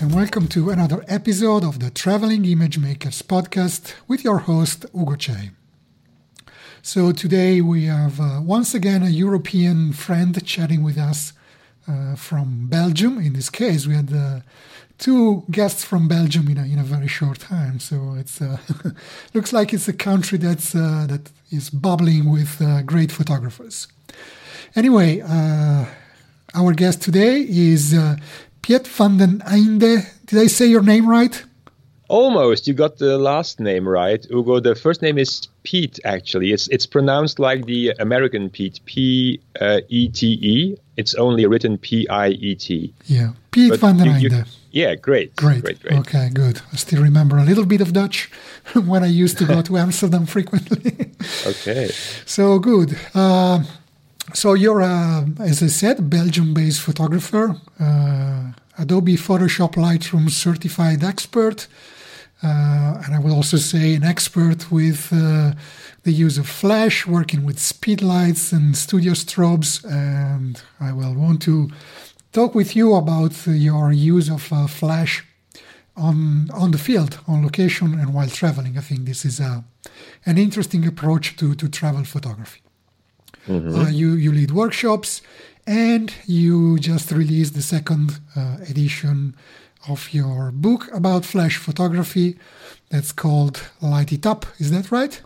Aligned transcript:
and 0.00 0.14
welcome 0.14 0.46
to 0.46 0.70
another 0.70 1.04
episode 1.08 1.64
of 1.64 1.80
the 1.80 1.90
Traveling 1.90 2.44
Image 2.44 2.78
Makers 2.78 3.20
podcast 3.20 3.94
with 4.06 4.22
your 4.22 4.38
host, 4.38 4.86
Ugo 4.94 5.16
Cei. 5.16 5.50
So, 6.82 7.10
today 7.10 7.60
we 7.60 7.86
have 7.86 8.20
uh, 8.20 8.40
once 8.40 8.74
again 8.74 9.02
a 9.02 9.08
European 9.08 9.92
friend 9.92 10.44
chatting 10.46 10.84
with 10.84 10.98
us 10.98 11.32
uh, 11.88 12.14
from 12.14 12.68
Belgium. 12.68 13.18
In 13.18 13.32
this 13.32 13.50
case, 13.50 13.88
we 13.88 13.94
had 13.94 14.12
uh, 14.12 14.40
two 14.98 15.44
guests 15.50 15.84
from 15.84 16.06
Belgium 16.06 16.46
in 16.48 16.58
a, 16.58 16.64
in 16.64 16.78
a 16.78 16.84
very 16.84 17.08
short 17.08 17.40
time. 17.40 17.80
So, 17.80 18.14
it 18.14 18.30
uh, 18.40 18.58
looks 19.34 19.52
like 19.52 19.74
it's 19.74 19.88
a 19.88 19.92
country 19.92 20.38
that's, 20.38 20.76
uh, 20.76 21.06
that 21.08 21.32
is 21.50 21.70
bubbling 21.70 22.30
with 22.30 22.62
uh, 22.62 22.82
great 22.82 23.10
photographers. 23.10 23.88
Anyway, 24.76 25.22
our 26.54 26.72
guest 26.72 27.02
today 27.02 27.40
is 27.40 27.94
Piet 28.68 28.86
van 28.88 29.16
den 29.16 29.40
Eynde. 29.46 30.04
Did 30.26 30.38
I 30.44 30.46
say 30.46 30.68
your 30.68 30.82
name 30.82 31.08
right? 31.08 31.46
Almost. 32.08 32.66
You 32.66 32.74
got 32.74 32.98
the 32.98 33.16
last 33.16 33.60
name 33.60 33.88
right, 33.88 34.26
Ugo. 34.30 34.60
The 34.60 34.74
first 34.74 35.00
name 35.00 35.16
is 35.16 35.48
Pete. 35.62 35.98
Actually, 36.04 36.52
it's 36.52 36.68
it's 36.68 36.86
pronounced 36.86 37.38
like 37.38 37.64
the 37.64 37.94
American 37.98 38.50
Pete, 38.50 38.80
P 38.84 39.40
uh, 39.58 39.80
E 39.88 40.08
T 40.10 40.38
E. 40.42 40.76
It's 40.98 41.14
only 41.14 41.46
written 41.46 41.78
P 41.78 42.06
I 42.10 42.28
E 42.28 42.54
T. 42.54 42.92
Yeah, 43.06 43.32
Piet 43.52 43.70
but 43.70 43.80
van 43.80 43.96
den 43.96 44.08
Eynde. 44.08 44.44
Yeah, 44.70 44.96
great. 44.96 45.34
great. 45.36 45.62
Great, 45.62 45.80
great. 45.80 45.98
Okay, 46.00 46.28
good. 46.34 46.60
I 46.70 46.76
still 46.76 47.02
remember 47.02 47.38
a 47.38 47.44
little 47.44 47.64
bit 47.64 47.80
of 47.80 47.94
Dutch 47.94 48.30
when 48.74 49.02
I 49.02 49.08
used 49.24 49.38
to 49.38 49.46
go 49.46 49.62
to 49.62 49.78
Amsterdam 49.78 50.26
frequently. 50.36 50.92
okay. 51.46 51.88
So 52.26 52.58
good. 52.58 52.98
Uh, 53.14 53.62
so 54.34 54.54
you're, 54.54 54.82
uh, 54.82 55.24
as 55.40 55.62
I 55.62 55.68
said, 55.68 56.10
Belgium-based 56.10 56.80
photographer, 56.80 57.56
uh, 57.80 58.52
Adobe 58.78 59.16
Photoshop 59.16 59.74
Lightroom 59.74 60.30
certified 60.30 61.02
expert, 61.02 61.66
uh, 62.42 63.02
and 63.04 63.14
I 63.14 63.18
will 63.18 63.34
also 63.34 63.56
say 63.56 63.94
an 63.94 64.04
expert 64.04 64.70
with 64.70 65.12
uh, 65.12 65.52
the 66.04 66.12
use 66.12 66.38
of 66.38 66.48
flash, 66.48 67.06
working 67.06 67.44
with 67.44 67.56
speedlights 67.56 68.52
and 68.52 68.76
studio 68.76 69.12
strobes. 69.12 69.84
And 69.84 70.62
I 70.78 70.92
will 70.92 71.14
want 71.14 71.42
to 71.42 71.70
talk 72.32 72.54
with 72.54 72.76
you 72.76 72.94
about 72.94 73.46
your 73.46 73.90
use 73.90 74.30
of 74.30 74.52
uh, 74.52 74.68
flash 74.68 75.24
on 75.96 76.48
on 76.52 76.70
the 76.70 76.78
field, 76.78 77.18
on 77.26 77.42
location, 77.42 77.98
and 77.98 78.14
while 78.14 78.28
traveling. 78.28 78.78
I 78.78 78.82
think 78.82 79.04
this 79.04 79.24
is 79.24 79.40
a, 79.40 79.64
an 80.24 80.38
interesting 80.38 80.86
approach 80.86 81.36
to 81.38 81.54
to 81.56 81.68
travel 81.68 82.04
photography. 82.04 82.60
Mm-hmm. 83.48 83.74
Uh, 83.74 83.88
you 83.88 84.12
you 84.12 84.30
lead 84.32 84.50
workshops, 84.50 85.22
and 85.66 86.12
you 86.26 86.78
just 86.78 87.10
released 87.10 87.54
the 87.54 87.62
second 87.62 88.20
uh, 88.36 88.58
edition 88.68 89.34
of 89.88 90.12
your 90.12 90.50
book 90.52 90.88
about 90.92 91.24
flash 91.24 91.56
photography. 91.56 92.36
That's 92.90 93.12
called 93.12 93.68
Light 93.80 94.12
It 94.12 94.26
Up. 94.26 94.46
Is 94.58 94.70
that 94.70 94.92
right? 94.92 95.20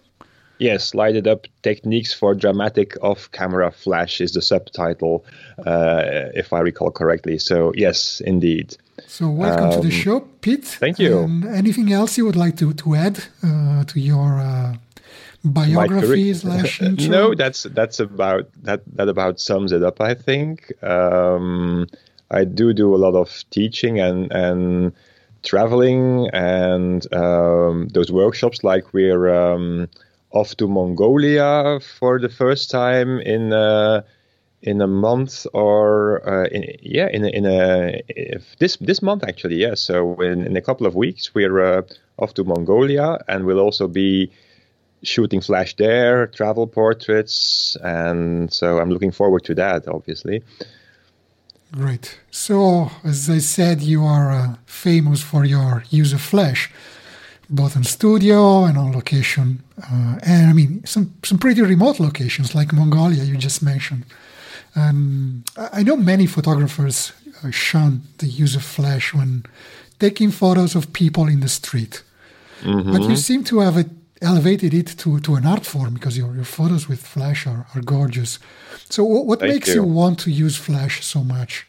Yes, 0.59 0.95
Light 0.95 1.17
It 1.17 1.27
Up 1.27 1.49
Techniques 1.63 2.15
for 2.15 2.35
Dramatic 2.35 2.97
Off 3.03 3.31
Camera 3.33 3.73
Flash 3.73 4.21
is 4.21 4.33
the 4.33 4.43
subtitle, 4.43 5.25
uh, 5.67 6.31
if 6.35 6.53
I 6.53 6.61
recall 6.61 6.93
correctly. 6.93 7.39
So, 7.39 7.73
yes, 7.75 8.21
indeed. 8.21 8.77
So, 9.09 9.29
welcome 9.29 9.67
um, 9.67 9.73
to 9.73 9.81
the 9.81 9.95
um, 9.95 10.03
show, 10.03 10.21
Pete. 10.41 10.65
Thank 10.65 11.01
you. 11.01 11.19
And 11.19 11.45
anything 11.45 11.93
else 11.93 12.17
you 12.17 12.25
would 12.27 12.37
like 12.37 12.57
to, 12.59 12.73
to 12.75 12.95
add 12.95 13.25
uh, 13.43 13.83
to 13.85 13.99
your 13.99 14.39
uh, 14.39 14.77
biography 15.45 16.33
slash 16.35 16.81
no, 17.09 17.35
that's 17.35 17.65
that's 17.65 18.01
about 18.01 18.49
that 18.63 18.83
that 18.97 19.09
about 19.09 19.41
sums 19.41 19.73
it 19.73 19.83
up. 19.83 20.01
I 20.01 20.15
think 20.15 20.73
um, 20.83 21.87
I 22.31 22.45
do 22.45 22.73
do 22.73 22.95
a 22.95 22.99
lot 22.99 23.15
of 23.15 23.45
teaching 23.51 24.01
and 24.01 24.31
and 24.33 24.93
traveling 25.43 26.29
and 26.33 27.13
um, 27.13 27.89
those 27.89 28.13
workshops. 28.13 28.63
Like 28.63 28.93
we're 28.93 29.29
um, 29.35 29.89
off 30.31 30.57
to 30.57 30.69
Mongolia 30.69 31.81
for 31.81 32.19
the 32.19 32.29
first 32.29 32.71
time 32.71 33.21
in. 33.21 33.53
Uh, 33.53 34.03
in 34.65 34.81
a 34.81 34.87
month 34.87 35.45
or 35.55 36.23
uh, 36.25 36.47
in, 36.53 36.65
yeah 36.81 37.09
in 37.13 37.25
a, 37.25 37.29
in 37.31 37.47
a 37.47 38.01
this 38.61 38.77
this 38.77 39.03
month 39.03 39.25
actually 39.25 39.57
yeah 39.57 39.75
so 39.75 40.21
in, 40.21 40.47
in 40.47 40.57
a 40.57 40.61
couple 40.61 40.87
of 40.87 40.95
weeks 40.95 41.35
we're 41.35 41.61
uh, 41.61 41.83
off 42.19 42.33
to 42.35 42.45
Mongolia 42.45 43.19
and 43.27 43.45
we'll 43.45 43.59
also 43.59 43.89
be 43.89 44.31
shooting 45.03 45.41
flash 45.41 45.75
there, 45.77 46.27
travel 46.29 46.67
portraits, 46.67 47.77
and 47.83 48.53
so 48.53 48.79
I'm 48.79 48.91
looking 48.91 49.13
forward 49.13 49.45
to 49.45 49.55
that, 49.55 49.89
obviously. 49.89 50.43
Great. 51.73 52.19
So, 52.31 52.91
as 53.03 53.31
I 53.31 53.39
said, 53.39 53.81
you 53.81 54.05
are 54.05 54.31
uh, 54.31 54.55
famous 54.67 55.23
for 55.23 55.45
your 55.45 55.85
use 55.89 56.13
of 56.13 56.21
flash, 56.21 56.71
both 57.49 57.77
in 57.77 57.85
studio 57.85 58.65
and 58.65 58.77
on 58.77 58.93
location, 58.93 59.63
uh, 59.83 60.19
and 60.23 60.51
I 60.51 60.53
mean 60.53 60.85
some 60.85 61.15
some 61.23 61.39
pretty 61.39 61.63
remote 61.63 61.99
locations 61.99 62.55
like 62.55 62.73
Mongolia 62.75 63.25
you 63.25 63.37
just 63.37 63.63
mentioned. 63.63 64.05
Um, 64.77 65.45
I 65.57 65.83
know 65.83 65.97
many 65.97 66.27
photographers 66.27 67.13
uh, 67.43 67.51
shun 67.51 68.03
the 68.19 68.27
use 68.27 68.55
of 68.55 68.65
flash 68.65 69.15
when 69.15 69.45
taking 69.99 70.31
photos 70.31 70.75
of 70.75 70.93
people 70.93 71.27
in 71.27 71.41
the 71.41 71.49
street, 71.49 72.03
mm-hmm. 72.63 72.93
but 72.93 73.03
you 73.09 73.17
seem 73.17 73.45
to 73.45 73.61
have 73.61 73.79
a 73.79 73.87
elevated 74.23 74.73
it 74.73 74.87
to, 74.99 75.21
to 75.21 75.35
an 75.35 75.45
art 75.45 75.67
form 75.67 75.95
because 75.95 76.17
your, 76.17 76.35
your 76.35 76.45
photos 76.45 76.89
with 76.89 77.05
flash 77.05 77.47
are, 77.47 77.67
are 77.75 77.83
gorgeous. 77.83 78.39
So, 78.89 79.05
what, 79.05 79.27
what 79.27 79.41
makes 79.41 79.69
you. 79.69 79.75
you. 79.75 79.85
want 79.85 80.19
to 80.21 80.31
use 80.31 80.57
flash 80.57 81.05
so 81.05 81.23
much? 81.25 81.67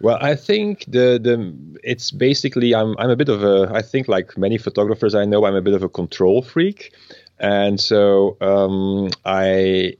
Well, 0.00 0.18
I 0.20 0.34
think 0.34 0.84
the 0.86 1.18
the 1.22 1.54
it's 1.82 2.10
basically 2.10 2.74
I'm 2.74 2.94
I'm 2.98 3.08
a 3.08 3.16
bit 3.16 3.30
of 3.30 3.42
a 3.42 3.70
I 3.72 3.80
think 3.80 4.08
like 4.08 4.36
many 4.36 4.58
photographers 4.58 5.14
I 5.14 5.24
know 5.24 5.46
I'm 5.46 5.54
a 5.54 5.62
bit 5.62 5.72
of 5.72 5.82
a 5.82 5.88
control 5.88 6.42
freak, 6.42 6.92
and 7.38 7.80
so 7.80 8.36
um, 8.40 9.10
I. 9.24 9.96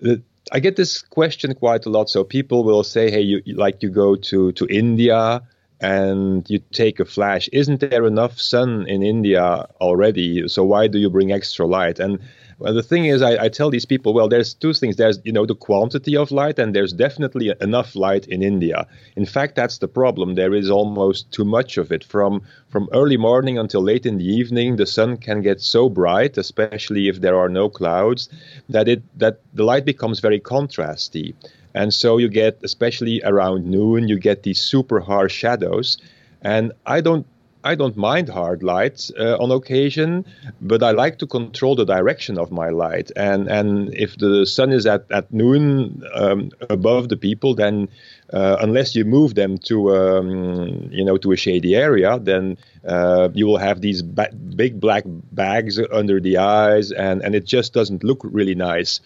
The, 0.00 0.22
I 0.52 0.60
get 0.60 0.76
this 0.76 1.02
question 1.02 1.52
quite 1.56 1.86
a 1.86 1.90
lot. 1.90 2.08
So 2.08 2.22
people 2.22 2.62
will 2.62 2.84
say, 2.84 3.10
"Hey, 3.10 3.20
you 3.20 3.42
like 3.54 3.82
you 3.82 3.90
go 3.90 4.14
to 4.14 4.52
to 4.52 4.66
India 4.68 5.42
and 5.80 6.48
you 6.48 6.58
take 6.72 7.00
a 7.00 7.04
flash. 7.04 7.48
Isn't 7.52 7.80
there 7.80 8.06
enough 8.06 8.40
sun 8.40 8.86
in 8.88 9.02
india 9.02 9.66
already? 9.80 10.48
So 10.48 10.64
why 10.64 10.86
do 10.86 10.98
you 10.98 11.10
bring 11.10 11.32
extra 11.32 11.66
light? 11.66 11.98
And 11.98 12.18
well, 12.58 12.72
the 12.72 12.82
thing 12.82 13.04
is 13.04 13.20
I, 13.20 13.44
I, 13.44 13.48
tell 13.50 13.68
these 13.68 13.84
people 13.84 14.14
well 14.14 14.28
there's 14.28 14.54
two 14.54 14.72
things. 14.72 14.96
There's 14.96 15.18
you 15.24 15.32
know 15.32 15.44
the 15.44 15.54
quantity 15.54 16.16
of 16.16 16.30
light 16.30 16.58
and 16.58 16.74
there's 16.74 16.94
definitely 16.94 17.52
enough 17.60 17.94
light 17.94 18.26
in 18.26 18.42
india. 18.42 18.86
In 19.16 19.26
fact 19.26 19.54
that's 19.56 19.78
the 19.78 19.88
problem. 19.88 20.34
There 20.34 20.54
is 20.54 20.70
almost 20.70 21.30
too 21.30 21.44
much 21.44 21.76
of 21.76 21.92
it. 21.92 22.02
From 22.02 22.42
from 22.68 22.88
early 22.92 23.18
morning 23.18 23.58
until 23.58 23.82
late 23.82 24.06
in 24.06 24.16
the 24.16 24.24
evening 24.24 24.76
the 24.76 24.86
sun 24.86 25.18
can 25.18 25.42
get 25.42 25.60
so 25.60 25.90
bright 25.90 26.38
especially 26.38 27.08
if 27.08 27.20
there 27.20 27.36
are 27.36 27.48
no 27.48 27.68
clouds 27.68 28.30
that 28.70 28.88
it 28.88 29.02
that 29.18 29.40
the 29.52 29.64
light 29.64 29.84
becomes 29.84 30.20
very 30.20 30.40
contrasty 30.40 31.34
and 31.76 31.92
so 31.92 32.16
you 32.16 32.28
get, 32.28 32.58
especially 32.62 33.20
around 33.22 33.66
noon, 33.66 34.08
you 34.08 34.18
get 34.18 34.42
these 34.42 34.58
super 34.58 34.98
harsh 34.98 35.34
shadows. 35.34 35.98
And 36.40 36.72
I 36.86 37.02
don't 37.02 37.26
I 37.64 37.74
don't 37.74 37.96
mind 37.96 38.28
hard 38.28 38.62
light 38.62 39.10
uh, 39.18 39.36
on 39.38 39.50
occasion, 39.50 40.24
but 40.60 40.84
I 40.84 40.92
like 40.92 41.18
to 41.18 41.26
control 41.26 41.74
the 41.74 41.84
direction 41.84 42.38
of 42.38 42.50
my 42.50 42.70
light. 42.70 43.10
And 43.16 43.48
and 43.48 43.92
if 43.92 44.16
the 44.16 44.46
sun 44.46 44.72
is 44.72 44.86
at 44.86 45.04
at 45.10 45.30
noon 45.32 46.02
um, 46.14 46.50
above 46.70 47.08
the 47.08 47.16
people, 47.16 47.54
then 47.54 47.88
uh, 48.32 48.56
unless 48.60 48.94
you 48.94 49.04
move 49.04 49.34
them 49.34 49.58
to 49.68 49.76
um, 49.96 50.88
you 50.90 51.04
know 51.04 51.18
to 51.18 51.32
a 51.32 51.36
shady 51.36 51.74
area, 51.74 52.18
then 52.18 52.56
uh, 52.86 53.28
you 53.34 53.46
will 53.46 53.58
have 53.58 53.80
these 53.80 54.00
ba- 54.00 54.34
big 54.54 54.80
black 54.80 55.04
bags 55.32 55.78
under 55.92 56.20
the 56.20 56.38
eyes, 56.38 56.90
and 56.92 57.22
and 57.22 57.34
it 57.34 57.44
just 57.44 57.74
doesn't 57.74 58.02
look 58.02 58.20
really 58.22 58.54
nice. 58.54 59.00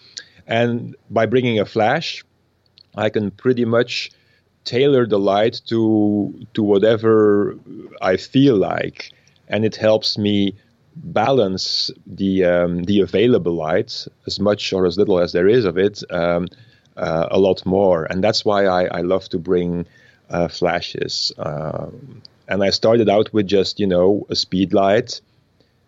And 0.47 0.95
by 1.09 1.25
bringing 1.25 1.59
a 1.59 1.65
flash, 1.65 2.23
I 2.95 3.09
can 3.09 3.31
pretty 3.31 3.65
much 3.65 4.11
tailor 4.63 5.05
the 5.07 5.19
light 5.19 5.61
to 5.67 6.33
to 6.53 6.63
whatever 6.63 7.57
I 8.01 8.17
feel 8.17 8.57
like, 8.57 9.11
and 9.47 9.65
it 9.65 9.75
helps 9.75 10.17
me 10.17 10.55
balance 10.95 11.89
the 12.05 12.45
um, 12.45 12.83
the 12.83 13.01
available 13.01 13.53
light 13.53 14.07
as 14.27 14.39
much 14.39 14.73
or 14.73 14.85
as 14.85 14.97
little 14.97 15.19
as 15.19 15.31
there 15.31 15.47
is 15.47 15.65
of 15.65 15.77
it 15.77 16.03
um, 16.11 16.47
uh, 16.97 17.27
a 17.31 17.39
lot 17.39 17.65
more, 17.65 18.05
and 18.05 18.23
that's 18.23 18.45
why 18.45 18.65
I, 18.65 18.85
I 18.85 19.01
love 19.01 19.29
to 19.29 19.39
bring 19.39 19.85
uh, 20.29 20.47
flashes. 20.47 21.31
Um, 21.37 22.21
and 22.47 22.63
I 22.63 22.69
started 22.69 23.09
out 23.09 23.33
with 23.33 23.47
just 23.47 23.79
you 23.79 23.87
know 23.87 24.25
a 24.29 24.35
speed 24.35 24.73
light, 24.73 25.21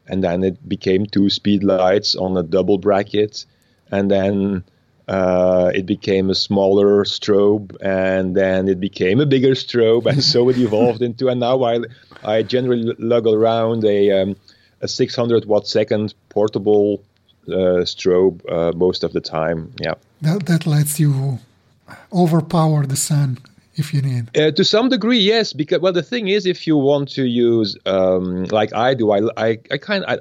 and 0.07 0.23
then 0.23 0.43
it 0.43 0.67
became 0.67 1.05
two 1.05 1.29
speed 1.29 1.63
lights 1.63 2.15
on 2.15 2.37
a 2.37 2.43
double 2.43 2.77
bracket, 2.77 3.45
and 3.91 4.09
then 4.09 4.63
uh, 5.07 5.71
it 5.73 5.85
became 5.85 6.29
a 6.29 6.35
smaller 6.35 7.03
strobe, 7.03 7.75
and 7.81 8.35
then 8.35 8.67
it 8.67 8.79
became 8.79 9.19
a 9.19 9.25
bigger 9.25 9.51
strobe, 9.53 10.05
and 10.05 10.23
so 10.23 10.49
it 10.49 10.57
evolved 10.67 11.01
into. 11.01 11.27
And 11.29 11.39
now 11.39 11.63
I, 11.63 11.79
I 12.23 12.43
generally 12.43 12.93
lug 12.97 13.27
around 13.27 13.83
a 13.83 14.11
um, 14.11 14.35
a 14.81 14.87
600 14.87 15.45
watt 15.45 15.67
second 15.67 16.13
portable 16.29 17.03
uh, 17.47 17.83
strobe 17.85 18.41
uh, 18.49 18.71
most 18.77 19.03
of 19.03 19.13
the 19.13 19.21
time. 19.21 19.73
Yeah, 19.79 19.95
that 20.21 20.45
that 20.45 20.65
lets 20.65 20.99
you 20.99 21.39
overpower 22.13 22.85
the 22.85 22.95
sun 22.95 23.39
if 23.75 23.93
you 23.93 24.01
need. 24.01 24.37
Uh, 24.37 24.51
to 24.51 24.63
some 24.63 24.89
degree, 24.89 25.19
yes. 25.19 25.53
Because 25.53 25.81
well, 25.81 25.93
the 25.93 26.03
thing 26.03 26.27
is, 26.27 26.45
if 26.45 26.65
you 26.65 26.77
want 26.77 27.09
to 27.09 27.23
use 27.25 27.77
um, 27.85 28.45
like 28.45 28.73
I 28.73 28.93
do, 28.93 29.11
I 29.11 29.19
I, 29.35 29.59
I 29.71 29.77
kind 29.77 30.05
I, 30.07 30.19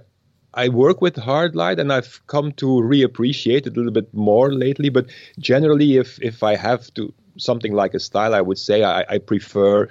I 0.54 0.68
work 0.68 1.00
with 1.00 1.16
hard 1.16 1.56
light, 1.56 1.78
and 1.78 1.92
I've 1.92 2.20
come 2.26 2.52
to 2.52 2.66
reappreciate 2.66 3.66
it 3.66 3.68
a 3.68 3.76
little 3.76 3.92
bit 3.92 4.12
more 4.12 4.52
lately. 4.52 4.90
But 4.90 5.06
generally, 5.38 5.96
if 5.96 6.20
if 6.22 6.42
I 6.42 6.56
have 6.56 6.92
to 6.94 7.12
something 7.38 7.72
like 7.72 7.94
a 7.94 8.00
style, 8.00 8.34
I 8.34 8.40
would 8.40 8.58
say 8.58 8.82
I, 8.82 9.04
I 9.08 9.18
prefer 9.18 9.88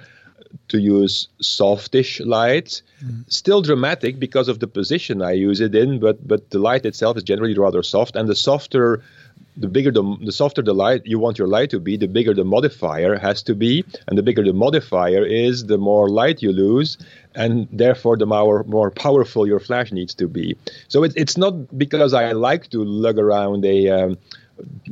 to 0.68 0.78
use 0.78 1.28
softish 1.40 2.20
light. 2.20 2.82
Mm. 3.04 3.24
Still 3.32 3.62
dramatic 3.62 4.18
because 4.18 4.48
of 4.48 4.58
the 4.58 4.66
position 4.66 5.22
I 5.22 5.32
use 5.32 5.60
it 5.60 5.74
in, 5.74 5.98
but 5.98 6.26
but 6.26 6.50
the 6.50 6.58
light 6.58 6.86
itself 6.86 7.16
is 7.16 7.22
generally 7.22 7.58
rather 7.58 7.82
soft, 7.82 8.16
and 8.16 8.28
the 8.28 8.36
softer 8.36 9.02
the 9.56 9.68
bigger 9.68 9.90
the, 9.90 10.02
the 10.22 10.32
softer 10.32 10.62
the 10.62 10.72
light 10.72 11.02
you 11.04 11.18
want 11.18 11.38
your 11.38 11.48
light 11.48 11.70
to 11.70 11.80
be, 11.80 11.96
the 11.96 12.08
bigger 12.08 12.34
the 12.34 12.44
modifier 12.44 13.18
has 13.18 13.42
to 13.42 13.54
be, 13.54 13.84
and 14.08 14.16
the 14.16 14.22
bigger 14.22 14.42
the 14.42 14.52
modifier 14.52 15.24
is, 15.24 15.66
the 15.66 15.78
more 15.78 16.08
light 16.08 16.42
you 16.42 16.52
lose, 16.52 16.96
and 17.34 17.68
therefore 17.70 18.16
the 18.16 18.26
more 18.26 18.64
more 18.64 18.90
powerful 18.90 19.46
your 19.46 19.60
flash 19.60 19.92
needs 19.92 20.14
to 20.14 20.26
be. 20.26 20.56
So 20.88 21.04
it, 21.04 21.12
it's 21.16 21.36
not 21.36 21.78
because 21.78 22.14
I 22.14 22.32
like 22.32 22.70
to 22.70 22.82
lug 22.82 23.18
around 23.18 23.64
a 23.64 23.90
um, 23.90 24.18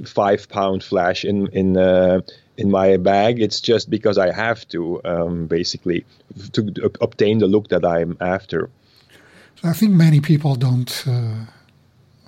five 0.04 0.48
pound 0.48 0.84
flash 0.84 1.24
in 1.24 1.46
in 1.48 1.76
uh, 1.76 2.20
in 2.58 2.70
my 2.70 2.98
bag. 2.98 3.40
It's 3.40 3.60
just 3.60 3.88
because 3.88 4.18
I 4.18 4.30
have 4.32 4.68
to 4.68 5.00
um, 5.04 5.46
basically 5.46 6.04
to 6.52 6.92
obtain 7.00 7.38
the 7.38 7.46
look 7.46 7.68
that 7.68 7.84
I'm 7.84 8.16
after. 8.20 8.68
So 9.56 9.68
I 9.68 9.72
think 9.72 9.92
many 9.92 10.20
people 10.20 10.54
don't 10.54 11.04
uh, 11.06 11.46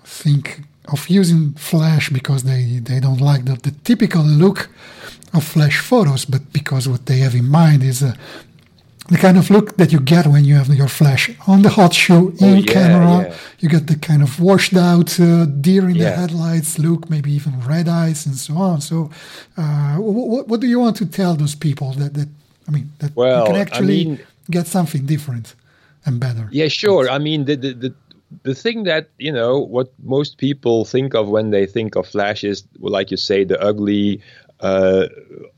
think 0.05 0.63
of 0.87 1.09
using 1.09 1.53
flash 1.53 2.11
because 2.11 2.43
they, 2.43 2.81
they 2.83 3.01
don't 3.01 3.21
like 3.21 3.45
the, 3.45 3.55
the 3.55 3.71
typical 3.85 4.23
look 4.23 4.69
of 5.33 5.45
flash 5.45 5.81
photos, 5.81 6.25
but 6.25 6.53
because 6.53 6.89
what 6.89 7.07
they 7.07 7.19
have 7.19 7.35
in 7.35 7.49
mind 7.49 7.83
is 7.83 8.03
uh, 8.03 8.15
the 9.09 9.19
kind 9.19 9.37
of 9.37 9.51
look 9.51 9.77
that 9.77 9.93
you 9.93 10.01
get 10.01 10.27
when 10.27 10.45
you 10.45 10.55
have 10.55 10.69
your 10.69 10.89
flash 10.89 11.31
on 11.47 11.63
the 11.63 11.69
hot 11.69 11.93
shoe 11.93 12.35
oh, 12.41 12.47
in 12.47 12.59
yeah, 12.59 12.73
camera. 12.73 13.23
Yeah. 13.23 13.37
You 13.61 13.69
get 13.69 13.87
the 13.87 13.97
kind 13.97 14.23
of 14.23 14.41
washed 14.41 14.77
out 14.77 15.19
uh, 15.19 15.47
deer 15.47 15.89
in 15.89 15.97
yeah. 15.97 16.11
the 16.11 16.17
headlights 16.17 16.79
look, 16.79 17.11
maybe 17.11 17.33
even 17.33 17.61
red 17.61 17.89
eyes 17.89 18.27
and 18.27 18.37
so 18.37 18.57
on. 18.57 18.81
So, 18.81 19.11
uh, 19.57 19.97
what, 19.97 20.49
what 20.49 20.61
do 20.61 20.67
you 20.67 20.79
want 20.79 20.97
to 20.97 21.07
tell 21.07 21.35
those 21.35 21.55
people 21.55 21.93
that, 21.95 22.15
that 22.15 22.29
I 22.69 22.71
mean, 22.71 22.93
that 22.99 23.15
well, 23.17 23.41
you 23.41 23.47
can 23.53 23.57
actually 23.57 24.01
I 24.03 24.05
mean, 24.05 24.21
get 24.51 24.67
something 24.67 25.05
different 25.07 25.55
and 26.07 26.21
better? 26.21 26.49
Yeah, 26.53 26.69
sure. 26.69 27.11
I 27.11 27.19
mean, 27.19 27.45
the, 27.45 27.57
the, 27.57 27.73
the 27.73 27.95
the 28.43 28.55
thing 28.55 28.85
that 28.85 29.11
you 29.19 29.33
know 29.33 29.59
what 29.59 29.93
most 30.03 30.39
people 30.39 30.85
think 30.85 31.15
of 31.15 31.29
when 31.29 31.51
they 31.51 31.67
think 31.67 31.97
of 31.97 32.07
flash 32.07 32.45
is 32.45 32.65
like 32.79 33.11
you 33.11 33.17
say 33.17 33.45
the 33.45 33.61
ugly 33.61 34.21
uh, 34.61 35.09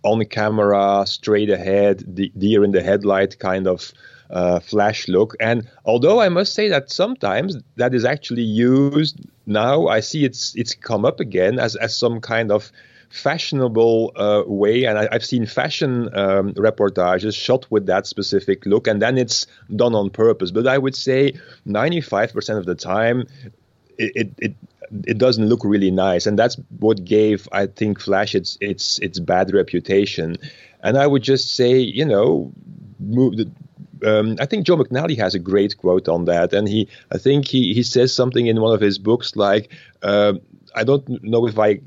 on 0.03 0.25
camera 0.25 1.05
straight 1.07 1.51
ahead 1.51 2.15
deer 2.39 2.65
in 2.65 2.73
the 2.73 2.83
headlight 2.83 3.39
kind 3.39 3.67
of 3.67 3.93
uh, 4.31 4.59
flash 4.61 5.07
look. 5.09 5.35
And 5.41 5.69
although 5.85 6.21
i 6.21 6.29
must 6.29 6.55
say 6.55 6.69
that 6.69 6.91
sometimes 6.91 7.57
that 7.77 7.95
is 7.95 8.05
actually 8.05 8.43
used 8.43 9.21
now 9.47 9.87
i 9.89 10.01
see 10.01 10.25
it's 10.25 10.55
it's 10.57 10.75
come 10.75 11.05
up 11.05 11.21
again 11.21 11.59
as 11.59 11.77
as 11.77 11.97
some 11.97 12.21
kind 12.21 12.51
of 12.51 12.73
fashionable 13.15 14.13
uh, 14.17 14.43
way. 14.47 14.85
And 14.85 14.99
I, 14.99 15.09
have 15.13 15.25
seen 15.25 15.47
fashion 15.47 16.09
um, 16.17 16.53
reportages 16.55 17.35
shot 17.35 17.67
with 17.71 17.87
that 17.87 18.07
specific 18.07 18.67
look, 18.67 18.87
and 18.87 19.01
then 19.01 19.17
it's 19.17 19.47
done 19.75 19.95
on 19.95 20.11
purpose. 20.11 20.51
But 20.51 20.67
I 20.67 20.79
would 20.79 20.97
say 20.97 21.33
95% 21.67 22.59
of 22.59 22.67
the 22.67 22.75
time, 22.75 23.29
it, 23.99 24.33
it, 24.39 24.55
it 25.07 25.19
doesn't 25.19 25.49
look 25.49 25.65
really 25.65 25.91
nice, 25.91 26.27
and 26.27 26.39
that's 26.39 26.57
what 26.79 27.05
gave 27.05 27.49
I 27.53 27.67
think 27.67 28.01
Flash 28.01 28.35
its 28.35 28.59
its 28.61 28.99
its 28.99 29.19
bad 29.19 29.55
reputation. 29.55 30.37
And 30.83 30.99
I 30.99 31.07
would 31.07 31.23
just 31.23 31.55
say, 31.55 31.79
you 31.79 32.05
know, 32.05 32.53
move 33.01 33.37
the, 33.37 33.51
um, 34.05 34.37
I 34.41 34.47
think 34.47 34.67
Joe 34.67 34.77
McNally 34.77 35.17
has 35.19 35.35
a 35.35 35.39
great 35.39 35.79
quote 35.79 36.09
on 36.09 36.27
that, 36.27 36.53
and 36.53 36.69
he 36.69 36.89
I 37.11 37.19
think 37.19 37.47
he 37.49 37.73
he 37.73 37.83
says 37.83 38.13
something 38.13 38.47
in 38.47 38.61
one 38.61 38.75
of 38.75 38.81
his 38.81 38.99
books 38.99 39.37
like. 39.37 39.71
Uh, 40.03 40.35
I 40.77 40.83
don't 40.85 41.23
know 41.23 41.47
if 41.47 41.59
I 41.59 41.81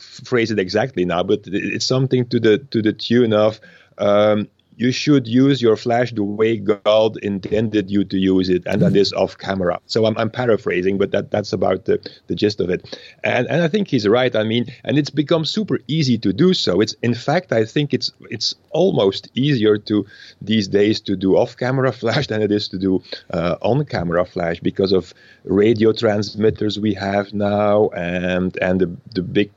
phrase 0.00 0.50
it 0.50 0.58
exactly 0.58 1.04
now, 1.04 1.22
but 1.22 1.40
it's 1.46 1.86
something 1.86 2.26
to 2.28 2.40
the 2.40 2.58
to 2.58 2.82
the 2.82 2.92
tune 2.92 3.32
of 3.32 3.60
um, 3.98 4.48
you 4.80 4.92
should 4.92 5.28
use 5.28 5.60
your 5.60 5.76
flash 5.76 6.10
the 6.10 6.24
way 6.24 6.56
God 6.56 7.18
intended 7.18 7.90
you 7.90 8.02
to 8.04 8.16
use 8.16 8.48
it, 8.48 8.62
and 8.64 8.80
that 8.80 8.96
is 8.96 9.12
off 9.12 9.36
camera. 9.36 9.78
So 9.84 10.06
I'm, 10.06 10.16
I'm 10.16 10.30
paraphrasing, 10.30 10.96
but 10.96 11.10
that, 11.10 11.30
that's 11.30 11.52
about 11.52 11.84
the, 11.84 12.00
the 12.28 12.34
gist 12.34 12.60
of 12.60 12.70
it. 12.70 12.98
And 13.22 13.46
and 13.48 13.62
I 13.62 13.68
think 13.68 13.88
he's 13.88 14.08
right. 14.08 14.34
I 14.34 14.42
mean, 14.42 14.72
and 14.82 14.96
it's 14.96 15.10
become 15.10 15.44
super 15.44 15.80
easy 15.86 16.16
to 16.18 16.32
do 16.32 16.54
so. 16.54 16.80
It's 16.80 16.94
in 17.02 17.12
fact, 17.12 17.52
I 17.52 17.66
think 17.66 17.92
it's 17.92 18.10
it's 18.30 18.54
almost 18.70 19.28
easier 19.34 19.76
to 19.76 20.06
these 20.40 20.66
days 20.66 20.98
to 21.02 21.14
do 21.14 21.36
off 21.36 21.58
camera 21.58 21.92
flash 21.92 22.28
than 22.28 22.40
it 22.40 22.50
is 22.50 22.66
to 22.68 22.78
do 22.78 23.02
uh, 23.34 23.56
on 23.60 23.84
camera 23.84 24.24
flash 24.24 24.60
because 24.60 24.92
of 24.92 25.12
radio 25.44 25.92
transmitters 25.92 26.80
we 26.80 26.94
have 26.94 27.34
now 27.34 27.90
and 27.90 28.56
and 28.62 28.80
the 28.80 28.96
the 29.14 29.22
big 29.22 29.50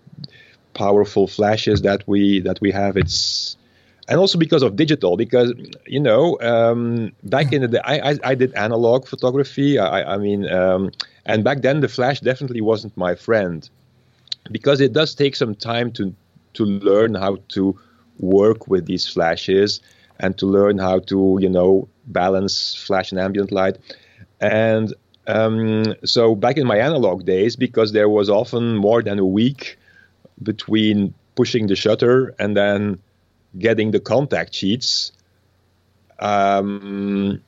powerful 0.74 1.28
flashes 1.28 1.82
that 1.82 2.08
we 2.08 2.40
that 2.42 2.60
we 2.62 2.72
have. 2.72 2.98
It's 2.98 3.58
and 4.08 4.20
also 4.20 4.38
because 4.38 4.64
of 4.64 4.76
digital 4.76 5.18
because 5.18 5.54
you 5.86 6.00
know 6.00 6.38
um, 6.42 7.12
back 7.24 7.54
in 7.54 7.62
the 7.62 7.68
day 7.68 7.80
I, 7.84 8.12
I, 8.12 8.20
I, 8.24 8.36
did 8.36 8.54
analog 8.54 9.08
photography 9.08 9.80
i, 9.80 10.16
I 10.16 10.18
mean 10.18 10.50
um, 10.50 10.92
and 11.26 11.44
back 11.44 11.62
then 11.62 11.80
the 11.80 11.88
flash 11.88 12.20
definitely 12.20 12.62
wasn't 12.62 12.96
my 12.98 13.16
friend 13.16 13.70
because 14.52 14.82
it 14.82 14.94
does 14.94 15.16
take 15.16 15.36
some 15.36 15.56
time 15.56 15.92
to 15.94 16.14
to 16.54 16.66
learn 16.66 17.16
how 17.16 17.38
to 17.50 17.80
work 18.20 18.68
with 18.68 18.86
these 18.86 19.08
flashes 19.08 19.82
and 20.20 20.38
to 20.38 20.46
learn 20.46 20.78
how 20.78 21.00
to 21.00 21.38
you 21.42 21.50
know 21.50 21.88
balance 22.08 22.76
flash 22.76 23.12
and 23.12 23.20
ambient 23.20 23.52
light 23.52 23.78
and 24.42 24.94
um, 25.26 25.96
so 26.04 26.36
back 26.36 26.58
in 26.58 26.68
my 26.68 26.78
analog 26.78 27.26
days 27.26 27.56
because 27.56 27.94
there 27.94 28.10
was 28.10 28.30
often 28.30 28.76
more 28.76 29.02
than 29.02 29.20
a 29.20 29.26
week 29.26 29.80
between 30.42 31.14
pushing 31.36 31.68
the 31.68 31.76
shutter 31.76 32.34
and 32.40 32.56
then 32.56 33.00
getting 33.58 33.92
the 33.92 34.00
contact 34.00 34.54
sheets, 34.54 35.12
um, 36.20 37.42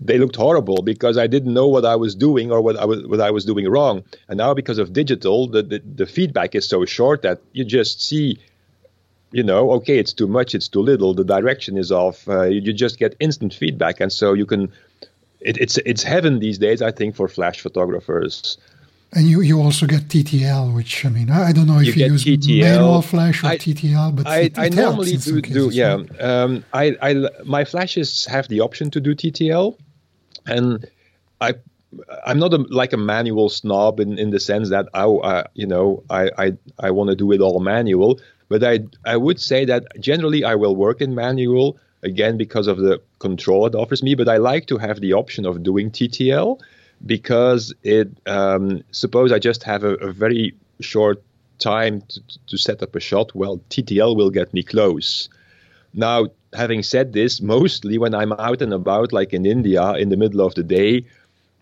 they 0.00 0.18
looked 0.18 0.36
horrible 0.36 0.82
because 0.82 1.16
I 1.16 1.26
didn't 1.26 1.54
know 1.54 1.68
what 1.68 1.84
I 1.84 1.96
was 1.96 2.14
doing 2.14 2.50
or 2.50 2.60
what 2.60 2.76
I 2.76 2.84
was 2.84 3.06
what 3.06 3.20
I 3.20 3.30
was 3.30 3.44
doing 3.44 3.68
wrong. 3.68 4.02
And 4.28 4.38
now 4.38 4.52
because 4.54 4.78
of 4.78 4.92
digital, 4.92 5.46
the, 5.46 5.62
the, 5.62 5.78
the 5.78 6.06
feedback 6.06 6.54
is 6.54 6.68
so 6.68 6.84
short 6.84 7.22
that 7.22 7.40
you 7.52 7.64
just 7.64 8.02
see, 8.02 8.38
you 9.30 9.42
know, 9.42 9.70
okay, 9.72 9.98
it's 9.98 10.12
too 10.12 10.26
much, 10.26 10.54
it's 10.54 10.68
too 10.68 10.82
little, 10.82 11.14
the 11.14 11.24
direction 11.24 11.78
is 11.78 11.90
off. 11.92 12.28
Uh, 12.28 12.42
you, 12.42 12.60
you 12.60 12.72
just 12.72 12.98
get 12.98 13.16
instant 13.20 13.54
feedback, 13.54 14.00
and 14.00 14.12
so 14.12 14.32
you 14.32 14.46
can. 14.46 14.72
It, 15.40 15.58
it's 15.58 15.76
it's 15.78 16.02
heaven 16.02 16.38
these 16.38 16.58
days, 16.58 16.80
I 16.82 16.90
think, 16.90 17.16
for 17.16 17.28
flash 17.28 17.60
photographers. 17.60 18.58
And 19.14 19.26
you, 19.26 19.42
you 19.42 19.62
also 19.62 19.86
get 19.86 20.08
TTL, 20.08 20.74
which 20.74 21.04
I 21.06 21.08
mean, 21.08 21.30
I 21.30 21.52
don't 21.52 21.68
know 21.68 21.78
if 21.78 21.96
you, 21.96 22.04
you 22.04 22.12
use 22.12 22.24
TTL. 22.24 22.60
manual 22.62 23.02
flash 23.02 23.44
or 23.44 23.48
I, 23.48 23.58
TTL, 23.58 24.16
but 24.16 24.26
I, 24.26 24.38
it, 24.38 24.44
it 24.46 24.58
I 24.58 24.68
normally 24.70 25.16
do, 25.16 25.40
do 25.40 25.70
yeah. 25.70 26.02
Um, 26.18 26.64
I, 26.72 26.96
I, 27.00 27.28
my 27.44 27.64
flashes 27.64 28.26
have 28.26 28.48
the 28.48 28.60
option 28.60 28.90
to 28.90 29.00
do 29.00 29.14
TTL, 29.14 29.78
and 30.46 30.84
I, 31.40 31.54
I'm 32.26 32.40
not 32.40 32.54
a, 32.54 32.56
like 32.56 32.92
a 32.92 32.96
manual 32.96 33.48
snob 33.48 34.00
in, 34.00 34.18
in 34.18 34.30
the 34.30 34.40
sense 34.40 34.70
that 34.70 34.88
I, 34.94 35.04
uh, 35.04 35.44
you 35.54 35.66
know, 35.66 36.02
I, 36.10 36.30
I, 36.36 36.52
I 36.80 36.90
want 36.90 37.10
to 37.10 37.16
do 37.16 37.30
it 37.30 37.40
all 37.40 37.60
manual. 37.60 38.18
But 38.48 38.64
I, 38.64 38.80
I 39.04 39.16
would 39.16 39.40
say 39.40 39.64
that 39.64 39.84
generally 40.00 40.44
I 40.44 40.56
will 40.56 40.74
work 40.74 41.00
in 41.00 41.14
manual 41.14 41.78
again 42.02 42.36
because 42.36 42.66
of 42.66 42.78
the 42.78 43.00
control 43.20 43.66
it 43.66 43.74
offers 43.74 44.02
me. 44.02 44.14
But 44.14 44.28
I 44.28 44.38
like 44.38 44.66
to 44.66 44.78
have 44.78 45.00
the 45.00 45.12
option 45.12 45.46
of 45.46 45.62
doing 45.62 45.90
TTL 45.90 46.60
because 47.06 47.74
it 47.82 48.08
um, 48.26 48.82
suppose 48.90 49.32
I 49.32 49.38
just 49.38 49.62
have 49.64 49.84
a, 49.84 49.94
a 49.96 50.12
very 50.12 50.54
short 50.80 51.22
time 51.58 52.02
to, 52.08 52.20
to, 52.48 52.58
set 52.58 52.82
up 52.82 52.94
a 52.96 53.00
shot. 53.00 53.34
Well, 53.34 53.58
TTL 53.70 54.16
will 54.16 54.30
get 54.30 54.52
me 54.52 54.62
close. 54.62 55.28
Now, 55.92 56.26
having 56.52 56.82
said 56.82 57.12
this, 57.12 57.40
mostly 57.40 57.98
when 57.98 58.14
I'm 58.14 58.32
out 58.32 58.60
and 58.62 58.72
about, 58.72 59.12
like 59.12 59.32
in 59.32 59.46
India, 59.46 59.92
in 59.92 60.08
the 60.08 60.16
middle 60.16 60.40
of 60.40 60.54
the 60.54 60.64
day, 60.64 61.06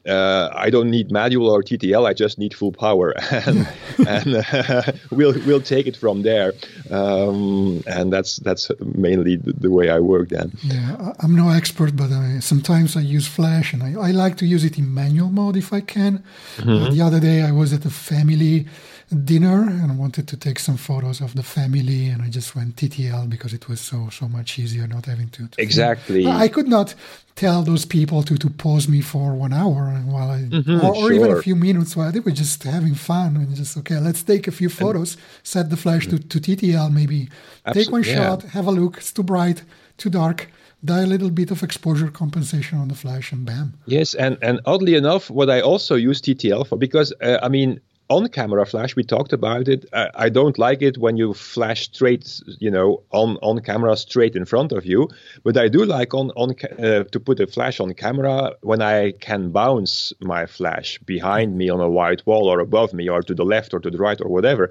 uh, 0.09 0.51
I 0.53 0.71
don't 0.71 0.91
need 0.91 1.11
manual 1.11 1.49
or 1.51 1.63
TTL. 1.63 2.09
I 2.09 2.13
just 2.13 2.39
need 2.39 2.55
full 2.55 2.73
power, 2.73 3.15
and, 3.31 3.69
and 4.07 4.37
uh, 4.37 4.93
we'll 5.11 5.35
we'll 5.47 5.61
take 5.61 5.87
it 5.87 5.97
from 5.97 6.23
there. 6.23 6.53
Um, 6.91 7.83
and 7.87 8.13
that's 8.13 8.37
that's 8.37 8.71
mainly 8.81 9.37
the, 9.37 9.53
the, 9.53 9.71
way 9.71 9.91
I 9.91 10.01
work 10.01 10.29
then. 10.31 10.53
Yeah, 10.63 11.13
I'm 11.21 11.37
no 11.37 11.51
expert, 11.51 11.97
but 11.97 12.11
I, 12.11 12.41
sometimes 12.41 12.97
I 12.97 13.01
use 13.01 13.27
Flash, 13.27 13.73
and 13.73 13.83
I, 13.83 14.09
I 14.09 14.11
like 14.11 14.37
to 14.39 14.47
use 14.47 14.65
it 14.65 14.79
in 14.79 14.93
manual 14.93 15.31
mode 15.31 15.57
if 15.57 15.73
I 15.73 15.81
can. 15.81 16.23
Mm-hmm. 16.57 16.95
the 16.95 17.03
other 17.03 17.21
day 17.21 17.43
I 17.43 17.53
was 17.53 17.73
at 17.73 17.85
a 17.85 17.91
family 17.91 18.67
dinner 19.13 19.63
and 19.63 19.93
I 19.93 19.95
wanted 19.95 20.27
to 20.29 20.37
take 20.37 20.59
some 20.59 20.77
photos 20.77 21.21
of 21.21 21.35
the 21.35 21.43
family, 21.43 22.09
and 22.09 22.23
I 22.23 22.29
just 22.29 22.55
went 22.57 22.77
TTL 22.77 23.29
because 23.29 23.53
it 23.53 23.69
was 23.69 23.81
so 23.81 24.09
so 24.11 24.29
much 24.29 24.59
easier 24.59 24.87
not 24.87 25.07
having 25.07 25.29
to. 25.31 25.49
to 25.49 25.63
exactly. 25.63 26.27
I 26.27 26.49
could 26.49 26.69
not 26.69 26.95
tell 27.37 27.63
those 27.63 27.85
people 27.85 28.23
to 28.25 28.37
to 28.37 28.51
pause 28.51 28.89
me 28.89 29.01
for 29.01 29.35
one 29.35 29.53
hour 29.53 29.91
while 30.07 30.31
I 30.31 30.41
mm-hmm, 30.41 30.85
or, 30.85 30.91
or 30.91 31.09
sure. 31.09 31.13
even 31.13 31.31
a 31.33 31.43
few 31.43 31.57
minutes 31.57 31.97
while 31.97 32.13
they 32.13 32.21
were 32.21 32.33
just 32.33 32.63
having 32.63 32.95
fun 32.95 33.37
and 33.37 33.55
just 33.55 33.77
okay, 33.79 33.99
let's 33.99 34.23
take 34.23 34.49
a 34.49 34.53
few 34.53 34.69
photos, 34.69 35.15
and, 35.15 35.23
set 35.43 35.71
the 35.71 35.77
flash 35.77 36.07
to, 36.09 36.19
to 36.19 36.41
TTL, 36.41 36.93
maybe 36.93 37.29
take 37.73 37.91
one 37.91 38.03
yeah. 38.05 38.15
shot, 38.15 38.43
have 38.43 38.67
a 38.67 38.71
look. 38.71 38.99
It's 38.99 39.13
too 39.13 39.23
bright, 39.23 39.63
too 39.97 40.11
dark 40.11 40.49
die 40.85 41.03
a 41.03 41.07
little 41.07 41.31
bit 41.31 41.51
of 41.53 41.63
exposure 41.63 42.11
compensation 42.11 42.77
on 42.77 42.89
the 42.89 42.95
flash 42.95 43.31
and 43.31 43.47
bam 43.47 43.73
yes 43.87 44.15
and 44.15 44.37
and 44.43 44.61
oddly 44.67 44.97
enough 44.97 45.31
what 45.31 45.49
i 45.49 45.61
also 45.61 45.95
use 45.95 46.21
ttl 46.21 46.67
for 46.67 46.77
because 46.77 47.13
uh, 47.23 47.39
i 47.41 47.49
mean 47.49 47.81
on 48.09 48.29
camera 48.29 48.67
flash 48.67 48.95
we 48.97 49.03
talked 49.03 49.33
about 49.33 49.69
it. 49.69 49.87
I, 49.93 50.11
I, 50.15 50.29
don't 50.29 50.59
like 50.59 50.83
it 50.83 50.99
when 50.99 51.17
you 51.17 51.33
flash 51.35 51.85
straight 51.85 52.41
you 52.59 52.71
know 52.71 53.03
on 53.11 53.39
on 53.43 53.61
camera 53.61 53.97
straight 53.97 54.37
in 54.37 54.45
front 54.45 54.73
of 54.73 54.85
you. 54.85 55.09
But 55.45 55.57
i 55.57 55.69
do 55.69 55.85
like 55.85 56.13
on 56.15 56.31
on 56.33 56.55
uh, 56.79 57.05
to 57.05 57.21
put 57.21 57.41
a 57.41 57.47
flash 57.47 57.81
on 57.81 57.95
camera 57.95 58.53
when 58.61 58.83
i 58.83 59.13
can 59.13 59.51
bounce 59.51 60.13
my 60.21 60.47
flash 60.47 60.99
behind 60.99 61.57
me 61.57 61.71
on 61.71 61.81
a 61.81 61.89
white 61.89 62.27
wall 62.27 62.49
or 62.49 62.61
above 62.61 62.93
me 62.93 63.09
or 63.09 63.23
to 63.23 63.35
the 63.35 63.45
left 63.45 63.73
or 63.75 63.81
to 63.81 63.91
the 63.91 63.99
right 63.99 64.21
or 64.21 64.29
whatever. 64.29 64.71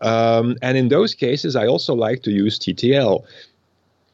Um, 0.00 0.56
and 0.62 0.76
in 0.76 0.88
those 0.88 1.14
cases 1.14 1.56
i 1.56 1.66
also 1.66 1.94
like 1.94 2.22
to 2.24 2.30
use 2.30 2.58
ttl 2.58 3.24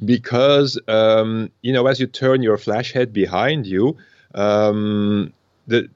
because 0.05 0.79
um, 0.89 1.51
you 1.63 1.73
know 1.73 1.87
as 1.87 2.01
you 2.01 2.07
turn 2.07 2.43
your 2.43 2.59
flash 2.59 2.93
head 2.93 3.13
behind 3.13 3.67
you 3.67 3.97
um, 4.35 5.33
the 5.67 5.89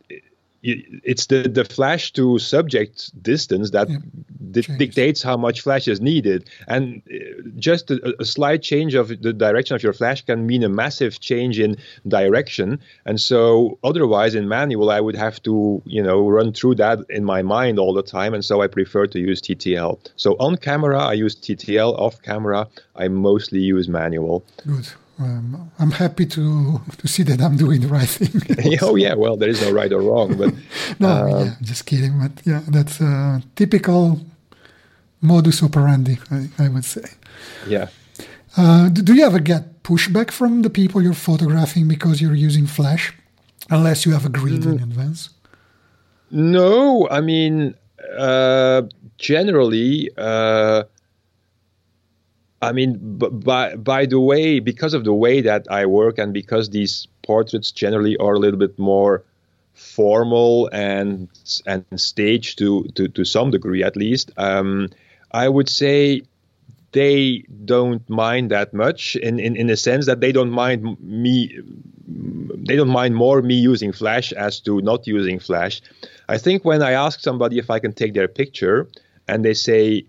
it's 0.66 1.26
the, 1.26 1.49
the 1.49 1.64
flash 1.64 2.12
to 2.12 2.38
subject 2.38 3.11
distance 3.23 3.70
that 3.70 3.88
yeah, 3.88 3.99
di- 4.50 4.76
dictates 4.76 5.23
how 5.23 5.37
much 5.37 5.61
flash 5.61 5.87
is 5.87 6.00
needed. 6.00 6.49
And 6.66 7.02
uh, 7.12 7.49
just 7.56 7.90
a, 7.90 8.16
a, 8.20 8.25
slight 8.25 8.62
change 8.62 8.94
of 8.94 9.08
the 9.08 9.32
direction 9.32 9.76
of 9.76 9.82
your 9.82 9.92
flash 9.92 10.25
can 10.25 10.46
mean 10.46 10.62
a 10.64 10.68
massive 10.68 11.20
change 11.20 11.58
in 11.58 11.76
direction. 12.08 12.80
And 13.04 13.20
so 13.20 13.78
otherwise 13.85 14.35
in 14.35 14.49
manual, 14.49 14.90
I 14.90 15.00
would 15.00 15.16
have 15.16 15.42
to, 15.44 15.82
you 15.85 16.02
know, 16.02 16.28
run 16.28 16.52
through 16.52 16.76
that 16.76 16.99
in 17.11 17.25
my 17.25 17.42
mind 17.42 17.78
all 17.78 17.94
the 17.94 18.02
time. 18.02 18.35
And 18.35 18.44
so 18.44 18.62
I 18.62 18.66
prefer 18.66 19.06
to 19.06 19.20
use 19.20 19.40
TTL. 19.40 19.99
So 20.16 20.37
on 20.38 20.56
camera, 20.56 20.99
I 20.99 21.12
use 21.12 21.37
TTL. 21.37 21.99
Off 21.99 22.20
camera, 22.23 22.66
I 22.96 23.08
mostly 23.08 23.61
use 23.61 23.88
manual. 23.88 24.44
Good 24.66 24.92
um, 25.18 25.70
I'm 25.78 25.92
happy 25.92 26.26
to 26.26 26.80
to 26.99 27.08
see 27.08 27.23
that 27.25 27.40
I'm 27.40 27.56
doing 27.56 27.80
the 27.80 27.88
right 27.88 28.08
thing. 28.08 28.78
oh 28.82 28.96
yeah, 28.96 29.14
well 29.14 29.37
there 29.37 29.49
is 29.49 29.62
no 29.62 29.73
right 29.73 29.92
or 29.92 30.02
wrong, 30.02 30.37
but 30.37 30.52
no, 30.99 31.08
um, 31.08 31.46
yeah, 31.46 31.54
just 31.62 31.87
kidding. 31.87 32.18
But 32.20 32.32
yeah, 32.44 32.62
that's 32.68 33.00
a 33.00 33.42
typical 33.54 34.20
modus 35.20 35.62
operandi, 35.62 36.18
I, 36.30 36.49
I 36.58 36.68
would 36.68 36.85
say. 36.85 37.08
Yeah. 37.66 37.88
Uh, 38.56 38.88
do, 38.88 39.02
do 39.02 39.14
you 39.14 39.25
ever 39.25 39.38
get 39.38 39.82
pushback 39.82 40.30
from 40.30 40.62
the 40.62 40.70
people 40.70 41.02
you're 41.02 41.14
photographing 41.14 41.88
because 41.88 42.20
you're 42.20 42.35
using 42.35 42.66
flash, 42.66 43.12
unless 43.70 44.04
you 44.06 44.12
have 44.12 44.26
agreed 44.26 44.62
mm. 44.62 44.76
in 44.76 44.82
advance? 44.82 45.30
No, 46.30 47.08
I 47.11 47.20
mean 47.20 47.75
uh, 48.18 48.82
generally. 49.18 50.11
Uh, 50.16 50.85
I 52.66 52.73
mean, 52.73 52.99
by 53.00 53.76
by 53.76 54.06
the 54.06 54.20
way, 54.20 54.61
because 54.61 54.92
of 54.94 55.04
the 55.04 55.14
way 55.14 55.40
that 55.42 55.66
I 55.70 55.87
work 55.87 56.18
and 56.18 56.35
because 56.35 56.70
these 56.70 57.06
portraits 57.23 57.70
generally 57.70 58.16
are 58.16 58.35
a 58.35 58.38
little 58.38 58.58
bit 58.58 58.78
more 58.78 59.23
formal 59.75 60.68
and 60.73 61.28
and 61.66 61.85
staged 61.94 62.58
to 62.58 62.85
to, 62.96 63.08
to 63.08 63.25
some 63.25 63.50
degree 63.50 63.85
at 63.85 63.96
least, 63.96 64.32
um, 64.37 64.88
I 65.30 65.49
would 65.49 65.68
say 65.68 66.23
they 66.92 67.44
don't 67.64 68.08
mind 68.08 68.50
that 68.50 68.73
much 68.73 69.16
in, 69.16 69.38
in, 69.38 69.54
in 69.54 69.66
the 69.66 69.76
sense 69.76 70.06
that 70.06 70.20
they 70.20 70.32
don't 70.32 70.50
mind 70.50 70.99
me 71.00 71.61
they 72.68 72.75
don't 72.75 72.88
mind 72.88 73.14
more 73.14 73.42
me 73.42 73.54
using 73.54 73.92
flash 73.92 74.32
as 74.32 74.61
to 74.61 74.80
not 74.80 75.06
using 75.06 75.38
flash. 75.38 75.82
I 76.28 76.38
think 76.38 76.64
when 76.64 76.82
i 76.82 76.92
ask 76.92 77.20
somebody 77.20 77.58
if 77.58 77.68
i 77.70 77.78
can 77.78 77.92
take 77.92 78.14
their 78.14 78.28
picture 78.28 78.88
and 79.28 79.44
they 79.44 79.54
say 79.54 80.06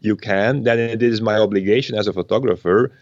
you 0.00 0.16
can, 0.16 0.62
then 0.62 0.78
it 0.78 1.02
is 1.02 1.20
my 1.20 1.36
obligation 1.36 1.96
as 1.96 2.06
a 2.06 2.12
photographer 2.12 2.92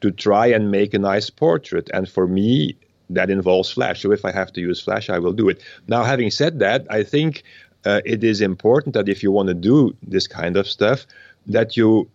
to 0.00 0.10
try 0.10 0.46
and 0.46 0.70
make 0.70 0.94
a 0.94 0.98
nice 0.98 1.30
portrait. 1.30 1.90
And 1.92 2.08
for 2.08 2.26
me, 2.26 2.76
that 3.10 3.30
involves 3.30 3.70
flash. 3.70 4.02
So 4.02 4.12
if 4.12 4.24
I 4.24 4.32
have 4.32 4.52
to 4.54 4.60
use 4.60 4.80
flash, 4.80 5.10
I 5.10 5.18
will 5.18 5.32
do 5.32 5.48
it. 5.48 5.62
Now, 5.88 6.04
having 6.04 6.30
said 6.30 6.58
that, 6.60 6.86
I 6.90 7.02
think 7.02 7.42
uh, 7.84 8.00
it 8.04 8.24
is 8.24 8.40
important 8.40 8.94
that 8.94 9.08
if 9.08 9.22
you 9.22 9.30
want 9.30 9.48
to 9.48 9.54
do 9.54 9.94
this 10.02 10.26
kind 10.26 10.56
of 10.56 10.68
stuff, 10.68 11.06
that 11.46 11.76
you 11.76 12.08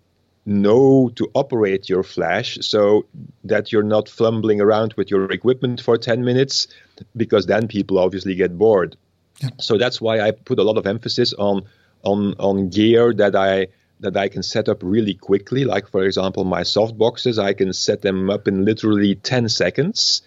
know 0.46 1.12
to 1.15 1.29
operate 1.36 1.88
your 1.89 2.01
flash 2.01 2.58
so 2.62 3.05
that 3.43 3.72
you're 3.72 3.84
not 3.84 4.10
fumbling 4.10 4.60
around 4.60 4.93
with 4.93 5.12
your 5.12 5.31
equipment 5.31 5.79
for 5.79 5.98
10 5.98 6.24
minutes 6.25 6.67
because 7.15 7.46
then 7.46 7.67
people 7.67 8.00
obviously 8.00 8.34
get 8.34 8.58
bored. 8.58 8.96
Yeah. 9.41 9.50
So 9.60 9.77
that's 9.77 10.01
why 10.01 10.22
I 10.22 10.31
put 10.31 10.58
a 10.58 10.63
lot 10.63 10.77
of 10.77 10.88
emphasis 10.88 11.34
on 11.34 11.63
on 12.03 12.34
on 12.39 12.69
gear 12.69 13.13
that 13.13 13.36
I 13.36 13.67
that 14.00 14.15
I 14.15 14.29
can 14.29 14.44
set 14.44 14.70
up 14.70 14.82
really 14.82 15.13
quickly. 15.13 15.65
Like, 15.65 15.89
for 15.89 16.03
example, 16.06 16.44
my 16.44 16.63
soft 16.63 16.98
boxes, 16.98 17.38
I 17.38 17.53
can 17.53 17.74
set 17.74 18.01
them 18.01 18.29
up 18.29 18.48
in 18.48 18.65
literally 18.65 19.15
10 19.15 19.50
seconds. 19.50 20.22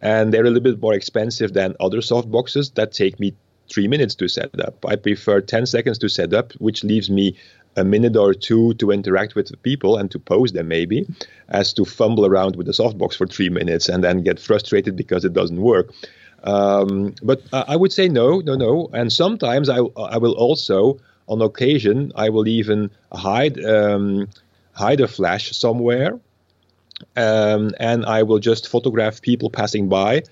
And 0.00 0.32
they're 0.32 0.44
a 0.44 0.50
little 0.50 0.60
bit 0.60 0.80
more 0.80 0.94
expensive 0.94 1.52
than 1.52 1.74
other 1.80 2.02
soft 2.02 2.30
boxes 2.30 2.70
that 2.72 2.92
take 2.92 3.18
me 3.18 3.34
three 3.68 3.88
minutes 3.88 4.14
to 4.16 4.28
set 4.28 4.58
up. 4.60 4.84
I 4.86 4.96
prefer 4.96 5.40
10 5.40 5.66
seconds 5.66 5.98
to 5.98 6.08
set 6.08 6.32
up, 6.32 6.52
which 6.54 6.84
leaves 6.84 7.10
me 7.10 7.36
a 7.76 7.84
minute 7.84 8.16
or 8.16 8.32
two 8.32 8.74
to 8.74 8.90
interact 8.90 9.34
with 9.34 9.60
people 9.62 9.96
and 9.96 10.10
to 10.10 10.18
pose 10.18 10.52
them 10.52 10.68
maybe, 10.68 11.06
as 11.48 11.72
to 11.74 11.84
fumble 11.84 12.24
around 12.24 12.56
with 12.56 12.66
the 12.66 12.72
softbox 12.72 13.16
for 13.16 13.26
three 13.26 13.50
minutes 13.50 13.88
and 13.88 14.02
then 14.02 14.22
get 14.22 14.40
frustrated 14.40 14.96
because 14.96 15.24
it 15.24 15.32
doesn't 15.32 15.60
work. 15.60 15.92
Um, 16.44 17.14
but 17.22 17.42
I 17.52 17.76
would 17.76 17.92
say 17.92 18.08
no, 18.08 18.38
no, 18.38 18.54
no. 18.54 18.88
And 18.92 19.12
sometimes 19.12 19.68
I, 19.68 19.78
I 19.78 20.18
will 20.18 20.34
also 20.34 20.98
on 21.28 21.42
occasion, 21.42 22.12
I 22.14 22.28
will 22.30 22.46
even 22.46 22.90
hide 23.12 23.62
um, 23.64 24.28
hide 24.72 25.00
a 25.00 25.08
flash 25.08 25.56
somewhere, 25.56 26.18
um, 27.16 27.72
and 27.80 28.04
I 28.04 28.22
will 28.22 28.38
just 28.38 28.68
photograph 28.68 29.22
people 29.22 29.50
passing 29.50 29.88
by, 29.88 30.22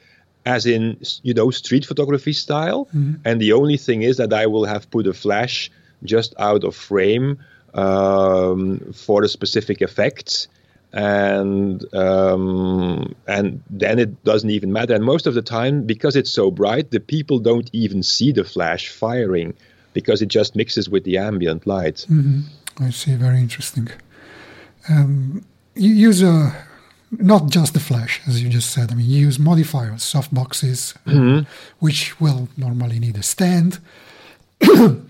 as 0.46 0.66
in 0.66 0.98
you 1.22 1.34
know 1.34 1.50
street 1.50 1.84
photography 1.84 2.32
style. 2.32 2.86
Mm-hmm. 2.86 3.14
And 3.24 3.40
the 3.40 3.52
only 3.52 3.76
thing 3.76 4.02
is 4.02 4.16
that 4.18 4.32
I 4.32 4.46
will 4.46 4.64
have 4.64 4.90
put 4.90 5.06
a 5.06 5.14
flash 5.14 5.70
just 6.04 6.34
out 6.38 6.64
of 6.64 6.76
frame 6.76 7.38
um, 7.72 8.92
for 8.94 9.22
the 9.22 9.28
specific 9.28 9.82
effects 9.82 10.48
and 10.94 11.92
um, 11.92 13.16
and 13.26 13.62
then 13.68 13.98
it 13.98 14.22
doesn't 14.22 14.50
even 14.50 14.72
matter. 14.72 14.94
And 14.94 15.04
most 15.04 15.26
of 15.26 15.34
the 15.34 15.42
time, 15.42 15.82
because 15.82 16.14
it's 16.14 16.30
so 16.30 16.52
bright, 16.52 16.92
the 16.92 17.00
people 17.00 17.40
don't 17.40 17.68
even 17.72 18.04
see 18.04 18.30
the 18.30 18.44
flash 18.44 18.90
firing 18.90 19.54
because 19.94 20.20
it 20.20 20.28
just 20.28 20.54
mixes 20.54 20.90
with 20.90 21.04
the 21.04 21.16
ambient 21.16 21.66
light. 21.66 22.06
Mm-hmm. 22.10 22.84
I 22.84 22.90
see. 22.90 23.14
Very 23.14 23.38
interesting. 23.38 23.88
Um, 24.90 25.44
you 25.74 25.94
use 25.94 26.22
a 26.22 26.54
not 27.10 27.48
just 27.48 27.74
the 27.74 27.80
flash, 27.80 28.20
as 28.26 28.42
you 28.42 28.48
just 28.48 28.70
said. 28.70 28.90
I 28.90 28.94
mean, 28.94 29.06
you 29.06 29.20
use 29.20 29.38
modifiers, 29.38 30.02
soft 30.02 30.34
boxes, 30.34 30.94
mm-hmm. 31.06 31.48
which 31.78 32.20
will 32.20 32.48
normally 32.56 32.98
need 32.98 33.16
a 33.16 33.22
stand. 33.22 33.78
and 34.60 35.06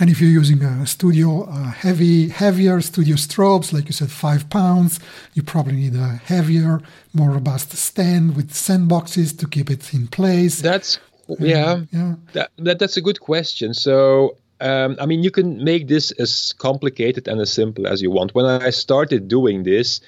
if 0.00 0.20
you're 0.20 0.30
using 0.30 0.62
a 0.62 0.86
studio 0.86 1.44
uh, 1.44 1.70
heavy, 1.70 2.28
heavier 2.28 2.80
studio 2.80 3.16
strobes, 3.16 3.72
like 3.72 3.86
you 3.86 3.92
said, 3.92 4.10
five 4.10 4.48
pounds, 4.50 4.98
you 5.34 5.42
probably 5.42 5.74
need 5.74 5.94
a 5.94 6.08
heavier, 6.08 6.80
more 7.12 7.30
robust 7.30 7.72
stand 7.72 8.36
with 8.36 8.50
sandboxes 8.50 9.38
to 9.38 9.46
keep 9.46 9.70
it 9.70 9.92
in 9.92 10.08
place. 10.08 10.60
That's 10.60 10.98
yeah, 11.38 11.82
yeah. 11.92 12.14
That, 12.32 12.50
that, 12.58 12.78
that's 12.78 12.96
a 12.96 13.00
good 13.00 13.20
question. 13.20 13.74
So, 13.74 14.36
um, 14.60 14.96
I 15.00 15.06
mean, 15.06 15.22
you 15.22 15.30
can 15.30 15.62
make 15.62 15.88
this 15.88 16.12
as 16.12 16.54
complicated 16.58 17.28
and 17.28 17.40
as 17.40 17.52
simple 17.52 17.86
as 17.86 18.00
you 18.02 18.10
want. 18.10 18.34
When 18.34 18.46
I 18.46 18.70
started 18.70 19.28
doing 19.28 19.64
this, 19.64 20.00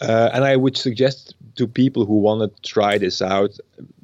uh, 0.00 0.30
and 0.32 0.44
I 0.44 0.56
would 0.56 0.76
suggest 0.76 1.34
to 1.56 1.66
people 1.66 2.06
who 2.06 2.18
want 2.20 2.40
to 2.40 2.70
try 2.70 2.98
this 2.98 3.20
out, 3.20 3.58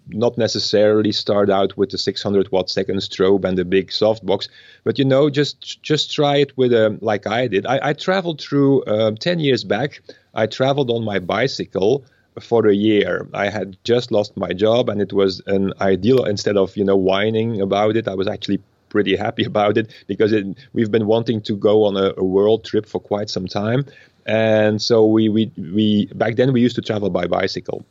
not 0.09 0.37
necessarily 0.37 1.13
start 1.13 1.51
out 1.51 1.77
with 1.77 1.91
the 1.91 1.99
600 1.99 2.51
watt 2.51 2.69
second 2.69 2.99
strobe 2.99 3.45
and 3.45 3.57
the 3.57 3.65
big 3.65 3.89
softbox, 3.89 4.49
but 4.83 4.99
you 4.99 5.05
know, 5.05 5.31
just 5.31 5.83
just 5.83 6.13
try 6.13 6.37
it 6.37 6.57
with 6.57 6.73
a 6.73 6.99
like 7.01 7.27
I 7.27 7.47
did. 7.47 7.67
I, 7.67 7.81
I 7.83 7.93
traveled 7.93 8.41
through 8.41 8.83
uh, 8.83 9.13
10 9.13 9.39
years 9.41 9.65
back. 9.65 10.03
I 10.35 10.47
traveled 10.47 10.91
on 10.91 11.05
my 11.05 11.21
bicycle 11.21 12.05
for 12.41 12.67
a 12.67 12.75
year. 12.75 13.29
I 13.33 13.49
had 13.49 13.77
just 13.85 14.11
lost 14.11 14.37
my 14.37 14.53
job, 14.53 14.89
and 14.89 15.01
it 15.01 15.13
was 15.13 15.43
an 15.47 15.73
ideal. 15.81 16.25
Instead 16.25 16.57
of 16.57 16.77
you 16.77 16.85
know 16.85 16.97
whining 16.97 17.61
about 17.61 17.97
it, 17.97 18.09
I 18.09 18.15
was 18.15 18.29
actually 18.29 18.61
pretty 18.89 19.17
happy 19.17 19.45
about 19.53 19.77
it 19.77 19.93
because 20.07 20.33
it, 20.33 20.47
we've 20.73 20.91
been 20.91 21.07
wanting 21.07 21.41
to 21.43 21.57
go 21.57 21.85
on 21.85 21.97
a, 21.97 22.13
a, 22.17 22.25
world 22.25 22.65
trip 22.65 22.87
for 22.87 23.01
quite 23.01 23.31
some 23.31 23.47
time, 23.47 23.87
and 24.27 24.81
so 24.81 25.07
we 25.07 25.29
we 25.29 25.51
we 25.57 26.07
back 26.15 26.37
then 26.37 26.53
we 26.53 26.61
used 26.61 26.77
to 26.77 26.83
travel 26.83 27.11
by 27.11 27.27
bicycle. 27.27 27.85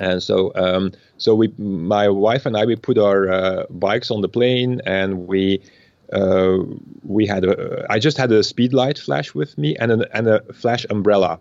And 0.00 0.22
so, 0.22 0.52
um, 0.54 0.92
so 1.16 1.34
we, 1.34 1.52
my 1.58 2.08
wife 2.08 2.46
and 2.46 2.56
I, 2.56 2.64
we 2.64 2.76
put 2.76 2.98
our 2.98 3.28
uh, 3.28 3.64
bikes 3.68 4.12
on 4.12 4.20
the 4.20 4.28
plane, 4.28 4.80
and 4.86 5.26
we 5.26 5.60
uh, 6.12 6.58
we 7.02 7.26
had 7.26 7.44
a, 7.44 7.86
I 7.90 7.98
just 7.98 8.16
had 8.16 8.30
a 8.32 8.42
speed 8.42 8.72
light 8.72 8.98
flash 8.98 9.34
with 9.34 9.58
me 9.58 9.76
and 9.76 9.90
an, 9.92 10.04
and 10.14 10.28
a 10.28 10.40
flash 10.52 10.86
umbrella. 10.88 11.40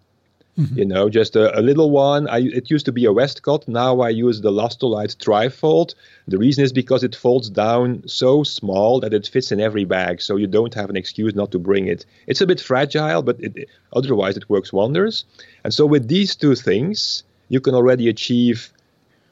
Mm-hmm. 0.57 0.77
You 0.79 0.85
know, 0.85 1.07
just 1.07 1.35
a, 1.35 1.57
a, 1.57 1.61
little 1.61 1.91
one. 1.91 2.27
I, 2.27 2.39
it 2.39 2.71
used 2.71 2.85
to 2.87 2.91
be 2.91 3.05
a 3.05 3.13
Westcott. 3.13 3.67
Now 3.67 3.99
I 3.99 4.09
use 4.09 4.41
the 4.41 4.51
Lastolite 4.51 5.15
Trifold. 5.17 5.93
The 6.27 6.39
reason 6.39 6.63
is 6.63 6.73
because 6.73 7.03
it 7.03 7.15
folds 7.15 7.49
down 7.51 8.01
so 8.07 8.43
small 8.43 8.99
that 9.01 9.13
it 9.13 9.27
fits 9.27 9.51
in 9.51 9.59
every 9.59 9.85
bag, 9.85 10.19
so 10.19 10.35
you 10.35 10.47
don't 10.47 10.73
have 10.73 10.89
an 10.89 10.97
excuse 10.97 11.35
not 11.35 11.51
to 11.51 11.59
bring 11.59 11.87
it. 11.87 12.05
It's 12.25 12.41
a 12.41 12.47
bit 12.47 12.59
fragile, 12.59 13.21
but 13.21 13.39
it, 13.39 13.69
otherwise 13.93 14.35
it 14.35 14.49
works 14.49 14.73
wonders. 14.73 15.25
And 15.63 15.71
so 15.71 15.85
with 15.85 16.07
these 16.07 16.35
two 16.35 16.55
things, 16.55 17.23
you 17.49 17.61
can 17.61 17.75
already 17.75 18.09
achieve 18.09 18.71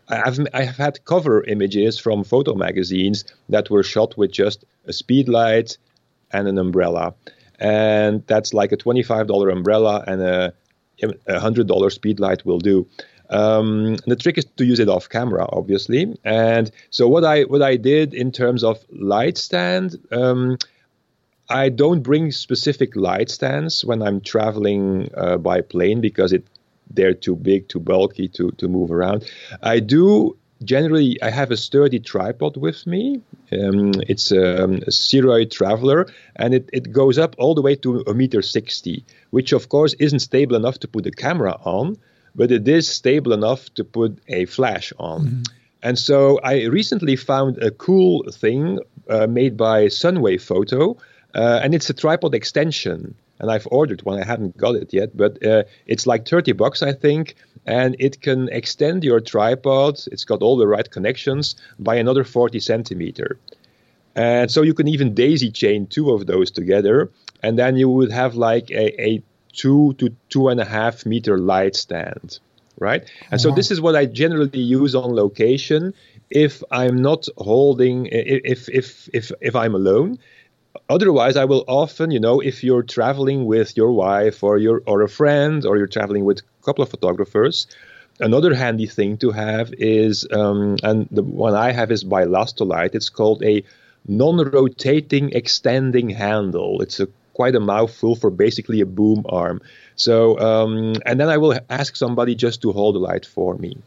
I've 0.08 0.39
I've 0.53 0.77
had 0.77 1.03
cover 1.05 1.44
images 1.44 2.00
from 2.00 2.24
photo 2.24 2.53
magazines 2.53 3.25
that 3.50 3.70
were 3.70 3.84
shot 3.84 4.17
with 4.17 4.32
just 4.32 4.63
a 4.86 4.94
speed 4.94 5.27
light 5.27 5.77
and 6.32 6.48
an 6.48 6.58
umbrella, 6.58 7.15
and 7.60 8.24
that's 8.27 8.53
like 8.53 8.72
a 8.72 8.77
twenty-five 8.77 9.27
dollar 9.27 9.50
umbrella 9.50 10.03
and 10.05 10.22
a 10.22 10.53
a 11.28 11.40
hundred 11.40 11.68
dollar 11.68 11.90
speed 11.90 12.20
light 12.20 12.46
will 12.46 12.60
do. 12.60 12.88
Um, 13.30 13.96
the 14.06 14.16
trick 14.16 14.38
is 14.38 14.46
to 14.58 14.66
use 14.66 14.80
it 14.80 14.90
off 14.90 15.10
camera, 15.10 15.48
obviously. 15.50 16.18
And 16.24 16.72
so 16.90 17.08
what 17.08 17.24
I 17.24 17.44
what 17.44 17.62
I 17.62 17.75
did 17.75 18.14
in 18.14 18.32
terms 18.32 18.64
of 18.64 18.84
light 18.92 19.38
stand. 19.38 19.98
Um, 20.12 20.58
I 21.48 21.70
don't 21.70 22.02
bring 22.02 22.32
specific 22.32 22.96
light 22.96 23.30
stands 23.30 23.86
when 23.86 24.02
I'm 24.02 24.20
traveling 24.20 25.12
uh, 25.16 25.38
by 25.38 25.62
plane 25.62 26.02
because 26.02 26.34
it 26.34 26.44
they're 26.90 27.14
too 27.14 27.36
big, 27.36 27.68
too 27.68 27.80
bulky 27.80 28.28
to, 28.30 28.52
to 28.52 28.68
move 28.68 28.92
around. 28.92 29.30
I 29.62 29.80
do 29.80 30.38
generally 30.64 31.22
I 31.22 31.30
have 31.30 31.52
a 31.52 31.58
sturdy 31.58 32.00
tripod 32.00 32.58
with 32.58 32.88
me. 32.88 33.22
Um, 33.52 33.94
it's 34.08 34.32
a, 34.32 34.64
a 34.64 34.92
Sirui 34.92 35.50
Traveler, 35.52 36.08
and 36.36 36.54
it, 36.54 36.70
it 36.72 36.92
goes 36.92 37.18
up 37.18 37.36
all 37.38 37.56
the 37.56 37.62
way 37.62 37.76
to 37.76 38.04
a 38.08 38.14
meter 38.14 38.42
sixty, 38.42 39.04
which 39.32 39.54
of 39.54 39.70
course 39.70 39.94
isn't 40.00 40.20
stable 40.20 40.56
enough 40.56 40.80
to 40.80 40.88
put 40.88 41.04
the 41.04 41.12
camera 41.12 41.60
on, 41.64 41.98
but 42.36 42.52
it 42.52 42.68
is 42.68 42.88
stable 42.88 43.34
enough 43.34 43.74
to 43.76 43.84
put 43.84 44.20
a 44.28 44.46
flash 44.46 44.94
on. 44.98 45.26
Mm-hmm. 45.26 45.42
And 45.84 46.00
so 46.00 46.40
I 46.44 46.64
recently 46.66 47.16
found 47.16 47.62
a 47.62 47.70
cool 47.70 48.24
thing 48.32 48.80
uh, 49.08 49.28
made 49.28 49.56
by 49.56 49.86
Sunwayfoto, 49.86 50.98
uh, 51.36 51.60
and 51.62 51.76
it's 51.76 51.90
a 51.90 51.94
tripod 51.94 52.34
extension 52.34 53.14
and 53.39 53.51
I've 53.51 53.68
ordered 53.72 54.04
one. 54.04 54.20
I 54.20 54.25
haven't 54.25 54.58
got 54.58 54.75
it 54.75 54.94
yet, 54.94 55.15
but 55.15 55.46
uh, 55.46 55.63
it's 55.88 56.08
like 56.08 56.27
30 56.27 56.54
bucks, 56.54 56.82
I 56.82 56.94
think, 56.94 57.36
and 57.65 57.96
it 58.00 58.22
can 58.22 58.50
extend 58.50 59.04
your 59.04 59.20
tripod. 59.20 60.00
It's 60.12 60.24
got 60.24 60.42
all 60.42 60.58
the 60.58 60.68
right 60.68 60.89
connections 60.89 61.56
by 61.80 61.96
another 61.96 62.24
40 62.24 62.60
centimeter. 62.60 63.38
And 64.15 64.50
so 64.50 64.62
you 64.62 64.74
can 64.74 64.88
even 64.88 65.13
daisy 65.13 65.51
chain 65.51 65.88
two 65.88 66.12
of 66.12 66.25
those 66.25 66.50
together, 66.50 67.12
and 67.44 67.60
then 67.60 67.75
you 67.75 67.89
would 67.89 68.12
have 68.12 68.36
like 68.36 68.72
a, 68.72 69.01
a 69.01 69.24
two 69.51 69.94
to 69.94 70.15
two 70.30 70.48
and 70.48 70.60
a 70.60 70.65
half 70.65 71.06
meter 71.06 71.38
light 71.38 71.75
stand, 71.75 72.39
right? 72.80 73.04
And 73.32 73.42
so 73.42 73.51
this 73.51 73.72
is 73.72 73.82
what 73.82 73.96
I 73.96 74.06
generally 74.06 74.60
use 74.60 74.96
on 74.96 75.13
location 75.13 75.94
if 76.30 76.63
I'm 76.72 77.01
not 77.01 77.27
holding, 77.38 78.08
if 78.08 78.70
if 78.70 79.10
if 79.13 79.32
if 79.42 79.56
I'm 79.56 79.75
alone 79.75 80.18
otherwise 80.89 81.36
i 81.38 81.46
will 81.46 81.63
often 81.67 82.12
you 82.12 82.20
know 82.20 82.39
if 82.39 82.63
you're 82.63 82.84
traveling 82.84 83.46
with 83.46 83.75
your 83.77 83.91
wife 83.91 84.44
or 84.44 84.58
your 84.58 84.82
or 84.86 85.01
a 85.01 85.10
friend 85.10 85.65
or 85.65 85.77
you're 85.77 85.88
traveling 85.88 86.25
with 86.25 86.39
a 86.39 86.65
couple 86.65 86.84
of 86.84 86.89
photographers 86.89 87.67
another 88.20 88.53
handy 88.53 88.86
thing 88.86 89.17
to 89.17 89.32
have 89.32 89.74
is 89.77 90.27
um, 90.32 90.77
and 90.84 91.08
the 91.12 91.24
one 91.24 91.53
i 91.53 91.72
have 91.72 91.91
is 91.91 92.03
by 92.03 92.25
lastolite. 92.25 92.96
It's 92.96 93.10
called 93.10 93.44
a 93.44 93.63
non-rotating 94.08 95.32
extending 95.32 96.10
handle. 96.12 96.82
It's 96.82 97.00
a 97.00 97.08
quite 97.34 97.56
a 97.56 97.60
mouthful 97.60 98.15
for 98.15 98.30
basically 98.30 98.80
a 98.80 98.86
boom 98.86 99.26
arm. 99.28 99.62
So 99.97 100.39
um, 100.39 100.93
and 101.06 101.19
then 101.19 101.30
i 101.30 101.38
will 101.38 101.60
ask 101.69 101.95
somebody 101.95 102.36
just 102.36 102.62
to 102.62 102.71
hold 102.71 102.95
the 102.95 103.00
light 103.00 103.26
for 103.26 103.56
me. 103.56 103.78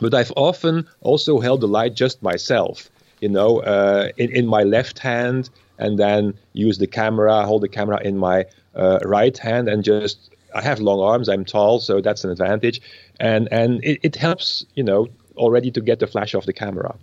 But 0.00 0.14
i've 0.14 0.32
often 0.36 0.88
also 1.00 1.40
held 1.40 1.60
the 1.60 1.68
light 1.68 1.94
just 1.94 2.22
myself 2.22 2.88
you 3.20 3.28
know 3.28 3.60
uh, 3.60 4.08
in, 4.16 4.30
in 4.30 4.46
my 4.46 4.62
left 4.62 4.98
hand 4.98 5.50
and 5.80 5.98
then 5.98 6.34
use 6.52 6.78
the 6.78 6.86
camera, 6.86 7.44
hold 7.44 7.62
the 7.62 7.68
camera 7.68 8.00
in 8.02 8.16
my 8.16 8.44
uh, 8.76 9.00
right 9.04 9.36
hand, 9.36 9.68
and 9.68 9.82
just 9.82 10.30
I 10.54 10.62
have 10.62 10.78
long 10.78 11.00
arms. 11.00 11.28
I'm 11.28 11.44
tall, 11.44 11.80
so 11.80 12.00
that's 12.00 12.22
an 12.24 12.30
advantage, 12.30 12.80
and 13.18 13.48
and 13.50 13.82
it, 13.84 13.98
it 14.02 14.16
helps 14.16 14.64
you 14.74 14.84
know 14.84 15.08
already 15.36 15.70
to 15.72 15.80
get 15.80 15.98
the 15.98 16.06
flash 16.06 16.34
off 16.34 16.46
the 16.46 16.52
camera. 16.52 16.94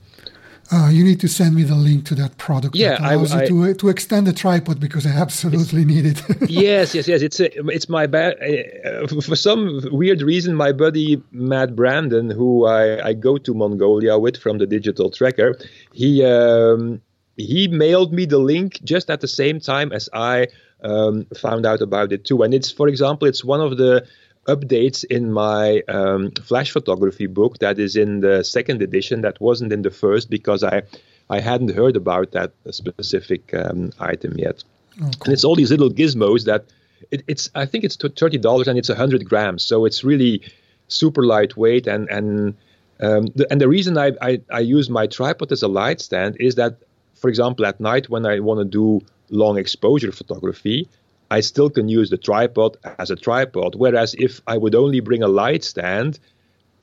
Uh, 0.70 0.90
you 0.90 1.02
need 1.02 1.20
to 1.22 1.30
send 1.30 1.56
me 1.56 1.64
the 1.64 1.76
link 1.76 2.06
to 2.06 2.14
that 2.14 2.38
product 2.38 2.76
yeah, 2.76 2.98
that 2.98 3.00
allows 3.00 3.32
I, 3.32 3.40
I, 3.40 3.44
you 3.44 3.68
to, 3.68 3.74
to 3.76 3.88
extend 3.88 4.28
the 4.28 4.34
tripod 4.34 4.82
because 4.82 5.06
I 5.06 5.12
absolutely 5.12 5.86
need 5.86 6.06
it. 6.06 6.22
yes, 6.50 6.94
yes, 6.94 7.08
yes. 7.08 7.22
It's 7.22 7.40
a, 7.40 7.50
it's 7.70 7.88
my 7.88 8.06
bad. 8.06 8.36
Uh, 8.44 9.08
for 9.22 9.38
some 9.38 9.82
weird 9.92 10.22
reason, 10.22 10.56
my 10.56 10.74
buddy 10.74 11.24
Matt 11.32 11.74
Brandon, 11.74 12.30
who 12.30 12.66
I, 12.66 13.08
I 13.08 13.14
go 13.14 13.38
to 13.38 13.54
Mongolia 13.54 14.20
with 14.20 14.36
from 14.36 14.58
the 14.58 14.68
Digital 14.68 15.10
Trekker, 15.10 15.56
he 15.94 16.26
um, 16.26 17.02
he 17.38 17.68
mailed 17.68 18.12
me 18.12 18.26
the 18.26 18.40
link 18.40 18.80
just 18.84 19.10
at 19.10 19.22
the 19.22 19.28
same 19.28 19.60
time 19.60 19.92
as 19.92 20.10
I 20.12 20.48
um, 20.84 21.26
found 21.38 21.66
out 21.66 21.82
about 21.82 22.12
it 22.12 22.26
too. 22.26 22.44
And 22.44 22.54
it's, 22.54 22.72
for 22.72 22.88
example, 22.88 23.28
it's 23.28 23.46
one 23.46 23.62
of 23.62 23.78
the 23.78 24.06
updates 24.48 25.04
in 25.04 25.32
my 25.32 25.82
um, 25.88 26.32
flash 26.32 26.72
photography 26.72 27.28
book 27.28 27.60
that 27.60 27.78
is 27.80 27.96
in 27.96 28.22
the 28.22 28.44
second 28.44 28.82
edition 28.82 29.22
that 29.22 29.40
wasn't 29.40 29.72
in 29.74 29.82
the 29.82 29.92
first 29.92 30.30
because 30.30 30.64
I 30.64 30.84
I 31.30 31.42
hadn't 31.42 31.76
heard 31.76 31.98
about 31.98 32.32
that 32.32 32.54
specific 32.72 33.54
um, 33.54 33.92
item 34.00 34.38
yet. 34.38 34.64
Oh, 35.02 35.04
cool. 35.04 35.12
And 35.26 35.34
it's 35.34 35.44
all 35.44 35.56
these 35.56 35.70
little 35.70 35.90
gizmos 35.90 36.46
that 36.46 36.64
it, 37.12 37.24
it's 37.28 37.50
I 37.54 37.66
think 37.66 37.84
it's 37.84 37.98
thirty 37.98 38.38
dollars 38.38 38.68
and 38.70 38.80
it's 38.80 38.88
hundred 38.88 39.28
grams, 39.28 39.64
so 39.64 39.86
it's 39.86 40.04
really 40.04 40.42
super 40.88 41.24
lightweight 41.26 41.86
and 41.86 42.10
and 42.10 42.56
um, 43.00 43.26
the, 43.36 43.46
and 43.52 43.62
the 43.62 43.68
reason 43.68 43.98
I, 43.98 44.14
I, 44.22 44.42
I 44.50 44.60
use 44.60 44.90
my 44.90 45.06
tripod 45.06 45.52
as 45.52 45.62
a 45.62 45.68
light 45.68 46.02
stand 46.02 46.38
is 46.40 46.56
that 46.56 46.78
for 47.20 47.30
example, 47.30 47.66
at 47.66 47.80
night 47.80 48.10
when 48.10 48.26
I 48.26 48.40
want 48.40 48.60
to 48.60 48.66
do 48.66 49.06
long 49.30 49.58
exposure 49.58 50.12
photography, 50.12 50.88
I 51.30 51.42
still 51.42 51.70
can 51.70 51.90
use 51.90 52.10
the 52.10 52.18
tripod 52.18 52.78
as 53.00 53.12
a 53.12 53.16
tripod. 53.16 53.76
Whereas 53.76 54.16
if 54.18 54.42
I 54.48 54.58
would 54.58 54.76
only 54.76 55.02
bring 55.02 55.24
a 55.24 55.28
light 55.28 55.64
stand, 55.64 56.20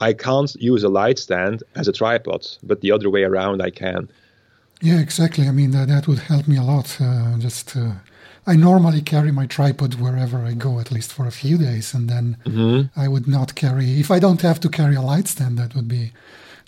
I 0.00 0.12
can't 0.12 0.54
use 0.56 0.84
a 0.84 0.88
light 0.88 1.18
stand 1.18 1.62
as 1.74 1.88
a 1.88 1.92
tripod, 1.92 2.46
but 2.62 2.80
the 2.80 2.92
other 2.92 3.08
way 3.08 3.22
around 3.22 3.62
I 3.62 3.70
can. 3.70 4.08
Yeah, 4.82 5.00
exactly. 5.00 5.48
I 5.48 5.52
mean, 5.52 5.70
that, 5.70 5.88
that 5.88 6.06
would 6.08 6.18
help 6.18 6.46
me 6.46 6.56
a 6.56 6.62
lot. 6.62 7.00
Uh, 7.00 7.38
just 7.38 7.76
uh, 7.76 7.92
I 8.46 8.56
normally 8.56 9.00
carry 9.00 9.32
my 9.32 9.46
tripod 9.46 9.94
wherever 9.94 10.38
I 10.44 10.52
go, 10.52 10.78
at 10.78 10.92
least 10.92 11.12
for 11.12 11.26
a 11.26 11.30
few 11.30 11.56
days, 11.56 11.94
and 11.94 12.10
then 12.10 12.36
mm-hmm. 12.44 13.00
I 13.00 13.08
would 13.08 13.26
not 13.26 13.54
carry. 13.54 13.98
If 13.98 14.10
I 14.10 14.18
don't 14.18 14.42
have 14.42 14.60
to 14.60 14.68
carry 14.68 14.96
a 14.96 15.00
light 15.00 15.28
stand, 15.28 15.58
that 15.58 15.74
would 15.74 15.88
be 15.88 16.12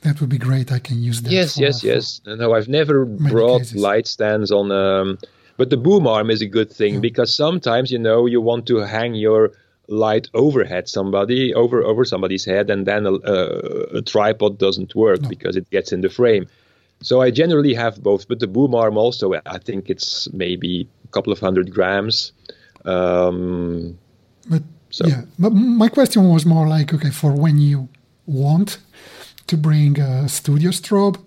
that 0.07 0.21
would 0.21 0.31
be 0.31 0.39
great. 0.39 0.71
I 0.71 0.79
can 0.79 1.03
use 1.03 1.21
that. 1.23 1.33
Yes, 1.33 1.59
yes, 1.59 1.83
yes. 1.83 2.21
No, 2.25 2.55
I've 2.55 2.69
never 2.69 3.05
brought 3.05 3.63
cases. 3.63 3.83
light 3.83 4.07
stands 4.07 4.53
on. 4.53 4.71
Um, 4.71 5.19
but 5.57 5.71
the 5.71 5.77
boom 5.77 6.07
arm 6.07 6.31
is 6.31 6.43
a 6.43 6.47
good 6.47 6.71
thing 6.71 6.95
yeah. 6.95 7.01
because 7.01 7.35
sometimes 7.35 7.91
you 7.91 7.99
know 7.99 8.27
you 8.27 8.41
want 8.41 8.67
to 8.67 8.77
hang 8.79 9.15
your 9.15 9.53
light 9.89 10.29
overhead 10.35 10.89
somebody 10.89 11.55
over 11.55 11.83
over 11.83 12.05
somebody's 12.05 12.45
head 12.45 12.71
and 12.71 12.87
then 12.87 13.07
a, 13.07 13.13
a, 13.13 13.99
a 13.99 14.03
tripod 14.03 14.59
doesn't 14.59 14.95
work 14.95 15.23
no. 15.23 15.29
because 15.29 15.57
it 15.57 15.69
gets 15.71 15.93
in 15.93 16.01
the 16.01 16.09
frame 16.09 16.45
so 17.01 17.21
i 17.23 17.31
generally 17.31 17.73
have 17.73 18.03
both 18.03 18.27
but 18.27 18.41
the 18.41 18.49
boom 18.49 18.75
arm 18.75 18.97
also 18.99 19.35
i 19.47 19.59
think 19.59 19.89
it's 19.89 20.29
maybe 20.33 20.89
a 21.05 21.09
couple 21.09 21.33
of 21.33 21.39
hundred 21.39 21.73
grams 21.73 22.33
um, 22.85 23.97
but 24.51 24.63
so. 24.91 25.07
yeah 25.07 25.23
but 25.39 25.51
my 25.51 25.89
question 25.89 26.29
was 26.29 26.45
more 26.45 26.67
like 26.67 26.93
okay 26.93 27.11
for 27.11 27.33
when 27.33 27.59
you 27.59 27.89
want 28.27 28.79
to 29.47 29.57
bring 29.57 29.99
a 30.01 30.29
studio 30.29 30.71
strobe 30.71 31.19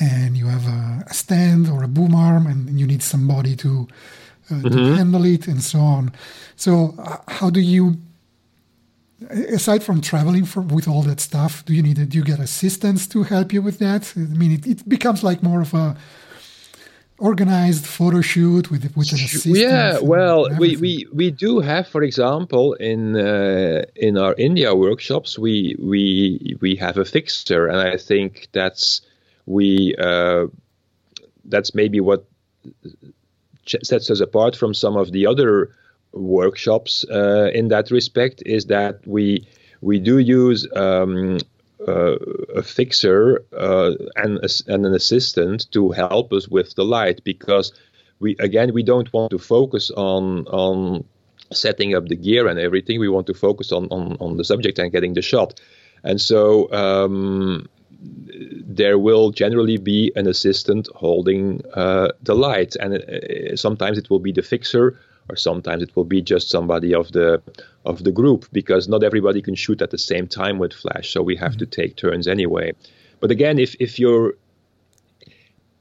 and 0.00 0.36
you 0.36 0.46
have 0.46 0.66
a, 0.66 1.04
a 1.06 1.14
stand 1.14 1.68
or 1.68 1.82
a 1.82 1.88
boom 1.88 2.14
arm 2.14 2.46
and 2.46 2.80
you 2.80 2.86
need 2.86 3.02
somebody 3.02 3.54
to, 3.56 3.88
uh, 4.50 4.54
mm-hmm. 4.54 4.68
to 4.68 4.94
handle 4.94 5.24
it 5.24 5.46
and 5.46 5.62
so 5.62 5.78
on. 5.78 6.12
So, 6.56 6.94
uh, 6.98 7.18
how 7.28 7.50
do 7.50 7.60
you, 7.60 7.96
aside 9.30 9.82
from 9.82 10.00
traveling 10.00 10.44
for, 10.44 10.60
with 10.60 10.88
all 10.88 11.02
that 11.02 11.20
stuff, 11.20 11.64
do 11.64 11.74
you 11.74 11.82
need, 11.82 11.98
it, 11.98 12.10
do 12.10 12.18
you 12.18 12.24
get 12.24 12.40
assistance 12.40 13.06
to 13.08 13.22
help 13.22 13.52
you 13.52 13.62
with 13.62 13.78
that? 13.78 14.12
I 14.16 14.20
mean, 14.20 14.52
it, 14.52 14.66
it 14.66 14.88
becomes 14.88 15.22
like 15.22 15.42
more 15.42 15.60
of 15.60 15.74
a, 15.74 15.96
organized 17.18 17.86
photo 17.86 18.20
shoot 18.20 18.70
with 18.70 18.96
with 18.96 19.12
an 19.12 19.18
assistant. 19.18 19.56
Yeah, 19.56 19.98
well, 20.00 20.48
we, 20.58 20.76
we 20.76 21.06
we 21.12 21.30
do 21.30 21.60
have, 21.60 21.86
for 21.88 22.02
example, 22.02 22.74
in 22.74 23.16
uh, 23.16 23.84
in 23.96 24.18
our 24.18 24.34
India 24.34 24.74
workshops, 24.74 25.38
we 25.38 25.76
we 25.78 26.56
we 26.60 26.76
have 26.76 26.98
a 26.98 27.04
fixer, 27.04 27.66
and 27.66 27.78
I 27.78 27.96
think 27.96 28.48
that's 28.52 29.02
we 29.46 29.94
uh, 29.98 30.46
that's 31.44 31.74
maybe 31.74 32.00
what 32.00 32.24
sets 33.66 34.10
us 34.10 34.20
apart 34.20 34.56
from 34.56 34.74
some 34.74 34.96
of 34.96 35.12
the 35.12 35.26
other 35.26 35.70
workshops 36.12 37.04
uh, 37.10 37.50
in 37.54 37.68
that 37.68 37.90
respect 37.90 38.42
is 38.46 38.66
that 38.66 39.06
we 39.06 39.46
we 39.80 39.98
do 39.98 40.18
use 40.18 40.66
um, 40.76 41.38
uh, 41.86 42.16
a 42.54 42.62
fixer 42.62 43.44
uh, 43.56 43.92
and, 44.16 44.38
and 44.66 44.86
an 44.86 44.94
assistant 44.94 45.70
to 45.72 45.90
help 45.90 46.32
us 46.32 46.48
with 46.48 46.74
the 46.74 46.84
light 46.84 47.22
because 47.24 47.72
we 48.20 48.36
again 48.38 48.72
we 48.72 48.82
don't 48.82 49.12
want 49.12 49.30
to 49.30 49.38
focus 49.38 49.90
on 49.90 50.46
on 50.46 51.04
setting 51.52 51.94
up 51.94 52.08
the 52.08 52.16
gear 52.16 52.46
and 52.46 52.58
everything. 52.58 53.00
We 53.00 53.08
want 53.08 53.26
to 53.26 53.34
focus 53.34 53.72
on 53.72 53.88
on, 53.90 54.16
on 54.20 54.36
the 54.36 54.44
subject 54.44 54.78
and 54.78 54.90
getting 54.92 55.14
the 55.14 55.22
shot. 55.22 55.60
And 56.02 56.20
so 56.20 56.70
um, 56.72 57.68
there 58.00 58.98
will 58.98 59.30
generally 59.30 59.78
be 59.78 60.12
an 60.16 60.26
assistant 60.26 60.88
holding 60.94 61.62
uh, 61.74 62.08
the 62.22 62.34
light 62.34 62.76
and 62.76 62.94
uh, 62.94 63.56
sometimes 63.56 63.98
it 63.98 64.10
will 64.10 64.18
be 64.18 64.32
the 64.32 64.42
fixer 64.42 64.98
or 65.28 65.36
sometimes 65.36 65.82
it 65.82 65.94
will 65.96 66.04
be 66.04 66.20
just 66.22 66.48
somebody 66.48 66.94
of 66.94 67.12
the 67.12 67.42
of 67.84 68.04
the 68.04 68.12
group 68.12 68.46
because 68.52 68.88
not 68.88 69.02
everybody 69.02 69.40
can 69.42 69.54
shoot 69.54 69.82
at 69.82 69.90
the 69.90 69.98
same 69.98 70.26
time 70.26 70.58
with 70.58 70.72
flash 70.72 71.12
so 71.12 71.22
we 71.22 71.36
have 71.36 71.52
mm-hmm. 71.52 71.58
to 71.60 71.66
take 71.66 71.96
turns 71.96 72.26
anyway 72.26 72.72
but 73.20 73.30
again 73.30 73.58
if 73.58 73.74
if 73.80 73.98
you're 73.98 74.34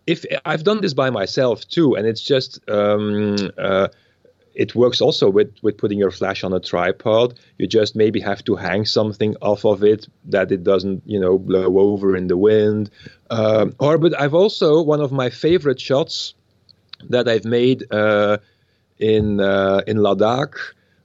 if 0.06 0.25
I've 0.43 0.63
done 0.63 0.82
this 0.82 0.93
by 0.93 1.10
myself 1.10 1.67
too 1.67 1.95
and 1.95 2.06
it's 2.06 2.21
just 2.21 2.60
um, 2.69 3.38
uh, 3.58 3.88
it 4.56 4.75
works 4.75 5.01
also 5.01 5.29
with, 5.29 5.51
with 5.62 5.77
putting 5.77 5.97
your 5.97 6.12
flash 6.12 6.43
on 6.43 6.53
a 6.53 6.60
tripod. 6.60 7.39
You 7.58 7.67
just 7.67 7.95
maybe 7.95 8.19
have 8.19 8.43
to 8.45 8.56
hang 8.56 8.86
something 8.86 9.36
off 9.41 9.65
of 9.65 9.84
it 9.84 10.08
that 10.25 10.51
it 10.51 10.63
doesn't, 10.63 11.03
you 11.06 11.19
know, 11.19 11.38
blow 11.38 11.79
over 11.79 12.15
in 12.15 12.27
the 12.27 12.38
wind. 12.38 12.89
Um, 13.29 13.75
or, 13.79 13.97
but 13.97 14.19
I've 14.19 14.34
also 14.34 14.82
one 14.82 15.01
of 15.01 15.12
my 15.12 15.29
favorite 15.29 15.79
shots 15.79 16.36
that 17.10 17.27
I've 17.27 17.45
made 17.45 17.91
uh, 17.91 18.38
in 18.99 19.39
uh, 19.39 19.82
in 19.88 19.97
Ladakh 19.97 20.56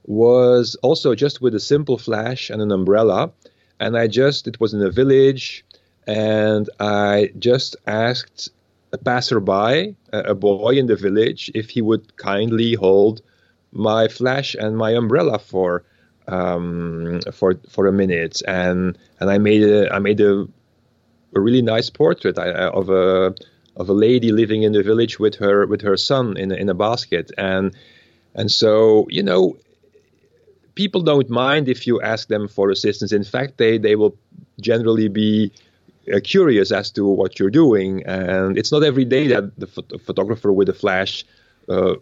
was 0.05 0.75
also 0.81 1.13
just 1.15 1.41
with 1.41 1.53
a 1.53 1.59
simple 1.59 1.97
flash 1.97 2.49
and 2.49 2.61
an 2.61 2.71
umbrella, 2.71 3.31
and 3.79 3.97
I 3.97 4.07
just 4.07 4.47
it 4.47 4.59
was 4.59 4.73
in 4.73 4.81
a 4.81 4.89
village, 4.89 5.63
and 6.07 6.69
I 6.79 7.31
just 7.37 7.75
asked 7.85 8.49
a 8.91 8.97
passerby, 8.97 9.95
a 10.11 10.35
boy 10.35 10.71
in 10.71 10.87
the 10.87 10.95
village, 10.95 11.51
if 11.53 11.69
he 11.69 11.81
would 11.81 12.17
kindly 12.17 12.73
hold 12.73 13.21
my 13.71 14.07
flash 14.07 14.55
and 14.55 14.77
my 14.77 14.91
umbrella 14.91 15.37
for 15.37 15.83
um, 16.27 17.19
for 17.31 17.55
for 17.69 17.87
a 17.87 17.91
minute, 17.91 18.41
and 18.47 18.97
and 19.19 19.29
I 19.29 19.37
made 19.37 19.63
a 19.63 19.93
I 19.93 19.99
made 19.99 20.21
a, 20.21 20.47
a 21.35 21.39
really 21.39 21.61
nice 21.61 21.89
portrait 21.89 22.37
of 22.37 22.89
a 22.89 23.35
of 23.79 23.89
a 23.89 23.93
lady 23.93 24.31
living 24.31 24.63
in 24.63 24.73
the 24.73 24.83
village 24.83 25.19
with 25.19 25.35
her 25.35 25.65
with 25.65 25.81
her 25.81 25.97
son 25.97 26.37
in 26.37 26.51
in 26.51 26.69
a 26.69 26.73
basket, 26.73 27.31
and 27.37 27.75
and 28.35 28.51
so 28.51 29.07
you 29.09 29.23
know 29.23 29.55
people 30.75 31.01
don't 31.01 31.29
mind 31.29 31.67
if 31.67 31.87
you 31.87 32.01
ask 32.01 32.27
them 32.27 32.47
for 32.47 32.69
assistance. 32.69 33.11
In 33.11 33.23
fact, 33.23 33.57
they 33.57 33.77
they 33.77 33.95
will 33.95 34.15
generally 34.59 35.07
be 35.07 35.51
uh, 36.13 36.19
curious 36.23 36.71
as 36.71 36.91
to 36.91 37.05
what 37.05 37.39
you're 37.39 37.49
doing, 37.63 38.05
and 38.05 38.57
it's 38.57 38.71
not 38.71 38.83
every 38.83 39.05
day 39.05 39.27
that 39.27 39.57
the 39.57 39.67
ph- 39.67 40.01
photographer 40.01 40.51
with 40.51 40.69
a 40.69 40.73
flash 40.73 41.25
uh, 41.69 41.95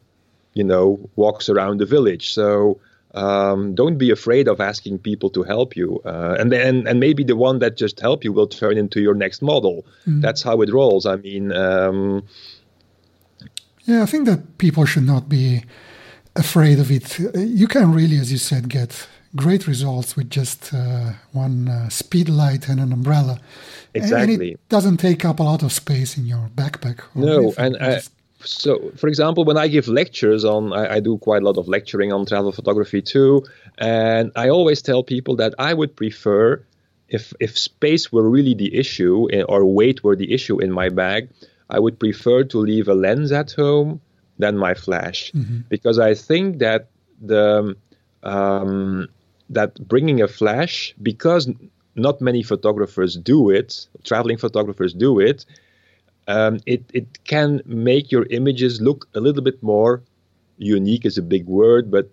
you 0.58 0.64
know, 0.64 1.00
walks 1.16 1.50
around 1.50 1.80
the 1.80 1.86
village. 1.86 2.34
So 2.34 2.80
um, 3.14 3.74
don't 3.76 3.98
be 3.98 4.12
afraid 4.12 4.48
of 4.48 4.60
asking 4.60 5.00
people 5.00 5.30
to 5.32 5.44
help 5.44 5.76
you. 5.76 6.02
Uh, 6.06 6.36
and 6.40 6.52
then, 6.52 6.88
and 6.88 7.00
maybe 7.00 7.24
the 7.24 7.36
one 7.36 7.60
that 7.60 7.78
just 7.78 8.00
helped 8.00 8.24
you 8.24 8.34
will 8.34 8.48
turn 8.48 8.78
into 8.78 9.02
your 9.02 9.16
next 9.16 9.42
model. 9.42 9.86
Mm. 10.06 10.22
That's 10.22 10.44
how 10.44 10.62
it 10.62 10.72
rolls. 10.72 11.06
I 11.06 11.16
mean, 11.16 11.52
um, 11.52 12.24
yeah, 13.86 14.04
I 14.04 14.06
think 14.06 14.26
that 14.26 14.58
people 14.58 14.86
should 14.86 15.06
not 15.06 15.30
be 15.30 15.64
afraid 16.36 16.80
of 16.80 16.92
it. 16.92 17.18
You 17.36 17.68
can 17.68 17.94
really, 17.94 18.18
as 18.18 18.32
you 18.32 18.38
said, 18.38 18.70
get 18.70 19.08
great 19.36 19.68
results 19.68 20.16
with 20.16 20.30
just 20.30 20.74
uh, 20.74 21.14
one 21.32 21.68
uh, 21.68 21.90
speed 21.90 22.30
light 22.30 22.68
and 22.68 22.80
an 22.80 22.92
umbrella. 22.92 23.40
Exactly. 23.94 24.34
And 24.34 24.44
it 24.44 24.70
doesn't 24.70 24.98
take 24.98 25.24
up 25.26 25.40
a 25.40 25.44
lot 25.44 25.64
of 25.64 25.72
space 25.72 26.18
in 26.18 26.26
your 26.26 26.50
backpack. 26.56 27.02
No, 27.16 27.54
and 27.58 27.78
I, 27.78 28.02
so 28.48 28.92
for 28.96 29.08
example 29.08 29.44
when 29.44 29.58
i 29.58 29.68
give 29.68 29.88
lectures 29.88 30.46
on 30.46 30.74
I, 30.74 30.96
I, 30.96 31.00
do 31.00 31.18
quite 31.18 31.42
a 31.42 31.46
lot 31.46 31.58
of 31.58 31.68
lecturing 31.68 32.14
on 32.14 32.26
travel 32.26 32.52
photography 32.52 33.02
too 33.02 33.44
and 33.78 34.32
i 34.36 34.50
always 34.50 34.82
tell 34.82 35.04
people 35.04 35.36
that 35.38 35.54
i 35.60 35.74
would 35.74 35.96
prefer 35.96 36.64
if 37.10 37.34
if 37.40 37.58
space 37.58 38.12
were 38.12 38.30
really 38.30 38.54
the 38.54 38.76
issue 38.76 39.28
eh, 39.32 39.44
or 39.44 39.66
weight 39.66 40.04
were 40.04 40.16
the 40.16 40.34
issue 40.34 40.60
in 40.60 40.72
my 40.72 40.90
bag 40.90 41.30
i 41.70 41.80
would 41.80 42.00
prefer 42.00 42.44
to 42.44 42.58
leave 42.58 42.88
a 42.88 42.94
lens 42.94 43.32
at 43.32 43.52
home 43.52 44.00
than 44.40 44.58
my 44.58 44.74
flash 44.74 45.32
mm-hmm. 45.34 45.60
because 45.70 46.00
i 46.00 46.14
think 46.14 46.60
that 46.60 46.90
the 47.22 47.76
um, 48.24 49.08
that 49.50 49.76
bringing 49.88 50.22
a 50.22 50.28
flash 50.28 50.94
because 51.02 51.50
not 51.96 52.22
many 52.22 52.44
photographers 52.44 53.16
do 53.16 53.50
it 53.50 53.88
traveling 54.04 54.38
photographers 54.38 54.94
do 54.94 55.20
it 55.20 55.46
um, 56.28 56.60
it, 56.66 56.84
it 56.94 57.24
can 57.24 57.62
make 57.66 58.12
your 58.12 58.26
images 58.30 58.82
look 58.82 59.08
a 59.16 59.20
little 59.20 59.44
bit 59.44 59.62
more 59.64 60.04
unique 60.58 61.06
is 61.06 61.18
a 61.18 61.22
big 61.22 61.46
word, 61.46 61.90
but 61.92 62.10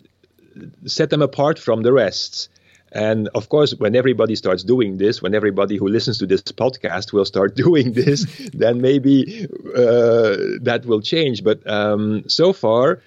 set 0.86 1.10
them 1.10 1.22
apart 1.22 1.58
from 1.58 1.82
the 1.82 1.92
rest. 1.92 2.48
And 2.92 3.28
of 3.34 3.48
course, 3.48 3.74
when 3.74 3.96
everybody 3.96 4.36
starts 4.36 4.62
doing 4.62 4.98
this, 4.98 5.20
when 5.20 5.34
everybody 5.34 5.76
who 5.76 5.88
listens 5.88 6.18
to 6.18 6.26
this 6.26 6.42
podcast 6.42 7.12
will 7.12 7.24
start 7.24 7.56
doing 7.64 7.92
this, 7.92 8.24
then 8.52 8.80
maybe 8.80 9.48
uh, 9.74 10.36
that 10.62 10.82
will 10.86 11.00
change. 11.00 11.42
But 11.42 11.68
um, 11.68 12.28
so 12.28 12.52
far, 12.52 13.02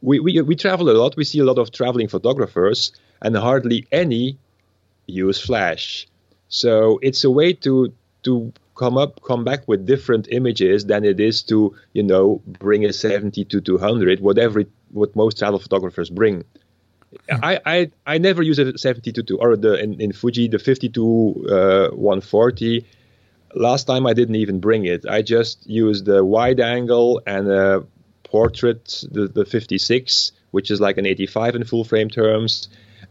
we, 0.00 0.20
we, 0.20 0.40
we 0.40 0.54
travel 0.54 0.88
a 0.90 0.92
lot. 0.92 1.16
We 1.16 1.24
see 1.24 1.40
a 1.40 1.44
lot 1.44 1.58
of 1.58 1.72
traveling 1.72 2.08
photographers, 2.08 2.92
and 3.20 3.36
hardly 3.36 3.86
any 3.90 4.38
use 5.06 5.40
flash. 5.40 6.06
So 6.48 6.98
it's 7.02 7.24
a 7.24 7.30
way 7.30 7.52
to 7.54 7.92
to 8.22 8.52
come 8.80 8.96
up 8.96 9.20
come 9.22 9.44
back 9.44 9.68
with 9.68 9.84
different 9.84 10.26
images 10.30 10.86
than 10.86 11.04
it 11.04 11.20
is 11.20 11.42
to 11.42 11.76
you 11.92 12.02
know 12.02 12.40
bring 12.46 12.86
a 12.86 12.92
70 12.92 13.44
to 13.44 13.60
200 13.60 14.20
whatever 14.20 14.60
it, 14.60 14.70
what 14.90 15.14
most 15.14 15.38
travel 15.38 15.58
photographers 15.58 16.08
bring. 16.08 16.44
Hmm. 17.28 17.44
I, 17.50 17.60
I 17.74 17.90
I 18.06 18.18
never 18.18 18.42
use 18.42 18.58
a 18.58 18.78
70 18.78 19.12
to 19.12 19.22
2 19.22 19.38
or 19.38 19.56
the 19.56 19.74
in, 19.84 20.00
in 20.00 20.12
Fuji 20.12 20.48
the 20.48 20.58
52 20.58 21.46
uh, 21.50 21.88
140 21.90 22.86
last 23.54 23.84
time 23.84 24.06
I 24.06 24.14
didn't 24.14 24.36
even 24.36 24.60
bring 24.60 24.86
it. 24.86 25.04
I 25.06 25.20
just 25.22 25.68
used 25.68 26.06
the 26.06 26.24
wide 26.24 26.60
angle 26.60 27.20
and 27.26 27.48
a 27.48 27.84
portrait 28.22 29.04
the, 29.10 29.28
the 29.28 29.44
56 29.44 30.32
which 30.52 30.70
is 30.70 30.80
like 30.80 30.96
an 30.98 31.06
85 31.06 31.56
in 31.56 31.64
full 31.64 31.84
frame 31.84 32.08
terms 32.08 32.68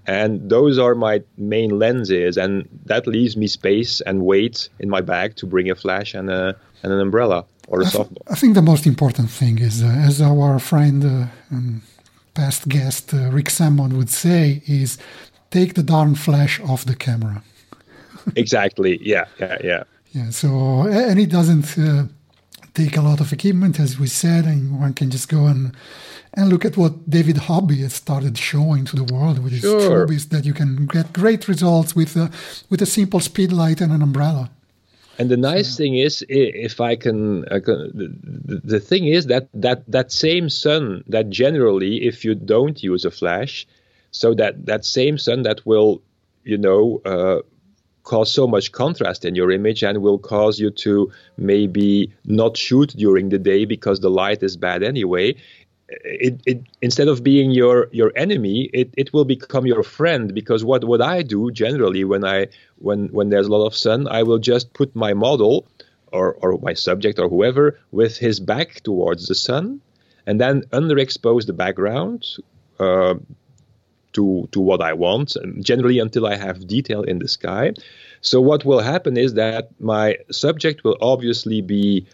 and 0.10 0.50
those 0.50 0.80
are 0.80 0.96
my 0.96 1.22
main 1.38 1.72
lenses, 1.78 2.36
and 2.36 2.68
that 2.86 3.06
leaves 3.06 3.38
me 3.38 3.48
space 3.48 4.02
and 4.02 4.26
weight 4.26 4.68
in 4.80 4.90
my 4.90 5.02
bag 5.02 5.36
to 5.36 5.46
bring 5.46 5.70
a 5.70 5.76
flash 5.76 6.16
and 6.16 6.30
a 6.32 6.56
and 6.82 6.92
an 6.92 7.00
umbrella 7.00 7.46
or 7.68 7.82
a 7.82 7.86
I 7.86 7.90
softbox. 7.90 8.34
I 8.34 8.36
think 8.36 8.56
the 8.56 8.68
most 8.74 8.86
important 8.88 9.30
thing 9.30 9.60
is, 9.60 9.84
uh, 9.84 10.08
as 10.10 10.20
our 10.22 10.58
friend 10.60 11.00
uh, 11.06 11.56
and 11.56 11.82
past 12.34 12.68
guest 12.68 13.14
uh, 13.14 13.30
Rick 13.38 13.50
Sammon 13.52 13.98
would 13.98 14.10
say, 14.10 14.64
is 14.66 14.98
take 15.52 15.76
the 15.76 15.84
darn 15.84 16.16
flash 16.16 16.60
off 16.62 16.86
the 16.86 16.96
camera. 16.96 17.44
exactly. 18.36 19.00
Yeah. 19.04 19.26
Yeah. 19.40 19.58
Yeah. 19.64 19.84
Yeah. 20.18 20.30
So, 20.32 20.50
and 20.88 21.20
it 21.20 21.30
doesn't 21.30 21.78
uh, 21.78 22.06
take 22.74 22.98
a 22.98 23.02
lot 23.02 23.20
of 23.20 23.32
equipment, 23.32 23.80
as 23.80 24.00
we 24.00 24.08
said, 24.08 24.46
and 24.46 24.80
one 24.80 24.94
can 24.94 25.10
just 25.12 25.30
go 25.30 25.46
and 25.46 25.76
and 26.34 26.50
look 26.50 26.66
at 26.66 26.78
what 26.78 27.10
David 27.10 27.38
Hobby 27.38 27.78
has 27.78 27.94
started 27.94 28.38
showing 28.38 28.86
to 28.86 28.96
the 28.96 29.14
world 29.14 29.44
with 29.44 29.54
his 29.54 29.62
sure. 29.62 30.06
that 30.06 30.44
you 30.46 30.54
can 30.54 30.86
get 30.86 31.12
great 31.14 31.48
results 31.48 31.96
with 31.96 32.16
a, 32.16 32.32
with 32.70 32.82
a 32.82 32.86
simple 32.86 33.20
speed 33.20 33.52
light 33.52 33.82
and 33.82 33.92
an 33.92 34.02
umbrella. 34.02 34.52
And 35.18 35.30
the 35.30 35.38
nice 35.38 35.72
so. 35.72 35.78
thing 35.78 35.98
is, 35.98 36.24
if 36.30 36.80
I 36.80 36.96
can, 36.96 37.46
uh, 37.50 37.60
the, 37.60 38.62
the 38.64 38.80
thing 38.80 39.08
is 39.08 39.26
that, 39.26 39.50
that 39.54 39.84
that 39.92 40.14
same 40.14 40.50
sun 40.50 41.04
that 41.08 41.30
generally, 41.30 42.08
if 42.08 42.24
you 42.24 42.36
don't 42.36 42.82
use 42.82 43.04
a 43.04 43.12
flash, 43.12 43.68
so 44.12 44.34
that 44.36 44.66
that 44.66 44.86
same 44.86 45.18
sun 45.18 45.44
that 45.44 45.66
will, 45.66 46.02
you 46.46 46.58
know, 46.58 47.02
uh, 47.06 47.42
cause 48.04 48.32
so 48.32 48.48
much 48.48 48.72
contrast 48.72 49.26
in 49.26 49.36
your 49.36 49.52
image 49.52 49.84
and 49.84 50.02
will 50.02 50.18
cause 50.18 50.58
you 50.58 50.72
to 50.72 51.12
maybe 51.38 52.12
not 52.26 52.56
shoot 52.56 52.90
during 52.98 53.28
the 53.30 53.38
day 53.38 53.66
because 53.66 54.00
the 54.00 54.10
light 54.10 54.42
is 54.42 54.56
bad 54.58 54.82
anyway 54.82 55.36
it, 56.04 56.42
it 56.46 56.64
instead 56.82 57.08
of 57.08 57.24
being 57.24 57.52
your 57.52 57.88
your 57.92 58.12
enemy 58.16 58.70
it, 58.74 58.94
it 58.96 59.12
will 59.14 59.26
become 59.26 59.66
your 59.66 59.84
friend 59.84 60.34
because 60.34 60.64
what 60.64 60.84
what 60.86 61.02
i 61.02 61.22
do 61.22 61.52
generally 61.52 62.04
when 62.04 62.24
i 62.24 62.48
when 62.78 63.08
when 63.08 63.30
there's 63.30 63.48
a 63.48 63.52
lot 63.52 63.66
of 63.66 63.76
sun 63.76 64.08
i 64.08 64.22
will 64.22 64.38
just 64.38 64.74
put 64.74 64.96
my 64.96 65.14
model 65.14 65.68
or, 66.12 66.34
or 66.36 66.58
my 66.62 66.74
subject 66.74 67.20
or 67.20 67.30
whoever 67.30 67.80
with 67.92 68.18
his 68.18 68.40
back 68.40 68.82
towards 68.82 69.28
the 69.28 69.36
sun, 69.36 69.82
and 70.26 70.40
then 70.40 70.62
underexpose 70.72 71.46
the 71.46 71.54
background 71.54 72.26
uh, 72.80 73.16
to 74.14 74.48
to 74.52 74.60
what 74.60 74.82
I 74.82 74.94
want, 74.94 75.36
generally 75.62 76.00
until 76.00 76.26
I 76.26 76.36
have 76.36 76.68
detail 76.68 77.04
in 77.04 77.20
the 77.20 77.28
sky. 77.28 77.74
So 78.22 78.42
what 78.42 78.66
will 78.66 78.80
happen 78.80 79.18
is 79.18 79.36
that 79.36 79.70
my 79.80 80.18
subject 80.32 80.84
will 80.84 80.98
obviously 81.02 81.62
be 81.62 82.06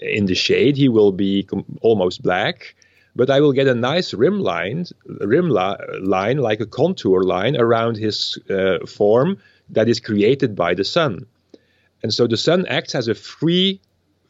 in 0.00 0.26
the 0.26 0.34
shade. 0.34 0.76
He 0.76 0.88
will 0.88 1.12
be 1.12 1.48
almost 1.82 2.22
black, 2.22 2.74
but 3.14 3.30
I 3.30 3.40
will 3.40 3.52
get 3.52 3.66
a 3.66 3.74
nice 3.74 4.14
rim 4.14 4.40
line, 4.40 4.86
rim 5.06 5.50
li- 5.50 5.98
line 6.00 6.38
like 6.38 6.60
a 6.60 6.66
contour 6.66 7.22
line 7.22 7.56
around 7.56 7.96
his 7.96 8.38
uh, 8.48 8.86
form 8.86 9.38
that 9.70 9.88
is 9.88 10.00
created 10.00 10.54
by 10.54 10.74
the 10.74 10.84
sun. 10.84 11.26
And 12.02 12.12
so 12.12 12.26
the 12.26 12.36
sun 12.36 12.66
acts 12.66 12.94
as 12.94 13.08
a 13.08 13.14
free, 13.14 13.80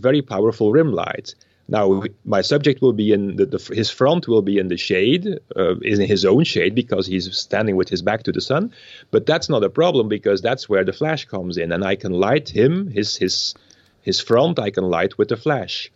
very 0.00 0.22
powerful 0.22 0.72
rim 0.72 0.92
light. 0.92 1.35
Now, 1.68 2.03
my 2.24 2.40
subject 2.40 2.83
will 2.83 2.92
be 2.92 3.12
in 3.12 3.37
the, 3.37 3.46
the 3.46 3.72
his 3.72 3.90
front 3.90 4.26
will 4.26 4.42
be 4.42 4.59
in 4.59 4.66
the 4.66 4.76
shade, 4.76 5.38
uh, 5.55 5.76
in 5.76 6.00
his 6.00 6.24
own 6.24 6.42
shade 6.42 6.74
because 6.74 7.07
he's 7.07 7.33
standing 7.37 7.76
with 7.76 7.88
his 7.88 8.03
back 8.03 8.24
to 8.24 8.33
the 8.33 8.40
sun. 8.40 8.72
But 9.12 9.24
that's 9.24 9.48
not 9.48 9.62
a 9.62 9.70
problem 9.70 10.09
because 10.09 10.42
that's 10.42 10.68
where 10.68 10.85
the 10.85 10.92
flash 10.92 11.26
comes 11.26 11.57
in, 11.57 11.70
and 11.70 11.85
I 11.85 11.94
can 11.94 12.12
light 12.12 12.48
him 12.48 12.88
his 12.88 13.16
his 13.16 13.55
his 14.03 14.21
front. 14.21 14.59
I 14.59 14.71
can 14.71 14.85
light 14.85 15.19
with 15.19 15.29
the 15.29 15.37
flash, 15.37 15.91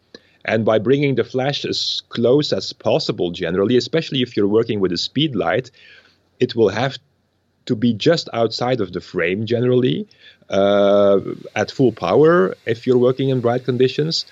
and 0.45 0.65
by 0.65 0.79
bringing 0.79 1.15
the 1.15 1.25
flash 1.25 1.65
as 1.65 2.03
close 2.11 2.53
as 2.53 2.73
possible, 2.73 3.31
generally, 3.31 3.77
especially 3.77 4.23
if 4.23 4.37
you're 4.37 4.49
working 4.49 4.81
with 4.81 4.93
a 4.93 4.99
speed 4.99 5.35
light, 5.35 5.71
it 6.39 6.55
will 6.55 6.69
have 6.69 6.99
to 7.67 7.75
be 7.75 7.95
just 7.95 8.29
outside 8.33 8.81
of 8.81 8.93
the 8.93 9.01
frame 9.01 9.47
generally 9.47 10.07
uh, 10.51 11.21
at 11.57 11.71
full 11.71 11.93
power 11.93 12.55
if 12.67 12.87
you're 12.87 12.99
working 12.99 13.31
in 13.31 13.41
bright 13.41 13.65
conditions. 13.65 14.27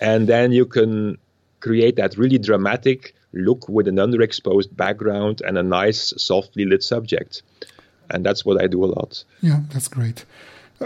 And 0.00 0.28
then 0.28 0.50
you 0.50 0.66
can 0.66 1.18
create 1.60 1.96
that 1.96 2.18
really 2.18 2.38
dramatic 2.38 3.14
look 3.32 3.68
with 3.68 3.86
an 3.86 3.96
underexposed 3.96 4.76
background 4.76 5.42
and 5.46 5.56
a 5.56 5.62
nice 5.62 6.12
softly 6.16 6.64
lit 6.64 6.82
subject. 6.82 7.42
And 8.10 8.26
that's 8.26 8.44
what 8.44 8.60
i 8.60 8.66
do 8.66 8.84
a 8.84 8.86
lot. 8.86 9.24
Yeah 9.40 9.60
that's 9.70 9.88
great 9.88 10.24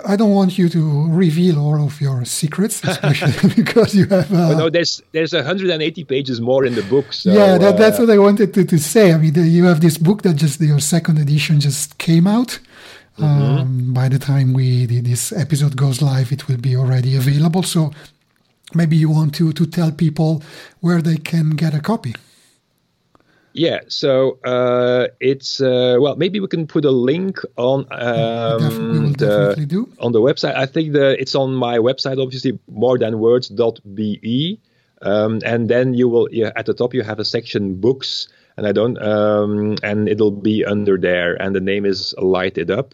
I 0.04 0.16
don't 0.16 0.32
want 0.32 0.58
you 0.58 0.68
to 0.68 1.08
reveal 1.10 1.58
all 1.58 1.84
of 1.84 2.00
your 2.00 2.24
secrets, 2.24 2.82
especially 2.84 3.54
because 3.62 3.94
you 3.94 4.06
have. 4.06 4.32
Uh, 4.32 4.58
no, 4.58 4.70
there's 4.70 5.02
there's 5.12 5.32
180 5.32 6.04
pages 6.04 6.40
more 6.40 6.64
in 6.64 6.74
the 6.74 6.82
book. 6.82 7.12
So, 7.12 7.32
yeah, 7.32 7.58
that, 7.58 7.76
that's 7.76 7.98
uh, 7.98 8.02
what 8.02 8.10
I 8.10 8.18
wanted 8.18 8.52
to, 8.54 8.64
to 8.64 8.78
say. 8.78 9.12
I 9.12 9.18
mean, 9.18 9.34
you 9.34 9.64
have 9.64 9.80
this 9.80 9.98
book 9.98 10.22
that 10.22 10.34
just 10.34 10.60
your 10.60 10.80
second 10.80 11.18
edition 11.18 11.60
just 11.60 11.98
came 11.98 12.26
out. 12.26 12.58
Mm-hmm. 13.18 13.24
Um, 13.24 13.94
by 13.94 14.08
the 14.08 14.18
time 14.18 14.52
we 14.52 14.86
this 14.86 15.32
episode 15.32 15.76
goes 15.76 16.02
live, 16.02 16.32
it 16.32 16.48
will 16.48 16.58
be 16.58 16.76
already 16.76 17.16
available. 17.16 17.62
So 17.62 17.92
maybe 18.74 18.96
you 18.96 19.10
want 19.10 19.34
to 19.36 19.52
to 19.52 19.66
tell 19.66 19.90
people 19.92 20.42
where 20.80 21.00
they 21.00 21.16
can 21.16 21.50
get 21.50 21.74
a 21.74 21.80
copy. 21.80 22.14
Yeah, 23.56 23.80
so 23.88 24.38
uh, 24.44 25.08
it's 25.18 25.62
uh, 25.62 25.96
well, 25.98 26.14
maybe 26.16 26.40
we 26.40 26.46
can 26.46 26.66
put 26.66 26.84
a 26.84 26.90
link 26.90 27.38
on 27.56 27.86
um, 27.90 29.14
the, 29.14 29.86
on 29.98 30.12
the 30.12 30.20
website. 30.20 30.54
I 30.54 30.66
think 30.66 30.92
the 30.92 31.18
it's 31.18 31.34
on 31.34 31.54
my 31.54 31.78
website, 31.78 32.22
obviously, 32.22 32.58
morethanwords.be, 32.70 34.60
um, 35.00 35.40
and 35.42 35.70
then 35.70 35.94
you 35.94 36.06
will 36.06 36.28
yeah, 36.30 36.52
at 36.54 36.66
the 36.66 36.74
top 36.74 36.92
you 36.92 37.02
have 37.02 37.18
a 37.18 37.24
section 37.24 37.80
books, 37.80 38.28
and 38.58 38.66
I 38.66 38.72
don't, 38.72 39.00
um, 39.02 39.76
and 39.82 40.06
it'll 40.06 40.32
be 40.32 40.62
under 40.62 40.98
there, 40.98 41.40
and 41.40 41.56
the 41.56 41.60
name 41.60 41.86
is 41.86 42.14
Light 42.18 42.58
It 42.58 42.68
Up, 42.68 42.92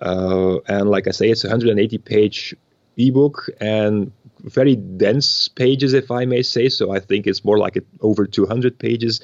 uh, 0.00 0.58
and 0.66 0.90
like 0.90 1.06
I 1.06 1.12
say, 1.12 1.30
it's 1.30 1.44
a 1.44 1.46
180 1.46 1.98
page 1.98 2.56
ebook, 2.96 3.48
and 3.60 4.10
very 4.40 4.74
dense 4.74 5.46
pages, 5.46 5.92
if 5.92 6.10
I 6.10 6.24
may 6.24 6.42
say 6.42 6.68
so. 6.68 6.90
I 6.90 6.98
think 6.98 7.28
it's 7.28 7.44
more 7.44 7.58
like 7.58 7.78
over 8.00 8.26
200 8.26 8.80
pages 8.80 9.20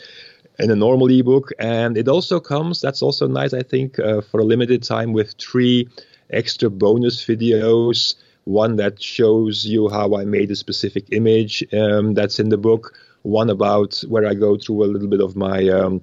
in 0.59 0.71
a 0.71 0.77
normal 0.77 1.11
ebook. 1.11 1.51
And 1.59 1.97
it 1.97 2.09
also 2.09 2.40
comes, 2.40 2.81
that's 2.81 3.03
also 3.03 3.27
nice, 3.27 3.53
I 3.53 3.62
think, 3.62 3.99
uh, 3.99 4.21
for 4.21 4.40
a 4.40 4.44
limited 4.44 4.83
time 4.83 5.12
with 5.12 5.35
three 5.38 5.88
extra 6.31 6.71
bonus 6.71 7.25
videos. 7.25 8.14
One 8.44 8.77
that 8.77 9.03
shows 9.03 9.64
you 9.64 9.88
how 9.88 10.16
I 10.16 10.25
made 10.25 10.51
a 10.51 10.57
specific 10.57 11.07
image 11.12 11.64
um, 11.73 12.14
that's 12.14 12.38
in 12.38 12.49
the 12.49 12.57
book. 12.57 12.99
One 13.23 13.51
about 13.51 14.03
where 14.09 14.27
I 14.27 14.35
go 14.35 14.57
through 14.57 14.85
a 14.85 14.87
little 14.87 15.09
bit 15.09 15.21
of 15.21 15.37
my, 15.37 15.68
um, 15.68 16.01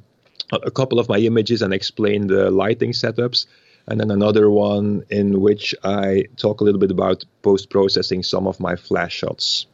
a 0.51 0.71
couple 0.71 0.99
of 0.99 1.09
my 1.09 1.17
images 1.17 1.61
and 1.61 1.73
explain 1.73 2.27
the 2.27 2.51
lighting 2.51 2.91
setups 2.91 3.47
and 3.87 3.99
then 3.99 4.11
another 4.11 4.49
one 4.49 5.03
in 5.09 5.41
which 5.41 5.75
I 5.83 6.25
talk 6.37 6.61
a 6.61 6.63
little 6.63 6.79
bit 6.79 6.91
about 6.91 7.23
post 7.41 7.69
processing 7.69 8.23
some 8.23 8.47
of 8.47 8.59
my 8.59 8.75
flash 8.75 9.13
shots. 9.13 9.67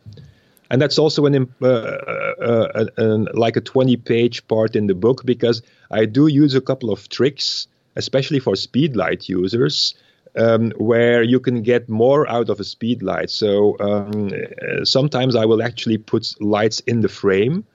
And 0.71 0.81
that's 0.81 0.97
also 0.97 1.25
an 1.25 1.53
uh, 1.61 1.65
uh, 1.65 2.85
uh, 2.97 3.25
like 3.33 3.57
a 3.57 3.61
20 3.61 3.97
page 3.97 4.47
part 4.47 4.73
in 4.73 4.87
the 4.87 4.95
book 4.95 5.25
because 5.25 5.61
I 5.91 6.05
do 6.05 6.27
use 6.27 6.55
a 6.55 6.61
couple 6.61 6.91
of 6.91 7.09
tricks, 7.09 7.67
especially 7.97 8.39
for 8.39 8.53
speedlight 8.53 9.27
users, 9.27 9.95
um, 10.37 10.71
where 10.77 11.23
you 11.23 11.41
can 11.41 11.61
get 11.61 11.89
more 11.89 12.25
out 12.29 12.49
of 12.49 12.61
a 12.61 12.63
speedlight. 12.63 13.29
So 13.29 13.75
um, 13.81 14.29
uh, 14.29 14.85
sometimes 14.85 15.35
I 15.35 15.43
will 15.43 15.61
actually 15.61 15.97
put 15.97 16.33
lights 16.39 16.79
in 16.87 17.01
the 17.01 17.09
frame 17.09 17.65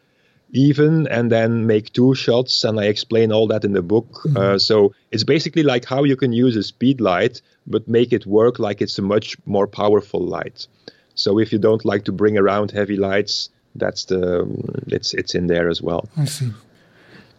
even 0.52 1.06
and 1.08 1.30
then 1.30 1.66
make 1.66 1.92
two 1.92 2.14
shots 2.14 2.62
and 2.62 2.78
i 2.78 2.84
explain 2.84 3.32
all 3.32 3.48
that 3.48 3.64
in 3.64 3.72
the 3.72 3.82
book 3.82 4.06
mm-hmm. 4.24 4.36
uh, 4.36 4.56
so 4.56 4.94
it's 5.10 5.24
basically 5.24 5.64
like 5.64 5.84
how 5.84 6.04
you 6.04 6.14
can 6.14 6.32
use 6.32 6.54
a 6.54 6.62
speed 6.62 7.00
light 7.00 7.42
but 7.66 7.88
make 7.88 8.12
it 8.12 8.24
work 8.26 8.60
like 8.60 8.80
it's 8.80 8.96
a 8.96 9.02
much 9.02 9.36
more 9.44 9.66
powerful 9.66 10.20
light 10.20 10.68
so 11.16 11.38
if 11.38 11.52
you 11.52 11.58
don't 11.58 11.84
like 11.84 12.04
to 12.04 12.12
bring 12.12 12.38
around 12.38 12.70
heavy 12.70 12.96
lights 12.96 13.50
that's 13.74 14.04
the 14.04 14.46
it's 14.86 15.12
it's 15.14 15.34
in 15.34 15.48
there 15.48 15.68
as 15.68 15.82
well 15.82 16.08
i 16.16 16.24
see 16.24 16.50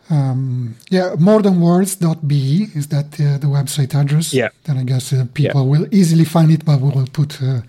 um, 0.09 0.75
yeah, 0.89 1.15
morethanwords.be 1.17 2.69
is 2.75 2.87
that 2.87 3.19
uh, 3.19 3.37
the 3.37 3.47
website 3.47 3.93
address. 3.93 4.33
Yeah. 4.33 4.49
Then 4.63 4.77
I 4.77 4.83
guess 4.83 5.11
uh, 5.11 5.25
people 5.33 5.63
yeah. 5.63 5.67
will 5.69 5.93
easily 5.93 6.23
find 6.23 6.51
it, 6.51 6.63
but 6.63 6.79
we 6.79 6.89
will 6.91 7.07
put 7.07 7.41
uh, 7.41 7.61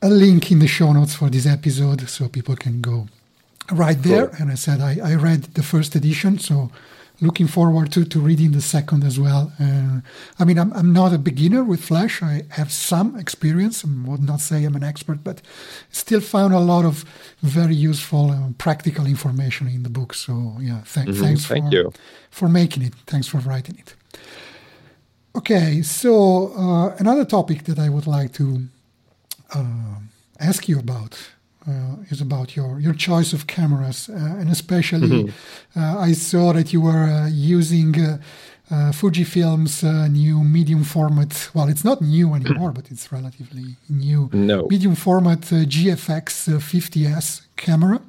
a 0.00 0.08
link 0.08 0.52
in 0.52 0.60
the 0.60 0.68
show 0.68 0.92
notes 0.92 1.14
for 1.14 1.28
this 1.28 1.46
episode 1.46 2.08
so 2.08 2.28
people 2.28 2.54
can 2.54 2.80
go 2.80 3.08
right 3.72 4.00
there. 4.00 4.28
Cool. 4.28 4.42
And 4.42 4.52
I 4.52 4.54
said 4.54 4.80
I, 4.80 4.98
I 5.02 5.14
read 5.14 5.42
the 5.54 5.62
first 5.62 5.96
edition, 5.96 6.38
so 6.38 6.70
looking 7.22 7.46
forward 7.46 7.92
to, 7.92 8.04
to 8.04 8.20
reading 8.20 8.50
the 8.52 8.60
second 8.60 9.04
as 9.04 9.18
well. 9.18 9.52
Uh, 9.58 10.00
I 10.38 10.44
mean, 10.44 10.58
I'm, 10.58 10.72
I'm 10.72 10.92
not 10.92 11.12
a 11.14 11.18
beginner 11.18 11.62
with 11.64 11.82
Flash. 11.82 12.22
I 12.22 12.42
have 12.50 12.72
some 12.72 13.18
experience. 13.18 13.84
I 13.84 13.88
would 14.10 14.22
not 14.22 14.40
say 14.40 14.64
I'm 14.64 14.74
an 14.74 14.82
expert, 14.82 15.22
but 15.22 15.40
still 15.90 16.20
found 16.20 16.52
a 16.52 16.58
lot 16.58 16.84
of 16.84 17.04
very 17.40 17.76
useful 17.76 18.30
and 18.32 18.58
practical 18.58 19.06
information 19.06 19.68
in 19.68 19.84
the 19.84 19.88
book. 19.90 20.14
So, 20.14 20.56
yeah, 20.60 20.82
th- 20.92 21.06
mm-hmm. 21.06 21.22
thanks 21.22 21.46
Thank 21.46 21.66
for, 21.66 21.74
you. 21.74 21.92
for 22.30 22.48
making 22.48 22.82
it. 22.82 22.94
Thanks 23.06 23.28
for 23.28 23.38
writing 23.38 23.76
it. 23.78 23.94
Okay, 25.34 25.80
so 25.80 26.52
uh, 26.54 26.94
another 26.98 27.24
topic 27.24 27.64
that 27.64 27.78
I 27.78 27.88
would 27.88 28.06
like 28.06 28.32
to 28.34 28.66
uh, 29.54 30.00
ask 30.38 30.68
you 30.68 30.78
about 30.78 31.18
uh, 31.66 31.96
is 32.10 32.20
about 32.20 32.56
your, 32.56 32.80
your 32.80 32.94
choice 32.94 33.32
of 33.32 33.46
cameras, 33.46 34.08
uh, 34.08 34.14
and 34.14 34.50
especially 34.50 35.08
mm-hmm. 35.24 35.80
uh, 35.80 35.98
I 35.98 36.12
saw 36.12 36.52
that 36.52 36.72
you 36.72 36.80
were 36.80 37.04
uh, 37.04 37.28
using 37.28 37.98
uh, 38.00 38.18
uh, 38.70 38.90
Fujifilm's 38.92 39.82
new 40.10 40.42
medium 40.42 40.84
format. 40.84 41.50
Well, 41.54 41.68
it's 41.68 41.84
not 41.84 42.00
new 42.00 42.34
anymore, 42.40 42.72
but 42.72 42.90
it's 42.90 43.12
relatively 43.12 43.76
new. 43.88 44.30
No. 44.32 44.66
Medium 44.68 44.94
format 44.94 45.40
GFX 45.40 46.48
50s 46.58 47.42
camera. 47.56 48.00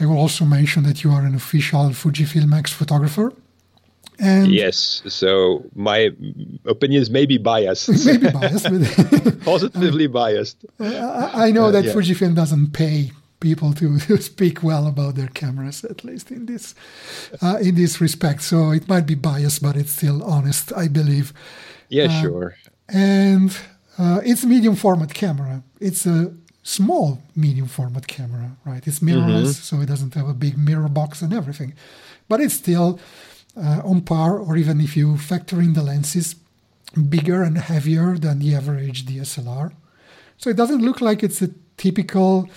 I 0.00 0.06
will 0.06 0.18
also 0.18 0.44
mention 0.44 0.84
that 0.84 1.04
you 1.04 1.10
are 1.10 1.22
an 1.22 1.34
official 1.34 1.90
Fujifilm 1.90 2.56
X 2.56 2.72
photographer. 2.72 3.32
And 4.18 4.50
yes, 4.50 5.02
so 5.06 5.64
my 5.74 6.10
opinions 6.64 7.08
may 7.08 7.24
be 7.24 7.38
biased. 7.38 7.88
Maybe 8.06 8.30
biased, 8.30 8.64
but 8.64 9.40
positively 9.44 10.08
biased. 10.08 10.64
I, 10.80 11.46
I 11.46 11.50
know 11.52 11.66
uh, 11.66 11.70
that 11.70 11.84
yeah. 11.84 11.92
Fujifilm 11.92 12.34
doesn't 12.34 12.72
pay 12.72 13.12
people 13.40 13.72
to, 13.74 13.98
to, 14.06 14.20
speak 14.20 14.62
well 14.62 14.86
about 14.86 15.14
their 15.14 15.28
cameras, 15.28 15.84
at 15.84 16.04
least 16.04 16.30
in 16.30 16.46
this 16.46 16.74
uh, 17.40 17.58
in 17.60 17.76
this 17.76 18.00
respect. 18.00 18.42
So 18.42 18.70
it 18.72 18.88
might 18.88 19.06
be 19.06 19.14
biased, 19.14 19.62
but 19.62 19.76
it's 19.76 19.92
still 19.92 20.22
honest, 20.24 20.72
I 20.76 20.88
believe. 20.88 21.32
Yeah, 21.88 22.04
uh, 22.06 22.20
sure. 22.20 22.56
And 22.88 23.56
uh, 23.98 24.20
it's 24.24 24.42
a 24.42 24.46
medium 24.46 24.74
format 24.74 25.14
camera. 25.14 25.62
It's 25.80 26.06
a 26.06 26.32
small 26.62 27.22
medium 27.34 27.68
format 27.68 28.06
camera, 28.06 28.56
right? 28.64 28.86
It's 28.86 29.00
mirrorless, 29.00 29.54
mm-hmm. 29.54 29.76
so 29.76 29.80
it 29.80 29.86
doesn't 29.86 30.14
have 30.14 30.28
a 30.28 30.34
big 30.34 30.58
mirror 30.58 30.88
box 30.88 31.22
and 31.22 31.32
everything, 31.32 31.74
but 32.28 32.40
it's 32.40 32.54
still 32.54 32.98
uh, 33.58 33.82
on 33.84 34.00
par, 34.02 34.38
or 34.38 34.56
even 34.56 34.80
if 34.80 34.96
you 34.96 35.16
factor 35.16 35.60
in 35.60 35.74
the 35.74 35.82
lenses, 35.82 36.36
bigger 37.08 37.42
and 37.42 37.58
heavier 37.58 38.16
than 38.16 38.38
the 38.38 38.54
average 38.54 39.04
DSLR. 39.06 39.72
So 40.38 40.50
it 40.50 40.56
doesn't 40.56 40.80
look 40.80 41.00
like 41.00 41.22
it's 41.22 41.42
a 41.42 41.50
typical 41.76 42.48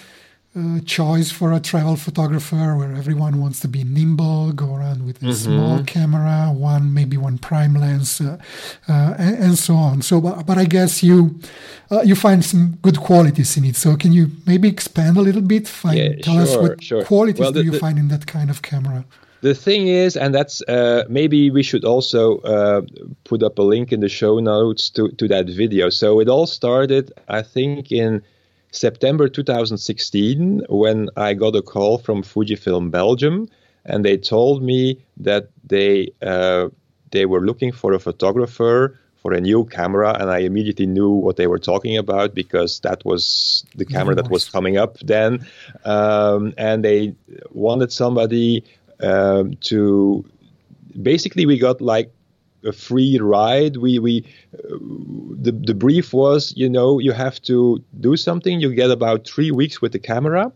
uh, 0.53 0.81
choice 0.81 1.31
for 1.31 1.53
a 1.53 1.59
travel 1.59 1.95
photographer 1.95 2.75
where 2.75 2.93
everyone 2.93 3.39
wants 3.39 3.61
to 3.61 3.67
be 3.67 3.85
nimble, 3.85 4.51
go 4.51 4.75
around 4.75 5.05
with 5.05 5.21
a 5.21 5.25
mm-hmm. 5.25 5.33
small 5.33 5.83
camera, 5.83 6.51
one 6.53 6.93
maybe 6.93 7.15
one 7.15 7.37
prime 7.37 7.73
lens, 7.73 8.19
uh, 8.19 8.37
uh, 8.89 9.15
and, 9.17 9.43
and, 9.43 9.57
so 9.57 9.75
on. 9.75 10.01
So, 10.01 10.19
but, 10.19 10.45
but 10.45 10.57
I 10.57 10.65
guess 10.65 11.03
you 11.03 11.39
uh, 11.89 12.01
you 12.01 12.15
find 12.15 12.43
some 12.43 12.77
good 12.81 12.99
qualities 12.99 13.55
in 13.55 13.63
it. 13.63 13.77
So, 13.77 13.95
can 13.95 14.11
you 14.11 14.31
maybe 14.45 14.67
expand 14.67 15.15
a 15.15 15.21
little 15.21 15.41
bit? 15.41 15.69
Find, 15.69 15.97
yeah, 15.97 16.15
tell 16.21 16.33
sure, 16.33 16.43
us 16.43 16.57
what 16.57 16.83
sure. 16.83 17.03
qualities 17.05 17.39
well, 17.39 17.53
the, 17.53 17.61
do 17.61 17.65
you 17.65 17.71
the, 17.71 17.79
find 17.79 17.97
in 17.97 18.09
that 18.09 18.27
kind 18.27 18.49
of 18.49 18.61
camera? 18.61 19.05
The 19.41 19.55
thing 19.55 19.87
is, 19.87 20.15
and 20.15 20.35
that's 20.35 20.61
uh, 20.63 21.03
maybe 21.09 21.49
we 21.49 21.63
should 21.63 21.83
also 21.83 22.37
uh, 22.39 22.81
put 23.23 23.41
up 23.41 23.57
a 23.57 23.63
link 23.63 23.91
in 23.91 23.99
the 23.99 24.09
show 24.09 24.39
notes 24.39 24.89
to, 24.91 25.09
to 25.09 25.27
that 25.29 25.47
video. 25.47 25.89
So 25.89 26.19
it 26.19 26.29
all 26.29 26.45
started, 26.45 27.11
I 27.27 27.41
think, 27.41 27.91
in 27.91 28.21
September 28.71 29.27
2016 29.27 30.65
when 30.69 31.09
I 31.17 31.33
got 31.33 31.55
a 31.55 31.61
call 31.63 31.97
from 31.97 32.21
Fujifilm 32.21 32.91
Belgium, 32.91 33.49
and 33.83 34.05
they 34.05 34.15
told 34.15 34.61
me 34.61 35.03
that 35.17 35.49
they 35.63 36.11
uh, 36.21 36.69
they 37.09 37.25
were 37.25 37.41
looking 37.41 37.71
for 37.71 37.93
a 37.93 37.99
photographer 37.99 38.97
for 39.21 39.33
a 39.33 39.41
new 39.41 39.65
camera, 39.65 40.17
and 40.19 40.31
I 40.31 40.39
immediately 40.39 40.87
knew 40.87 41.09
what 41.09 41.35
they 41.35 41.45
were 41.47 41.59
talking 41.59 41.95
about 41.97 42.33
because 42.33 42.79
that 42.79 43.05
was 43.05 43.65
the 43.75 43.85
camera 43.85 44.15
that 44.15 44.31
was 44.31 44.49
coming 44.49 44.77
up 44.77 44.97
then, 44.99 45.45
um, 45.85 46.53
and 46.57 46.83
they 46.83 47.15
wanted 47.51 47.91
somebody 47.91 48.63
um, 49.01 49.55
to 49.61 50.25
basically 51.01 51.45
we 51.45 51.57
got 51.57 51.81
like 51.81 52.11
a 52.65 52.71
free 52.71 53.17
ride. 53.19 53.77
We 53.77 53.99
we 53.99 54.25
uh, 54.53 54.77
the 55.41 55.51
the 55.51 55.73
brief 55.73 56.13
was 56.13 56.53
you 56.55 56.69
know 56.69 56.99
you 56.99 57.11
have 57.11 57.41
to 57.43 57.83
do 57.99 58.15
something. 58.17 58.59
You 58.59 58.73
get 58.73 58.91
about 58.91 59.27
three 59.27 59.51
weeks 59.51 59.81
with 59.81 59.91
the 59.91 59.99
camera, 59.99 60.51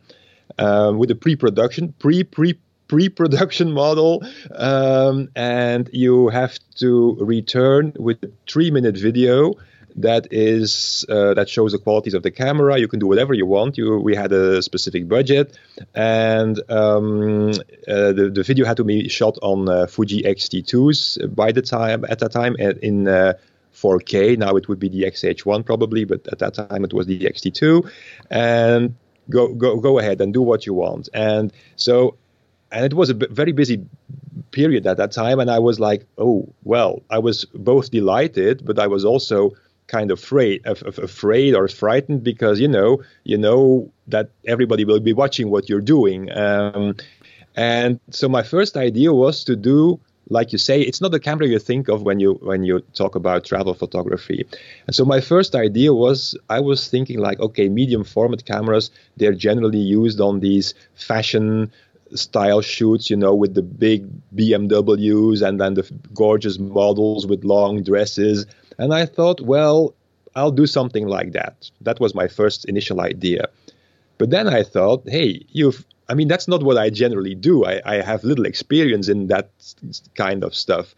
um, 0.58 0.98
with 0.98 1.10
the 1.10 1.16
pre-production 1.16 1.94
pre 2.00 2.24
pre 2.24 2.56
pre-production 2.88 3.72
model, 3.82 4.24
um, 4.56 5.30
and 5.36 5.90
you 5.92 6.30
have 6.30 6.60
to 6.76 7.18
return 7.20 7.94
with 7.98 8.24
a 8.24 8.32
three-minute 8.48 8.98
video 8.98 9.54
that 9.96 10.28
is 10.32 11.06
uh, 11.10 11.34
that 11.34 11.50
shows 11.50 11.72
the 11.72 11.78
qualities 11.78 12.14
of 12.14 12.24
the 12.24 12.32
camera. 12.32 12.78
You 12.78 12.88
can 12.88 13.00
do 13.00 13.08
whatever 13.08 13.34
you 13.34 13.46
want. 13.46 13.78
You 13.78 14.00
we 14.00 14.16
had 14.16 14.32
a 14.32 14.62
specific 14.62 15.08
budget, 15.08 15.58
and 15.94 16.60
um, 16.70 17.52
uh, 17.88 18.12
the 18.12 18.32
the 18.34 18.44
video 18.44 18.66
had 18.66 18.78
to 18.78 18.84
be 18.84 19.08
shot 19.10 19.38
on 19.42 19.70
uh, 19.70 19.88
Fuji 19.88 20.26
X-T2s 20.26 21.34
by 21.34 21.52
the 21.52 21.62
time 21.62 22.06
at 22.08 22.20
that 22.20 22.32
time 22.32 22.56
in. 22.60 23.36
4K. 23.76 24.16
Uh, 24.16 24.46
now 24.46 24.56
it 24.56 24.70
would 24.70 24.80
be 24.80 24.88
the 24.88 25.02
XH1 25.04 25.66
probably, 25.66 26.06
but 26.06 26.26
at 26.32 26.40
that 26.40 26.54
time 26.54 26.86
it 26.86 26.94
was 26.94 27.08
the 27.08 27.28
X-T2. 27.28 27.92
And 28.32 28.96
go 29.30 29.54
go 29.54 29.78
go 29.82 30.00
ahead 30.00 30.22
and 30.22 30.34
do 30.34 30.42
what 30.42 30.66
you 30.66 30.74
want. 30.74 31.10
And 31.14 31.52
so, 31.76 32.16
and 32.72 32.86
it 32.86 32.94
was 32.94 33.10
a 33.10 33.14
very 33.14 33.52
busy 33.52 33.86
period 34.52 34.88
at 34.88 34.96
that 34.96 35.12
time. 35.12 35.42
And 35.42 35.52
I 35.52 35.60
was 35.60 35.78
like, 35.78 36.06
oh 36.18 36.54
well, 36.64 37.04
I 37.10 37.20
was 37.20 37.44
both 37.54 37.92
delighted, 37.92 38.66
but 38.66 38.80
I 38.80 38.88
was 38.88 39.04
also 39.04 39.52
kind 39.88 40.12
of 40.12 40.20
afraid, 40.20 40.66
of, 40.66 40.82
of 40.84 40.98
afraid 41.00 41.54
or 41.54 41.68
frightened 41.68 42.24
because 42.24 42.60
you 42.60 42.68
know 42.68 43.02
you 43.24 43.38
know 43.38 43.92
that 44.08 44.30
everybody 44.46 44.86
will 44.86 45.00
be 45.00 45.14
watching 45.14 45.50
what 45.50 45.70
you're 45.70 45.82
doing. 45.82 46.32
Um, 46.36 46.96
and 47.56 48.00
so 48.10 48.28
my 48.28 48.44
first 48.44 48.76
idea 48.76 49.14
was 49.14 49.44
to 49.46 49.56
do 49.56 50.00
like 50.30 50.52
you 50.52 50.58
say, 50.58 50.82
it's 50.82 51.02
not 51.02 51.12
the 51.12 51.20
camera 51.20 51.48
you 51.48 51.60
think 51.60 51.88
of 51.88 52.02
when 52.02 52.20
you 52.20 52.34
when 52.42 52.64
you 52.64 52.80
talk 52.94 53.16
about 53.16 53.46
travel 53.46 53.74
photography. 53.74 54.46
And 54.88 54.96
so 54.96 55.06
my 55.06 55.22
first 55.22 55.56
idea 55.56 55.94
was 55.94 56.38
I 56.50 56.60
was 56.60 56.90
thinking 56.90 57.20
like, 57.20 57.40
okay, 57.40 57.70
medium 57.70 58.04
format 58.04 58.46
cameras, 58.46 58.92
they're 59.18 59.34
generally 59.34 59.80
used 59.80 60.20
on 60.20 60.40
these 60.40 60.74
fashion 60.96 61.72
style 62.14 62.62
shoots, 62.62 63.10
you 63.10 63.18
know, 63.18 63.34
with 63.34 63.54
the 63.54 63.62
big 63.62 64.08
BMWs 64.36 65.48
and 65.48 65.60
then 65.60 65.74
the 65.76 65.90
gorgeous 66.14 66.58
models 66.60 67.28
with 67.28 67.44
long 67.44 67.84
dresses. 67.84 68.46
And 68.78 68.94
I 68.94 69.06
thought, 69.06 69.42
well, 69.42 69.94
I'll 70.36 70.52
do 70.52 70.68
something 70.68 71.08
like 71.08 71.32
that. 71.32 71.70
That 71.82 72.00
was 72.00 72.14
my 72.14 72.28
first 72.28 72.66
initial 72.66 73.02
idea. 73.02 73.48
But 74.18 74.30
then 74.30 74.48
I 74.48 74.64
thought, 74.64 75.04
hey, 75.08 75.46
you've, 75.50 75.86
I 76.10 76.14
mean, 76.14 76.28
that's 76.28 76.48
not 76.48 76.64
what 76.64 76.78
I 76.78 76.90
generally 76.90 77.36
do. 77.36 77.66
I, 77.66 77.82
I 77.86 77.96
have 78.02 78.24
little 78.24 78.46
experience 78.46 79.08
in 79.08 79.28
that 79.28 79.50
kind 80.16 80.44
of 80.44 80.56
stuff. 80.56 80.96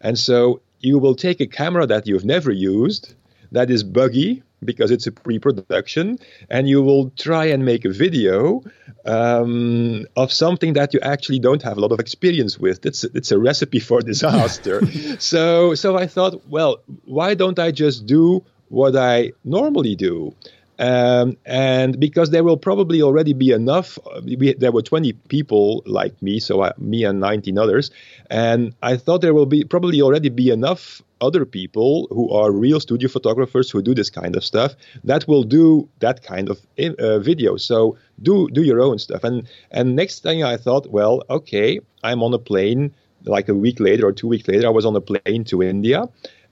And 0.00 0.18
so 0.18 0.60
you 0.80 0.98
will 0.98 1.14
take 1.14 1.40
a 1.40 1.46
camera 1.46 1.86
that 1.86 2.06
you've 2.06 2.24
never 2.24 2.50
used, 2.50 3.14
that 3.52 3.70
is 3.70 3.82
buggy, 3.82 4.42
because 4.64 4.90
it's 4.90 5.06
a 5.06 5.12
pre-production 5.12 6.18
and 6.50 6.68
you 6.68 6.82
will 6.82 7.10
try 7.10 7.46
and 7.46 7.64
make 7.64 7.84
a 7.84 7.90
video 7.90 8.62
um, 9.04 10.06
of 10.16 10.32
something 10.32 10.72
that 10.74 10.92
you 10.92 11.00
actually 11.00 11.38
don't 11.38 11.62
have 11.62 11.76
a 11.78 11.80
lot 11.80 11.92
of 11.92 12.00
experience 12.00 12.58
with. 12.58 12.84
It's 12.84 13.04
it's 13.04 13.30
a 13.30 13.38
recipe 13.38 13.80
for 13.80 14.00
disaster. 14.12 14.82
So 15.18 15.74
so 15.74 15.96
i 15.96 16.06
thought 16.06 16.48
well 16.48 16.80
why 17.04 17.34
don't 17.34 17.58
i 17.58 17.70
just 17.70 18.06
do 18.06 18.44
what 18.68 18.96
i 18.96 19.32
normally 19.44 19.94
do 19.94 20.34
um, 20.78 21.36
and 21.44 21.98
because 21.98 22.30
there 22.30 22.44
will 22.44 22.56
probably 22.56 23.02
already 23.02 23.32
be 23.32 23.50
enough, 23.50 23.98
we, 24.24 24.54
there 24.54 24.72
were 24.72 24.82
20 24.82 25.12
people 25.28 25.82
like 25.86 26.20
me, 26.22 26.38
so 26.38 26.62
I, 26.62 26.72
me 26.78 27.04
and 27.04 27.20
19 27.20 27.58
others, 27.58 27.90
and 28.30 28.74
I 28.82 28.96
thought 28.96 29.20
there 29.20 29.34
will 29.34 29.46
be 29.46 29.64
probably 29.64 30.00
already 30.00 30.28
be 30.28 30.50
enough 30.50 31.02
other 31.20 31.44
people 31.44 32.06
who 32.10 32.30
are 32.30 32.52
real 32.52 32.78
studio 32.80 33.08
photographers 33.08 33.70
who 33.70 33.82
do 33.82 33.94
this 33.94 34.10
kind 34.10 34.36
of 34.36 34.44
stuff 34.44 34.76
that 35.04 35.26
will 35.26 35.42
do 35.42 35.88
that 35.98 36.22
kind 36.22 36.48
of 36.48 36.64
uh, 36.78 37.18
video. 37.18 37.56
So 37.56 37.96
do 38.22 38.48
do 38.50 38.62
your 38.62 38.80
own 38.80 38.98
stuff. 38.98 39.24
And 39.24 39.48
and 39.70 39.96
next 39.96 40.22
thing 40.22 40.44
I 40.44 40.56
thought, 40.56 40.90
well, 40.90 41.22
okay, 41.28 41.80
I'm 42.02 42.22
on 42.22 42.32
a 42.34 42.38
plane. 42.38 42.94
Like 43.24 43.48
a 43.48 43.54
week 43.54 43.80
later 43.80 44.06
or 44.06 44.12
two 44.12 44.28
weeks 44.28 44.46
later, 44.46 44.68
I 44.68 44.70
was 44.70 44.86
on 44.86 44.94
a 44.94 45.00
plane 45.00 45.42
to 45.46 45.60
India 45.60 46.08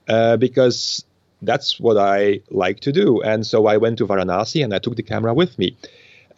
uh, 0.09 0.37
because 0.37 1.05
that's 1.43 1.79
what 1.79 1.97
I 1.97 2.41
like 2.51 2.81
to 2.81 2.93
do. 2.93 3.21
And 3.23 3.47
so 3.47 3.67
I 3.67 3.77
went 3.77 3.99
to 3.99 4.07
Varanasi 4.07 4.65
and 4.65 4.75
I 4.75 4.79
took 4.79 4.97
the 4.97 5.03
camera 5.03 5.35
with 5.35 5.59
me. 5.59 5.77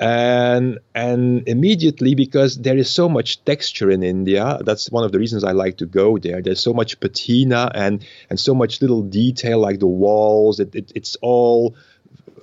And 0.01 0.79
and 0.95 1.49
immediately 1.49 2.15
because 2.15 2.59
there 2.59 2.77
is 2.77 2.89
so 2.89 3.09
much 3.09 3.45
texture 3.45 3.91
in 3.91 4.05
India, 4.05 4.59
that's 4.65 4.91
one 4.93 5.03
of 5.03 5.11
the 5.11 5.19
reasons 5.19 5.43
I 5.43 5.53
like 5.53 5.79
to 5.79 5.87
go 5.87 6.19
there. 6.19 6.41
There's 6.41 6.63
so 6.63 6.73
much 6.73 7.01
patina 7.01 7.71
and 7.75 8.07
and 8.31 8.39
so 8.39 8.55
much 8.55 8.81
little 8.81 9.03
detail 9.03 9.59
like 9.59 9.81
the 9.81 9.89
walls. 9.89 10.61
It, 10.61 10.73
it 10.73 10.93
it's 10.95 11.17
all 11.21 11.75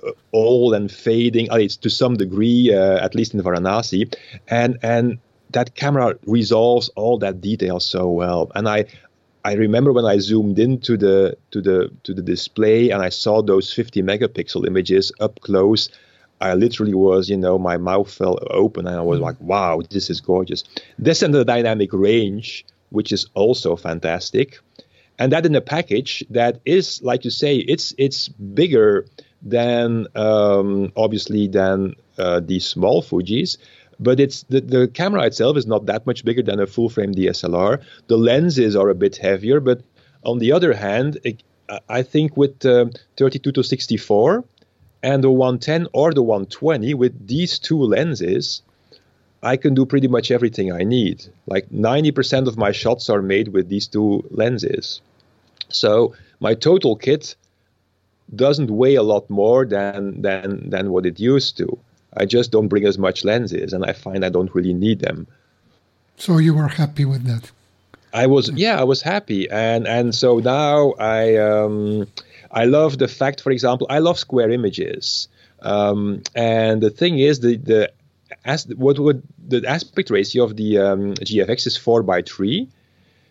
uh, 0.06 0.10
old 0.34 0.74
and 0.74 0.92
fading. 0.92 1.50
Uh, 1.50 1.56
it's 1.56 1.76
to 1.78 1.88
some 1.88 2.18
degree, 2.18 2.74
uh, 2.74 3.02
at 3.02 3.14
least 3.14 3.32
in 3.32 3.40
Varanasi, 3.40 4.14
and 4.48 4.78
and 4.82 5.18
that 5.50 5.74
camera 5.74 6.14
resolves 6.26 6.90
all 6.90 7.18
that 7.18 7.40
detail 7.40 7.80
so 7.80 8.10
well. 8.10 8.52
And 8.54 8.68
I 8.68 8.84
I 9.46 9.52
remember 9.52 9.92
when 9.92 10.04
I 10.04 10.18
zoomed 10.18 10.58
into 10.58 10.96
the 10.96 11.38
to 11.52 11.62
the 11.62 11.88
to 12.02 12.12
the 12.12 12.20
display 12.20 12.90
and 12.90 13.00
I 13.00 13.10
saw 13.10 13.42
those 13.42 13.72
50 13.72 14.02
megapixel 14.02 14.66
images 14.66 15.12
up 15.20 15.38
close. 15.40 15.88
I 16.40 16.54
literally 16.54 16.94
was, 16.94 17.30
you 17.30 17.36
know, 17.36 17.56
my 17.56 17.76
mouth 17.76 18.12
fell 18.12 18.40
open 18.50 18.88
and 18.88 18.96
I 18.96 19.02
was 19.02 19.20
like, 19.20 19.40
wow, 19.40 19.82
this 19.88 20.10
is 20.10 20.20
gorgeous. 20.20 20.64
This 20.98 21.22
and 21.22 21.32
the 21.32 21.44
dynamic 21.44 21.92
range, 21.92 22.66
which 22.90 23.12
is 23.12 23.28
also 23.34 23.76
fantastic. 23.76 24.58
And 25.16 25.30
that 25.30 25.46
in 25.46 25.54
a 25.54 25.60
package 25.60 26.24
that 26.30 26.60
is, 26.64 27.00
like 27.02 27.24
you 27.24 27.30
say, 27.30 27.58
it's 27.58 27.94
it's 27.98 28.26
bigger 28.28 29.06
than 29.42 30.08
um, 30.16 30.90
obviously 30.96 31.46
than 31.46 31.94
uh, 32.18 32.40
these 32.40 32.66
small 32.66 33.00
Fujis, 33.00 33.58
but 33.98 34.20
it's 34.20 34.42
the, 34.44 34.60
the 34.60 34.88
camera 34.88 35.24
itself 35.24 35.56
is 35.56 35.66
not 35.66 35.86
that 35.86 36.06
much 36.06 36.24
bigger 36.24 36.42
than 36.42 36.60
a 36.60 36.66
full 36.66 36.88
frame 36.88 37.14
DSLR. 37.14 37.82
The 38.08 38.16
lenses 38.16 38.76
are 38.76 38.88
a 38.88 38.94
bit 38.94 39.16
heavier, 39.16 39.60
but 39.60 39.80
on 40.24 40.38
the 40.38 40.52
other 40.52 40.74
hand, 40.74 41.18
it, 41.24 41.42
I 41.88 42.02
think 42.02 42.36
with 42.36 42.64
uh, 42.64 42.86
32 43.16 43.52
to 43.52 43.62
64 43.62 44.44
and 45.02 45.22
the 45.22 45.30
110 45.30 45.88
or 45.92 46.12
the 46.12 46.22
120 46.22 46.94
with 46.94 47.26
these 47.26 47.58
two 47.58 47.78
lenses, 47.78 48.62
I 49.42 49.56
can 49.56 49.74
do 49.74 49.86
pretty 49.86 50.08
much 50.08 50.30
everything 50.30 50.72
I 50.72 50.82
need. 50.82 51.26
Like 51.46 51.68
90% 51.70 52.48
of 52.48 52.56
my 52.56 52.72
shots 52.72 53.08
are 53.10 53.22
made 53.22 53.48
with 53.48 53.68
these 53.68 53.86
two 53.86 54.24
lenses. 54.30 55.00
So 55.68 56.14
my 56.40 56.54
total 56.54 56.96
kit 56.96 57.36
doesn't 58.34 58.70
weigh 58.70 58.96
a 58.96 59.02
lot 59.02 59.30
more 59.30 59.64
than 59.64 60.22
than 60.22 60.70
than 60.70 60.90
what 60.90 61.06
it 61.06 61.20
used 61.20 61.56
to. 61.58 61.78
I 62.16 62.24
just 62.24 62.50
don't 62.50 62.68
bring 62.68 62.84
as 62.84 62.98
much 62.98 63.24
lenses, 63.24 63.72
and 63.72 63.84
I 63.84 63.92
find 63.92 64.24
I 64.24 64.28
don't 64.28 64.54
really 64.54 64.74
need 64.74 65.00
them. 65.00 65.26
So 66.16 66.38
you 66.38 66.54
were 66.54 66.68
happy 66.68 67.04
with 67.04 67.24
that? 67.24 67.50
I 68.12 68.26
was, 68.26 68.50
yeah, 68.52 68.80
I 68.80 68.84
was 68.84 69.02
happy, 69.02 69.50
and 69.50 69.86
and 69.86 70.14
so 70.14 70.38
now 70.38 70.92
I 70.98 71.36
um, 71.36 72.06
I 72.50 72.64
love 72.64 72.98
the 72.98 73.08
fact, 73.08 73.42
for 73.42 73.50
example, 73.50 73.86
I 73.90 73.98
love 73.98 74.18
square 74.18 74.50
images, 74.50 75.28
um, 75.60 76.22
and 76.34 76.82
the 76.82 76.90
thing 76.90 77.18
is 77.18 77.40
the 77.40 77.56
the 77.56 77.92
as 78.44 78.66
what 78.68 78.98
would 78.98 79.22
the 79.46 79.62
aspect 79.66 80.08
ratio 80.10 80.44
of 80.44 80.56
the 80.56 80.78
um, 80.78 81.14
GFX 81.14 81.66
is 81.66 81.76
four 81.76 82.02
by 82.02 82.22
three, 82.22 82.68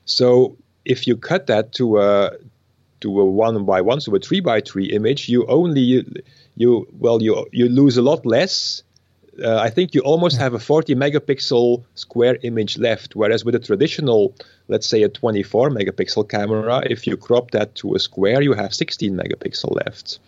so 0.05 0.55
if 0.83 1.07
you 1.07 1.17
cut 1.17 1.47
that 1.47 1.73
to 1.73 1.99
a 1.99 2.31
to 3.01 3.19
a 3.19 3.25
one 3.25 3.65
by 3.65 3.81
one, 3.81 4.01
so 4.01 4.15
a 4.15 4.19
three 4.19 4.39
by 4.39 4.61
three 4.61 4.85
image, 4.85 5.27
you 5.27 5.45
only 5.47 6.05
you 6.55 6.87
well 6.99 7.21
you 7.21 7.45
you 7.51 7.69
lose 7.69 7.97
a 7.97 8.01
lot 8.01 8.25
less 8.25 8.83
uh, 9.43 9.57
I 9.57 9.69
think 9.69 9.93
you 9.93 10.01
almost 10.01 10.37
have 10.37 10.53
a 10.53 10.59
40 10.59 10.95
megapixel 10.95 11.83
square 11.95 12.37
image 12.43 12.77
left. 12.77 13.15
Whereas 13.15 13.43
with 13.43 13.55
a 13.55 13.59
traditional, 13.59 14.33
let's 14.67 14.87
say 14.87 15.03
a 15.03 15.09
24 15.09 15.69
megapixel 15.71 16.29
camera, 16.29 16.83
if 16.89 17.05
you 17.05 17.17
crop 17.17 17.51
that 17.51 17.75
to 17.75 17.95
a 17.95 17.99
square, 17.99 18.41
you 18.41 18.53
have 18.53 18.73
16 18.73 19.15
megapixel 19.15 19.75
left. 19.75 20.19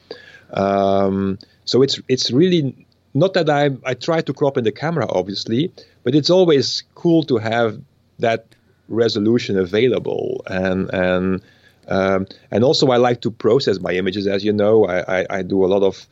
Um, 0.51 1.39
so 1.65 1.82
it's 1.82 1.99
it's 2.07 2.32
really 2.32 2.86
not 3.13 3.34
that 3.34 3.49
I 3.49 3.71
I 3.86 3.93
try 3.93 4.21
to 4.21 4.34
crop 4.34 4.57
in 4.57 4.63
the 4.63 4.71
camera, 4.71 5.07
obviously, 5.09 5.71
but 6.03 6.15
it's 6.15 6.30
always 6.30 6.84
cool 6.95 7.23
to 7.23 7.38
have 7.38 7.80
that 8.19 8.45
resolution 8.89 9.57
available 9.57 10.43
and 10.47 10.89
and 10.93 11.41
um, 11.89 12.28
and 12.51 12.63
also 12.63 12.88
I 12.88 12.97
like 12.97 13.21
to 13.21 13.32
process 13.32 13.80
my 13.80 13.93
images. 13.93 14.28
As 14.28 14.43
you 14.43 14.51
know, 14.51 14.86
I, 14.86 15.19
I, 15.19 15.25
I 15.30 15.41
do 15.41 15.63
a 15.63 15.67
lot 15.67 15.84
of 15.84 16.05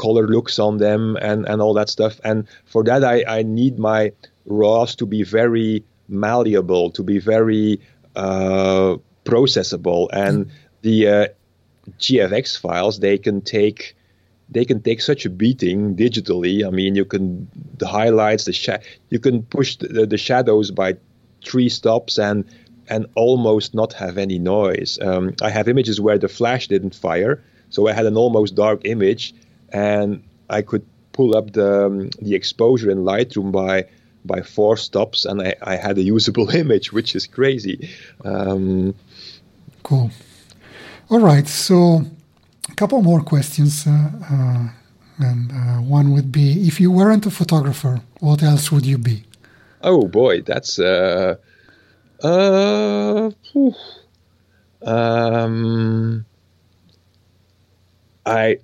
color 0.00 0.26
looks 0.26 0.58
on 0.58 0.78
them 0.78 1.16
and, 1.20 1.46
and 1.46 1.60
all 1.60 1.74
that 1.74 1.90
stuff. 1.90 2.20
And 2.24 2.48
for 2.64 2.82
that, 2.84 3.04
I, 3.04 3.24
I 3.38 3.42
need 3.42 3.78
my 3.78 4.12
RAWs 4.46 4.96
to 4.96 5.06
be 5.06 5.22
very 5.22 5.84
malleable, 6.08 6.90
to 6.92 7.02
be 7.02 7.18
very 7.18 7.80
uh, 8.16 8.96
processable. 9.24 10.08
And 10.12 10.50
the 10.80 11.08
uh, 11.08 11.26
GFX 11.98 12.58
files, 12.58 13.00
they 13.00 13.18
can 13.18 13.40
take 13.42 13.96
they 14.52 14.64
can 14.64 14.82
take 14.82 15.00
such 15.00 15.24
a 15.24 15.30
beating 15.30 15.94
digitally. 15.94 16.66
I 16.66 16.70
mean, 16.70 16.96
you 16.96 17.04
can 17.04 17.48
the 17.78 17.86
highlights, 17.86 18.44
the 18.46 18.80
you 19.10 19.20
can 19.20 19.42
push 19.42 19.76
the, 19.76 20.06
the 20.06 20.18
shadows 20.18 20.70
by 20.72 20.96
three 21.44 21.68
stops 21.68 22.18
and 22.18 22.44
and 22.88 23.06
almost 23.14 23.74
not 23.74 23.92
have 23.92 24.18
any 24.18 24.38
noise. 24.38 24.98
Um, 25.00 25.34
I 25.40 25.50
have 25.50 25.68
images 25.68 26.00
where 26.00 26.18
the 26.18 26.28
flash 26.28 26.66
didn't 26.66 26.94
fire, 26.96 27.44
so 27.68 27.86
I 27.86 27.92
had 27.92 28.06
an 28.06 28.16
almost 28.16 28.56
dark 28.56 28.80
image, 28.84 29.32
and 29.72 30.22
I 30.48 30.62
could 30.62 30.84
pull 31.12 31.36
up 31.36 31.52
the 31.52 31.86
um, 31.86 32.10
the 32.20 32.34
exposure 32.34 32.90
in 32.90 32.98
Lightroom 32.98 33.52
by 33.52 33.86
by 34.24 34.42
four 34.42 34.76
stops, 34.76 35.24
and 35.24 35.40
I, 35.42 35.54
I 35.62 35.76
had 35.76 35.98
a 35.98 36.02
usable 36.02 36.50
image, 36.62 36.92
which 36.92 37.14
is 37.14 37.26
crazy. 37.26 37.90
Um, 38.24 38.94
cool. 39.82 40.10
All 41.10 41.20
right, 41.20 41.48
so 41.48 42.04
a 42.68 42.74
couple 42.76 43.02
more 43.02 43.22
questions, 43.22 43.86
uh, 43.86 44.10
uh, 44.30 44.68
and 45.18 45.52
uh, 45.52 45.80
one 45.82 46.12
would 46.12 46.30
be: 46.30 46.66
if 46.66 46.80
you 46.80 46.90
weren't 46.90 47.26
a 47.26 47.30
photographer, 47.30 48.00
what 48.20 48.42
else 48.42 48.70
would 48.72 48.86
you 48.86 48.98
be? 48.98 49.24
Oh 49.82 50.06
boy, 50.06 50.42
that's 50.42 50.78
uh, 50.78 51.36
uh, 52.22 53.30
um, 54.82 56.24
I 58.26 58.58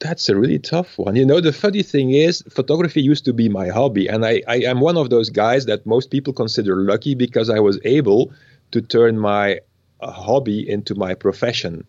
that's 0.00 0.28
a 0.28 0.36
really 0.36 0.58
tough 0.58 0.98
one. 0.98 1.16
You 1.16 1.26
know, 1.26 1.40
the 1.40 1.52
funny 1.52 1.82
thing 1.82 2.10
is, 2.10 2.42
photography 2.48 3.02
used 3.02 3.24
to 3.24 3.32
be 3.32 3.48
my 3.48 3.68
hobby, 3.68 4.06
and 4.06 4.24
I, 4.24 4.42
I 4.46 4.56
am 4.58 4.80
one 4.80 4.96
of 4.96 5.10
those 5.10 5.30
guys 5.30 5.66
that 5.66 5.86
most 5.86 6.10
people 6.10 6.32
consider 6.32 6.76
lucky 6.76 7.14
because 7.14 7.50
I 7.50 7.58
was 7.58 7.80
able 7.84 8.32
to 8.70 8.80
turn 8.80 9.18
my 9.18 9.60
uh, 10.00 10.10
hobby 10.10 10.68
into 10.68 10.94
my 10.94 11.14
profession. 11.14 11.84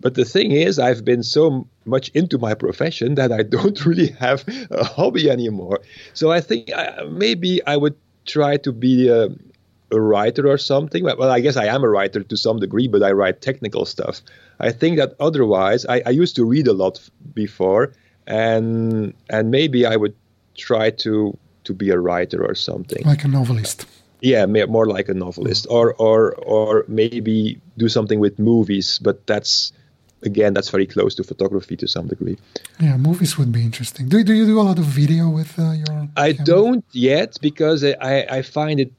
But 0.00 0.14
the 0.14 0.24
thing 0.24 0.52
is, 0.52 0.78
I've 0.78 1.04
been 1.04 1.22
so 1.22 1.66
much 1.84 2.08
into 2.10 2.38
my 2.38 2.54
profession 2.54 3.16
that 3.16 3.32
I 3.32 3.42
don't 3.56 3.84
really 3.84 4.08
have 4.12 4.44
a 4.70 4.84
hobby 4.84 5.28
anymore. 5.28 5.80
So 6.14 6.30
I 6.30 6.40
think 6.40 6.72
uh, 6.72 7.04
maybe 7.10 7.64
I 7.66 7.76
would 7.76 7.96
try 8.24 8.56
to 8.58 8.72
be 8.72 9.08
a, 9.08 9.28
a 9.90 10.00
writer 10.00 10.46
or 10.48 10.58
something. 10.58 11.04
Well, 11.04 11.30
I 11.30 11.40
guess 11.40 11.56
I 11.56 11.66
am 11.66 11.82
a 11.82 11.88
writer 11.88 12.22
to 12.22 12.36
some 12.36 12.58
degree, 12.58 12.88
but 12.88 13.02
I 13.02 13.12
write 13.12 13.40
technical 13.40 13.84
stuff. 13.84 14.20
I 14.60 14.72
think 14.72 14.98
that 14.98 15.14
otherwise, 15.20 15.86
I, 15.86 16.02
I 16.04 16.10
used 16.10 16.36
to 16.36 16.44
read 16.44 16.66
a 16.66 16.72
lot 16.72 17.00
before, 17.34 17.92
and 18.26 19.14
and 19.30 19.50
maybe 19.50 19.86
I 19.86 19.96
would 19.96 20.14
try 20.56 20.90
to 20.90 21.36
to 21.64 21.74
be 21.74 21.90
a 21.90 21.98
writer 21.98 22.44
or 22.44 22.54
something, 22.54 23.04
like 23.04 23.24
a 23.24 23.28
novelist. 23.28 23.86
Yeah, 24.20 24.46
more 24.46 24.86
like 24.86 25.08
a 25.08 25.14
novelist, 25.14 25.66
or 25.70 25.94
or 25.94 26.34
or 26.34 26.84
maybe 26.88 27.60
do 27.76 27.88
something 27.88 28.20
with 28.20 28.38
movies. 28.38 28.98
But 28.98 29.26
that's 29.26 29.72
again, 30.22 30.54
that's 30.54 30.70
very 30.70 30.86
close 30.86 31.14
to 31.16 31.24
photography 31.24 31.76
to 31.76 31.86
some 31.86 32.08
degree. 32.08 32.36
Yeah, 32.80 32.96
movies 32.96 33.38
would 33.38 33.52
be 33.52 33.62
interesting. 33.62 34.08
Do, 34.08 34.22
do 34.24 34.32
you 34.32 34.46
do 34.46 34.60
a 34.60 34.62
lot 34.62 34.78
of 34.78 34.84
video 34.84 35.28
with 35.28 35.58
uh, 35.58 35.72
your? 35.72 36.08
I 36.16 36.32
camera? 36.32 36.44
don't 36.44 36.84
yet 36.92 37.38
because 37.40 37.84
I 37.84 38.26
I 38.30 38.42
find 38.42 38.80
it. 38.80 38.92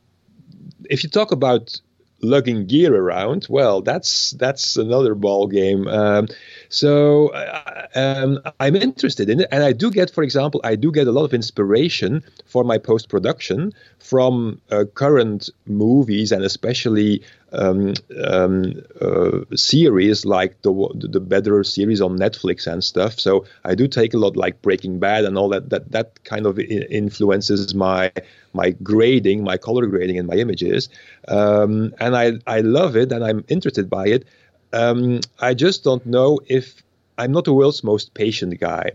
If 0.90 1.04
you 1.04 1.10
talk 1.10 1.32
about 1.32 1.80
lugging 2.22 2.66
gear 2.68 2.94
around, 2.96 3.48
well, 3.50 3.82
that's 3.82 4.32
that's 4.32 4.76
another 4.78 5.16
ball 5.16 5.48
game. 5.48 5.88
Um, 5.88 6.28
so 6.70 7.30
uh, 7.30 7.88
um, 7.96 8.40
I'm 8.60 8.76
interested 8.76 9.30
in 9.30 9.42
it, 9.42 9.48
and 9.52 9.64
I 9.64 9.72
do 9.72 9.92
get, 9.92 10.12
for 10.12 10.24
example, 10.24 10.62
I 10.64 10.76
do 10.76 10.92
get 10.92 11.08
a 11.08 11.12
lot 11.12 11.24
of 11.24 11.34
inspiration 11.34 12.24
for 12.46 12.64
my 12.64 12.78
post 12.78 13.10
production 13.10 13.74
from 14.00 14.62
uh, 14.72 14.86
current 14.94 15.50
movies 15.66 16.32
and 16.32 16.44
especially 16.44 17.22
um, 17.52 17.94
um, 18.24 18.74
uh, 19.02 19.40
series 19.56 20.26
like 20.26 20.62
the 20.62 20.72
the 20.94 21.20
better 21.20 21.64
series 21.64 22.02
on 22.02 22.18
Netflix 22.18 22.68
and 22.68 22.84
stuff. 22.84 23.20
So 23.20 23.46
I 23.64 23.76
do 23.76 23.88
take 23.88 24.14
a 24.14 24.18
lot 24.18 24.38
like 24.38 24.62
Breaking 24.62 25.00
Bad 25.00 25.26
and 25.26 25.38
all 25.38 25.50
that. 25.50 25.70
That 25.70 25.92
that 25.92 26.24
kind 26.24 26.46
of 26.46 26.60
influences 26.60 27.74
my 27.74 28.12
my 28.54 28.72
grading, 28.72 29.44
my 29.44 29.58
color 29.58 29.86
grading 29.88 30.18
in 30.18 30.26
my 30.26 30.36
images, 30.36 30.90
um, 31.28 31.94
and 32.00 32.16
I 32.16 32.34
I 32.48 32.62
love 32.62 32.96
it 32.96 33.12
and 33.12 33.24
I'm 33.24 33.44
interested 33.48 33.90
by 33.90 34.08
it. 34.08 34.26
Um, 34.74 35.22
I 35.40 35.54
just 35.54 35.84
don't 35.84 36.06
know 36.06 36.40
if 36.48 36.84
I'm 37.18 37.32
not 37.32 37.46
the 37.46 37.54
world's 37.54 37.84
most 37.84 38.14
patient 38.14 38.60
guy, 38.60 38.92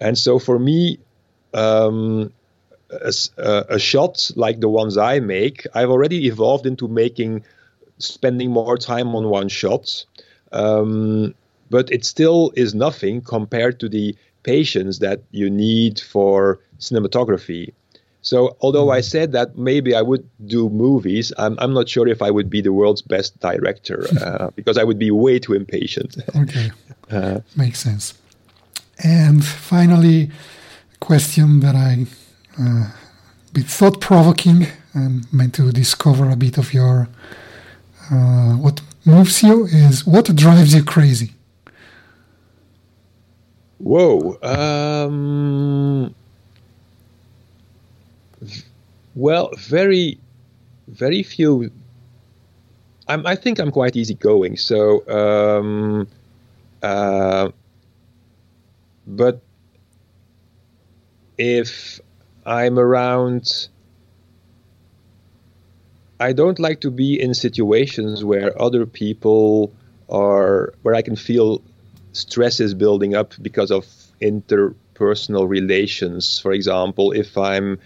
and 0.00 0.16
so 0.16 0.38
for 0.38 0.58
me. 0.58 0.98
Um, 1.52 2.32
a, 2.92 3.64
a, 3.68 3.78
shot 3.78 4.30
like 4.34 4.58
the 4.58 4.68
ones 4.68 4.96
I 4.96 5.20
make, 5.20 5.64
I've 5.74 5.90
already 5.90 6.26
evolved 6.26 6.66
into 6.66 6.88
making 6.88 7.44
spending 7.98 8.50
more 8.50 8.76
time 8.76 9.14
on 9.14 9.28
one 9.28 9.48
shot. 9.48 10.04
Um, 10.52 11.34
but 11.70 11.90
it 11.92 12.04
still 12.04 12.52
is 12.56 12.74
nothing 12.74 13.22
compared 13.22 13.78
to 13.80 13.88
the 13.88 14.16
patience 14.42 14.98
that 14.98 15.22
you 15.30 15.48
need 15.48 16.00
for 16.00 16.60
cinematography. 16.78 17.72
So, 18.22 18.56
although 18.60 18.90
I 18.90 18.98
mm-hmm. 18.98 19.04
said 19.04 19.32
that 19.32 19.56
maybe 19.56 19.94
I 19.94 20.02
would 20.02 20.28
do 20.46 20.68
movies, 20.68 21.32
I'm, 21.38 21.58
I'm 21.58 21.72
not 21.72 21.88
sure 21.88 22.06
if 22.06 22.20
I 22.20 22.30
would 22.30 22.50
be 22.50 22.60
the 22.60 22.72
world's 22.72 23.02
best 23.02 23.38
director 23.40 24.06
uh, 24.20 24.50
because 24.54 24.76
I 24.76 24.84
would 24.84 24.98
be 24.98 25.10
way 25.10 25.38
too 25.38 25.54
impatient. 25.54 26.16
okay. 26.36 26.70
Uh, 27.10 27.40
Makes 27.56 27.80
sense. 27.80 28.14
And 29.02 29.44
finally, 29.44 30.30
a 30.94 30.98
question 30.98 31.58
that 31.58 31.74
I 31.74 32.06
uh, 32.56 32.86
bit 33.52 33.66
thought 33.66 34.00
provoking 34.00 34.68
and 34.94 35.26
meant 35.32 35.54
to 35.54 35.72
discover 35.72 36.30
a 36.30 36.36
bit 36.36 36.56
of 36.56 36.72
your 36.72 37.08
uh, 38.12 38.52
what 38.54 38.80
moves 39.04 39.42
you 39.42 39.66
is 39.66 40.06
what 40.06 40.34
drives 40.36 40.74
you 40.74 40.84
crazy. 40.84 41.32
Whoa. 43.78 44.38
Um, 44.42 46.14
well, 49.14 49.50
very, 49.56 50.18
very 50.88 51.22
few. 51.22 51.70
I'm, 53.08 53.26
I 53.26 53.36
think 53.36 53.58
I'm 53.58 53.70
quite 53.70 53.96
easygoing. 53.96 54.56
So, 54.56 55.06
um, 55.08 56.08
uh, 56.82 57.50
but 59.06 59.40
if 61.36 62.00
I'm 62.44 62.78
around 62.78 63.68
I 66.20 66.34
don't 66.34 66.58
like 66.58 66.82
to 66.82 66.90
be 66.90 67.18
in 67.18 67.32
situations 67.32 68.22
where 68.22 68.60
other 68.60 68.84
people 68.84 69.72
are 70.10 70.74
where 70.82 70.94
I 70.94 71.00
can 71.00 71.16
feel 71.16 71.62
stress 72.12 72.60
is 72.60 72.74
building 72.74 73.14
up 73.14 73.32
because 73.40 73.70
of 73.70 73.86
interpersonal 74.20 75.48
relations. 75.48 76.38
For 76.38 76.52
example, 76.52 77.12
if 77.12 77.38
I'm 77.38 77.78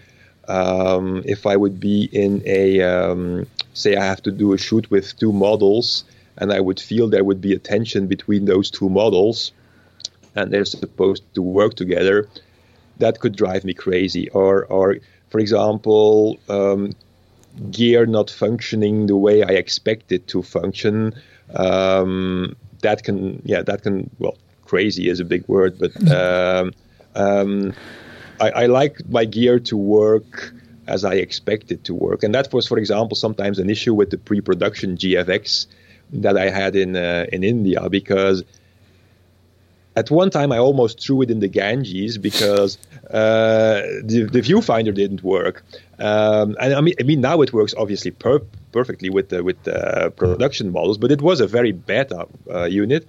um, 0.47 1.23
if 1.25 1.45
I 1.45 1.55
would 1.55 1.79
be 1.79 2.09
in 2.11 2.41
a 2.45 2.81
um, 2.81 3.47
say 3.73 3.95
I 3.95 4.05
have 4.05 4.21
to 4.23 4.31
do 4.31 4.53
a 4.53 4.57
shoot 4.57 4.89
with 4.89 5.17
two 5.17 5.31
models 5.31 6.03
and 6.37 6.51
I 6.51 6.59
would 6.59 6.79
feel 6.79 7.09
there 7.09 7.23
would 7.23 7.41
be 7.41 7.53
a 7.53 7.59
tension 7.59 8.07
between 8.07 8.45
those 8.45 8.69
two 8.69 8.89
models 8.89 9.51
and 10.35 10.51
they're 10.51 10.65
supposed 10.65 11.23
to 11.35 11.41
work 11.41 11.75
together, 11.75 12.27
that 12.97 13.19
could 13.19 13.35
drive 13.35 13.63
me 13.63 13.73
crazy. 13.73 14.29
Or, 14.29 14.65
or 14.65 14.97
for 15.29 15.39
example, 15.39 16.37
um, 16.49 16.91
gear 17.71 18.05
not 18.05 18.29
functioning 18.29 19.07
the 19.07 19.15
way 19.15 19.43
I 19.43 19.51
expect 19.51 20.11
it 20.11 20.27
to 20.29 20.41
function, 20.41 21.13
um, 21.53 22.55
that 22.81 23.03
can, 23.03 23.41
yeah, 23.45 23.61
that 23.61 23.83
can, 23.83 24.09
well, 24.19 24.37
crazy 24.65 25.09
is 25.09 25.19
a 25.19 25.25
big 25.25 25.47
word, 25.47 25.79
but 25.79 25.91
um, 26.11 26.73
um, 27.15 27.73
I, 28.39 28.49
I, 28.49 28.65
like 28.65 29.07
my 29.09 29.25
gear 29.25 29.59
to 29.59 29.77
work 29.77 30.53
as 30.87 31.03
I 31.03 31.15
expect 31.15 31.71
it 31.71 31.83
to 31.85 31.93
work. 31.93 32.23
And 32.23 32.33
that 32.35 32.53
was, 32.53 32.67
for 32.67 32.77
example, 32.77 33.15
sometimes 33.15 33.59
an 33.59 33.69
issue 33.69 33.93
with 33.93 34.09
the 34.09 34.17
pre-production 34.17 34.97
GFX 34.97 35.67
that 36.13 36.37
I 36.37 36.49
had 36.49 36.75
in 36.75 36.95
uh, 36.95 37.25
in 37.31 37.43
India 37.43 37.89
because 37.89 38.43
at 39.95 40.11
one 40.11 40.29
time 40.29 40.51
I 40.51 40.57
almost 40.57 41.01
threw 41.03 41.21
it 41.21 41.31
in 41.31 41.39
the 41.39 41.47
Ganges 41.47 42.17
because 42.17 42.77
uh, 43.09 43.81
the, 44.03 44.27
the 44.31 44.41
viewfinder 44.41 44.93
didn't 44.93 45.23
work. 45.23 45.63
Um, 45.99 46.55
and 46.59 46.73
I 46.73 46.81
mean, 46.81 46.95
I 46.99 47.03
mean 47.03 47.21
now 47.21 47.41
it 47.41 47.53
works 47.53 47.73
obviously 47.77 48.11
per- 48.11 48.45
perfectly 48.71 49.09
with 49.09 49.29
the 49.29 49.43
with 49.43 49.61
the 49.63 50.13
production 50.15 50.71
models, 50.71 50.97
but 50.97 51.11
it 51.11 51.21
was 51.21 51.39
a 51.39 51.47
very 51.47 51.71
beta 51.71 52.27
uh, 52.53 52.65
unit, 52.65 53.07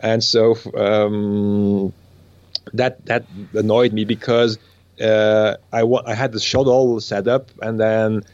and 0.00 0.24
so 0.24 0.56
um, 0.74 1.92
that 2.72 3.04
that 3.06 3.24
annoyed 3.54 3.92
me 3.92 4.04
because 4.04 4.58
uh, 5.00 5.56
I 5.72 5.82
wa- 5.82 6.02
I 6.06 6.14
had 6.14 6.32
the 6.32 6.40
shot 6.40 6.66
all 6.66 7.00
set 7.00 7.28
up, 7.28 7.50
and 7.60 7.78
then 7.80 8.24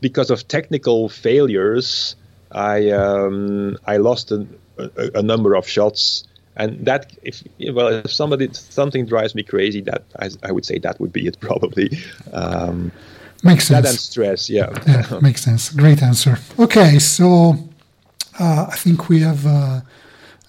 because 0.00 0.30
of 0.30 0.46
technical 0.48 1.08
failures, 1.08 2.16
I 2.52 2.90
um, 2.90 3.76
I 3.86 3.96
lost 3.98 4.32
a, 4.32 4.46
a, 4.78 5.10
a, 5.16 5.22
number 5.22 5.54
of 5.54 5.68
shots, 5.68 6.24
and 6.56 6.84
that 6.86 7.12
if 7.22 7.42
well 7.72 7.88
if 7.88 8.12
somebody 8.12 8.48
something 8.52 9.06
drives 9.06 9.34
me 9.34 9.42
crazy, 9.42 9.80
that 9.82 10.04
I, 10.18 10.30
I 10.42 10.52
would 10.52 10.64
say 10.64 10.78
that 10.78 11.00
would 11.00 11.12
be 11.12 11.26
it 11.26 11.40
probably. 11.48 11.98
Um, 12.32 12.92
makes 13.42 13.68
sense. 13.68 13.82
That 13.82 13.90
and 13.90 13.98
stress, 13.98 14.50
yeah. 14.50 14.70
yeah. 14.86 15.18
Makes 15.20 15.42
sense. 15.42 15.70
Great 15.70 16.02
answer. 16.02 16.38
Okay, 16.58 16.98
so 16.98 17.54
uh, 18.38 18.66
I 18.70 18.76
think 18.76 19.08
we 19.08 19.20
have. 19.20 19.46
Uh, 19.46 19.80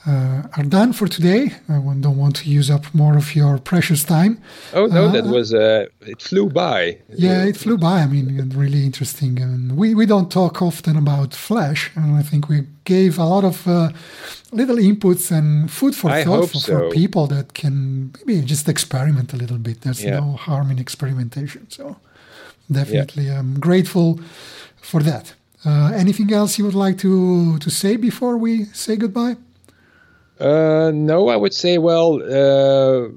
uh, 0.07 0.43
are 0.55 0.63
done 0.63 0.93
for 0.93 1.07
today. 1.07 1.51
I 1.67 1.73
don't 1.73 2.17
want 2.17 2.35
to 2.37 2.49
use 2.49 2.69
up 2.71 2.93
more 2.93 3.17
of 3.17 3.35
your 3.35 3.57
precious 3.57 4.03
time. 4.03 4.41
Oh 4.73 4.85
no, 4.85 5.05
uh, 5.05 5.11
that 5.11 5.25
was 5.25 5.53
uh, 5.53 5.87
it 6.01 6.21
flew 6.21 6.49
by. 6.49 6.97
Yeah, 7.09 7.43
it 7.43 7.57
flew 7.57 7.77
by. 7.77 8.01
I 8.01 8.07
mean, 8.07 8.49
really 8.55 8.85
interesting. 8.85 9.41
And 9.41 9.75
we, 9.75 9.93
we 9.95 10.05
don't 10.05 10.31
talk 10.31 10.61
often 10.61 10.95
about 10.95 11.33
Flash, 11.33 11.91
and 11.95 12.15
I 12.15 12.21
think 12.21 12.47
we 12.47 12.65
gave 12.85 13.19
a 13.19 13.25
lot 13.25 13.43
of 13.43 13.67
uh, 13.67 13.89
little 14.51 14.77
inputs 14.77 15.31
and 15.31 15.69
food 15.69 15.95
for 15.95 16.09
I 16.09 16.23
thought 16.23 16.49
for, 16.49 16.57
so. 16.57 16.77
for, 16.79 16.89
people 16.91 17.27
that 17.27 17.53
can 17.53 18.13
maybe 18.25 18.41
just 18.45 18.69
experiment 18.69 19.33
a 19.33 19.37
little 19.37 19.57
bit. 19.57 19.81
There's 19.81 20.03
yeah. 20.03 20.19
no 20.19 20.33
harm 20.33 20.71
in 20.71 20.79
experimentation. 20.79 21.69
So 21.69 21.97
definitely, 22.71 23.25
yeah. 23.25 23.39
I'm 23.39 23.59
grateful 23.59 24.19
for 24.81 25.03
that. 25.03 25.33
Uh, 25.65 25.91
anything 25.93 26.31
else 26.31 26.57
you 26.57 26.63
would 26.63 26.73
like 26.73 26.97
to 26.99 27.57
to 27.59 27.69
say 27.69 27.97
before 27.97 28.37
we 28.37 28.63
say 28.71 28.95
goodbye? 28.95 29.35
Uh, 30.39 30.91
no, 30.93 31.27
I 31.27 31.35
would 31.35 31.53
say, 31.53 31.77
well, 31.77 32.21
uh, 32.23 33.09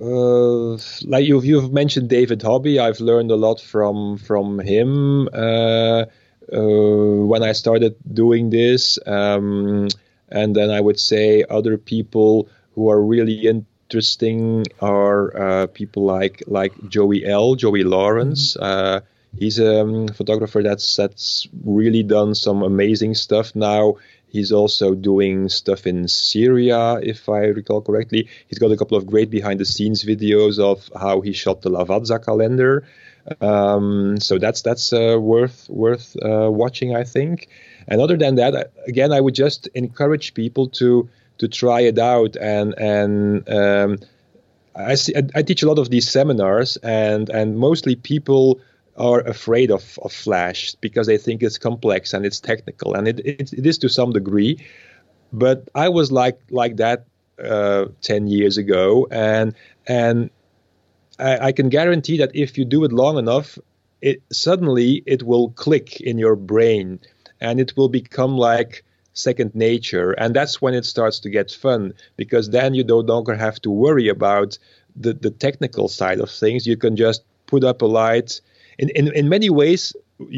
uh, 0.00 0.78
like 1.04 1.26
you've 1.26 1.44
you've 1.44 1.72
mentioned 1.72 2.08
David 2.08 2.42
Hobby. 2.42 2.78
I've 2.78 3.00
learned 3.00 3.32
a 3.32 3.36
lot 3.36 3.60
from 3.60 4.18
from 4.18 4.60
him 4.60 5.28
uh, 5.32 6.04
uh, 6.52 6.60
when 7.26 7.42
I 7.42 7.52
started 7.52 7.96
doing 8.12 8.50
this, 8.50 8.98
um, 9.04 9.88
and 10.28 10.54
then 10.54 10.70
I 10.70 10.80
would 10.80 11.00
say 11.00 11.44
other 11.50 11.76
people 11.76 12.48
who 12.76 12.88
are 12.88 13.02
really 13.02 13.48
interesting 13.48 14.64
are 14.80 15.36
uh, 15.36 15.66
people 15.66 16.04
like 16.04 16.44
like 16.46 16.72
Joey 16.88 17.26
L. 17.26 17.56
Joey 17.56 17.82
Lawrence. 17.82 18.56
Mm-hmm. 18.56 19.06
he's 19.38 19.58
a 19.58 19.80
um, 19.82 20.08
photographer 20.08 20.62
that's 20.62 20.96
that's 20.96 21.48
really 21.64 22.02
done 22.04 22.34
some 22.34 22.62
amazing 22.62 23.14
stuff 23.14 23.54
now 23.54 23.96
He's 24.30 24.52
also 24.52 24.94
doing 24.94 25.48
stuff 25.48 25.86
in 25.86 26.08
Syria, 26.08 27.00
if 27.02 27.28
I 27.28 27.46
recall 27.46 27.80
correctly. 27.82 28.28
He's 28.46 28.58
got 28.58 28.70
a 28.70 28.76
couple 28.76 28.96
of 28.96 29.06
great 29.06 29.30
behind 29.30 29.60
the 29.60 29.64
scenes 29.64 30.04
videos 30.04 30.58
of 30.58 30.88
how 30.98 31.20
he 31.20 31.32
shot 31.32 31.62
the 31.62 31.70
Lavazza 31.70 32.24
calendar. 32.24 32.86
Um, 33.40 34.18
so 34.20 34.38
that's 34.38 34.62
that's 34.62 34.92
uh, 34.92 35.18
worth 35.20 35.68
worth 35.68 36.16
uh, 36.22 36.50
watching, 36.50 36.94
I 36.94 37.04
think. 37.04 37.48
And 37.88 38.00
other 38.00 38.16
than 38.16 38.36
that, 38.36 38.72
again, 38.86 39.12
I 39.12 39.20
would 39.20 39.34
just 39.34 39.66
encourage 39.74 40.34
people 40.34 40.68
to 40.80 41.08
to 41.38 41.48
try 41.48 41.80
it 41.80 41.98
out 41.98 42.36
and 42.36 42.74
and 42.78 43.48
um, 43.48 43.98
I, 44.74 44.94
see, 44.94 45.14
I, 45.16 45.22
I 45.34 45.42
teach 45.42 45.62
a 45.62 45.68
lot 45.68 45.78
of 45.78 45.90
these 45.90 46.08
seminars 46.08 46.76
and 46.78 47.28
and 47.28 47.58
mostly 47.58 47.96
people 47.96 48.60
are 49.00 49.20
afraid 49.20 49.70
of, 49.70 49.98
of 50.02 50.12
Flash 50.12 50.74
because 50.74 51.06
they 51.06 51.16
think 51.16 51.42
it's 51.42 51.56
complex 51.56 52.12
and 52.12 52.26
it's 52.26 52.38
technical, 52.38 52.94
and 52.94 53.08
it, 53.08 53.20
it, 53.20 53.52
it 53.52 53.66
is 53.66 53.78
to 53.78 53.88
some 53.88 54.12
degree. 54.12 54.62
But 55.32 55.68
I 55.74 55.88
was 55.88 56.12
like 56.12 56.38
like 56.50 56.76
that 56.76 57.06
uh, 57.42 57.86
ten 58.02 58.26
years 58.28 58.58
ago, 58.58 59.08
and 59.10 59.54
and 59.86 60.30
I, 61.18 61.46
I, 61.46 61.52
can 61.52 61.70
guarantee 61.70 62.18
that 62.18 62.30
if 62.34 62.58
you 62.58 62.66
do 62.66 62.84
it 62.84 62.92
long 62.92 63.16
enough, 63.16 63.58
it 64.02 64.22
suddenly 64.30 65.02
it 65.06 65.22
will 65.22 65.50
click 65.50 66.00
in 66.02 66.18
your 66.18 66.36
brain, 66.36 67.00
and 67.40 67.58
it 67.58 67.76
will 67.76 67.88
become 67.88 68.36
like 68.36 68.84
second 69.14 69.54
nature, 69.54 70.12
and 70.12 70.36
that's 70.36 70.60
when 70.60 70.74
it 70.74 70.84
starts 70.84 71.20
to 71.20 71.30
get 71.30 71.50
fun 71.50 71.94
because 72.16 72.50
then 72.50 72.74
you 72.74 72.84
no 72.84 72.98
longer 72.98 73.34
have 73.34 73.60
to 73.62 73.70
worry 73.70 74.08
about 74.08 74.58
the 74.94 75.14
the 75.14 75.30
technical 75.30 75.88
side 75.88 76.20
of 76.20 76.30
things. 76.30 76.66
You 76.66 76.76
can 76.76 76.96
just 76.96 77.22
put 77.46 77.64
up 77.64 77.80
a 77.80 77.86
light 77.86 78.42
in, 78.80 78.88
in, 78.98 79.12
in 79.14 79.28
many 79.28 79.50
ways, 79.50 79.94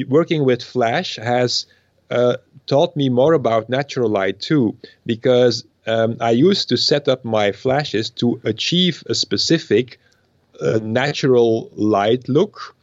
working 0.08 0.44
with 0.44 0.62
Flash 0.62 1.16
has 1.16 1.66
uh, 2.10 2.36
taught 2.66 2.96
me 2.96 3.08
more 3.08 3.34
about 3.34 3.68
natural 3.68 4.10
light 4.10 4.40
too, 4.40 4.76
because 5.06 5.64
um, 5.86 6.16
I 6.20 6.30
used 6.48 6.68
to 6.68 6.76
set 6.76 7.08
up 7.08 7.24
my 7.24 7.52
flashes 7.52 8.10
to 8.10 8.40
achieve 8.44 9.02
a 9.08 9.14
specific 9.14 9.98
uh, 10.60 10.80
natural 10.82 11.70
light 11.74 12.28
look. 12.28 12.76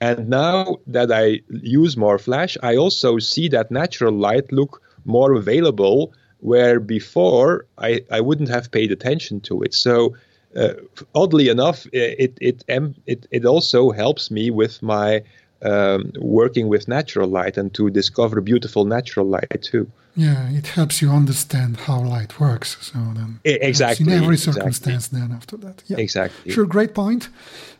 And 0.00 0.28
now 0.28 0.76
that 0.86 1.10
I 1.10 1.40
use 1.78 1.96
more 1.96 2.18
flash, 2.18 2.56
I 2.62 2.76
also 2.76 3.18
see 3.18 3.48
that 3.48 3.70
natural 3.70 4.14
light 4.14 4.52
look 4.52 4.80
more 5.04 5.32
available, 5.34 6.12
where 6.40 6.80
before 6.80 7.66
I, 7.76 8.04
I 8.10 8.20
wouldn't 8.20 8.48
have 8.48 8.70
paid 8.70 8.92
attention 8.92 9.40
to 9.40 9.62
it. 9.62 9.74
So 9.74 10.14
uh, 10.56 10.74
oddly 11.14 11.48
enough, 11.48 11.86
it 11.92 12.36
it, 12.40 12.64
it 13.06 13.26
it 13.30 13.44
also 13.44 13.90
helps 13.90 14.30
me 14.30 14.50
with 14.50 14.82
my 14.82 15.22
um, 15.62 16.12
working 16.18 16.68
with 16.68 16.88
natural 16.88 17.28
light 17.28 17.56
and 17.56 17.72
to 17.74 17.90
discover 17.90 18.40
beautiful 18.40 18.84
natural 18.84 19.26
light 19.26 19.62
too. 19.62 19.90
Yeah, 20.14 20.50
it 20.50 20.66
helps 20.66 21.00
you 21.00 21.10
understand 21.10 21.76
how 21.78 22.00
light 22.00 22.38
works. 22.38 22.76
So 22.80 22.98
then, 23.14 23.40
exactly 23.44 24.12
in 24.12 24.22
every 24.22 24.36
circumstance. 24.36 25.06
Exactly. 25.06 25.20
Then 25.20 25.32
after 25.32 25.56
that, 25.58 25.82
yeah, 25.86 25.96
exactly. 25.98 26.52
Sure, 26.52 26.66
great 26.66 26.94
point. 26.94 27.28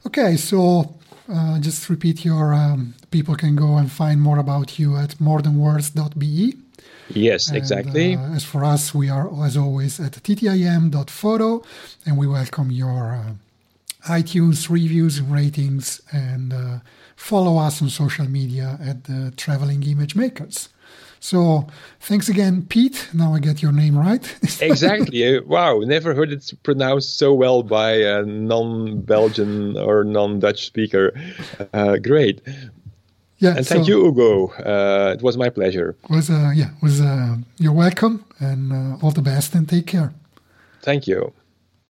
Okay, 0.07 0.37
so 0.37 0.95
uh, 1.29 1.59
just 1.61 1.91
repeat 1.91 2.25
your. 2.25 2.55
Um, 2.55 2.95
people 3.11 3.37
can 3.37 3.55
go 3.55 3.77
and 3.77 3.93
find 3.93 4.21
more 4.21 4.39
about 4.39 4.79
you 4.79 4.97
at 4.97 5.19
morethanwords.be. 5.19 6.55
Yes, 7.09 7.49
and, 7.49 7.57
exactly. 7.57 8.17
Uh, 8.17 8.35
as 8.35 8.45
for 8.45 8.65
us, 8.65 8.95
we 8.95 9.09
are 9.09 9.29
as 9.45 9.57
always 9.57 10.01
at 10.01 10.13
ttim.photo, 10.13 11.63
and 12.07 12.19
we 12.19 12.27
welcome 12.27 12.71
your 12.71 13.15
uh, 13.15 13.33
iTunes 14.09 14.69
reviews 14.69 15.19
and 15.19 15.33
ratings, 15.33 16.01
and 16.13 16.53
uh, 16.53 16.79
follow 17.17 17.59
us 17.59 17.83
on 17.83 17.89
social 17.89 18.29
media 18.29 18.79
at 18.83 19.05
the 19.05 19.33
Traveling 19.37 19.83
Image 19.83 20.17
Makers. 20.17 20.69
So 21.23 21.69
thanks 22.01 22.29
again, 22.29 22.67
Piet. 22.67 23.09
Now 23.15 23.33
I 23.33 23.39
get 23.39 23.63
your 23.63 23.71
name 23.71 23.97
right. 23.97 24.25
exactly. 24.61 25.37
Uh, 25.37 25.43
wow, 25.43 25.79
never 25.79 26.15
heard 26.15 26.33
it 26.33 26.53
pronounced 26.65 27.17
so 27.17 27.33
well 27.33 27.63
by 27.63 27.93
a 27.93 28.25
non-Belgian 28.25 29.79
or 29.79 30.03
non-Dutch 30.03 30.67
speaker. 30.67 31.13
Uh, 31.73 31.99
great. 31.99 32.41
Yeah, 33.43 33.57
and 33.57 33.67
thank 33.67 33.87
so, 33.87 33.91
you, 33.91 34.07
Ugo. 34.07 34.53
Uh, 34.53 35.15
it 35.17 35.23
was 35.23 35.37
my 35.37 35.51
pleasure. 35.51 35.97
Was 36.09 36.31
uh, 36.31 36.53
yeah, 36.55 36.71
was 36.81 37.01
uh, 37.01 37.39
you're 37.59 37.73
welcome, 37.73 38.25
and 38.39 38.73
uh, 38.73 39.03
all 39.03 39.11
the 39.11 39.21
best, 39.21 39.57
and 39.57 39.69
take 39.69 39.87
care. 39.89 40.13
Thank 40.83 41.09
you. 41.09 41.33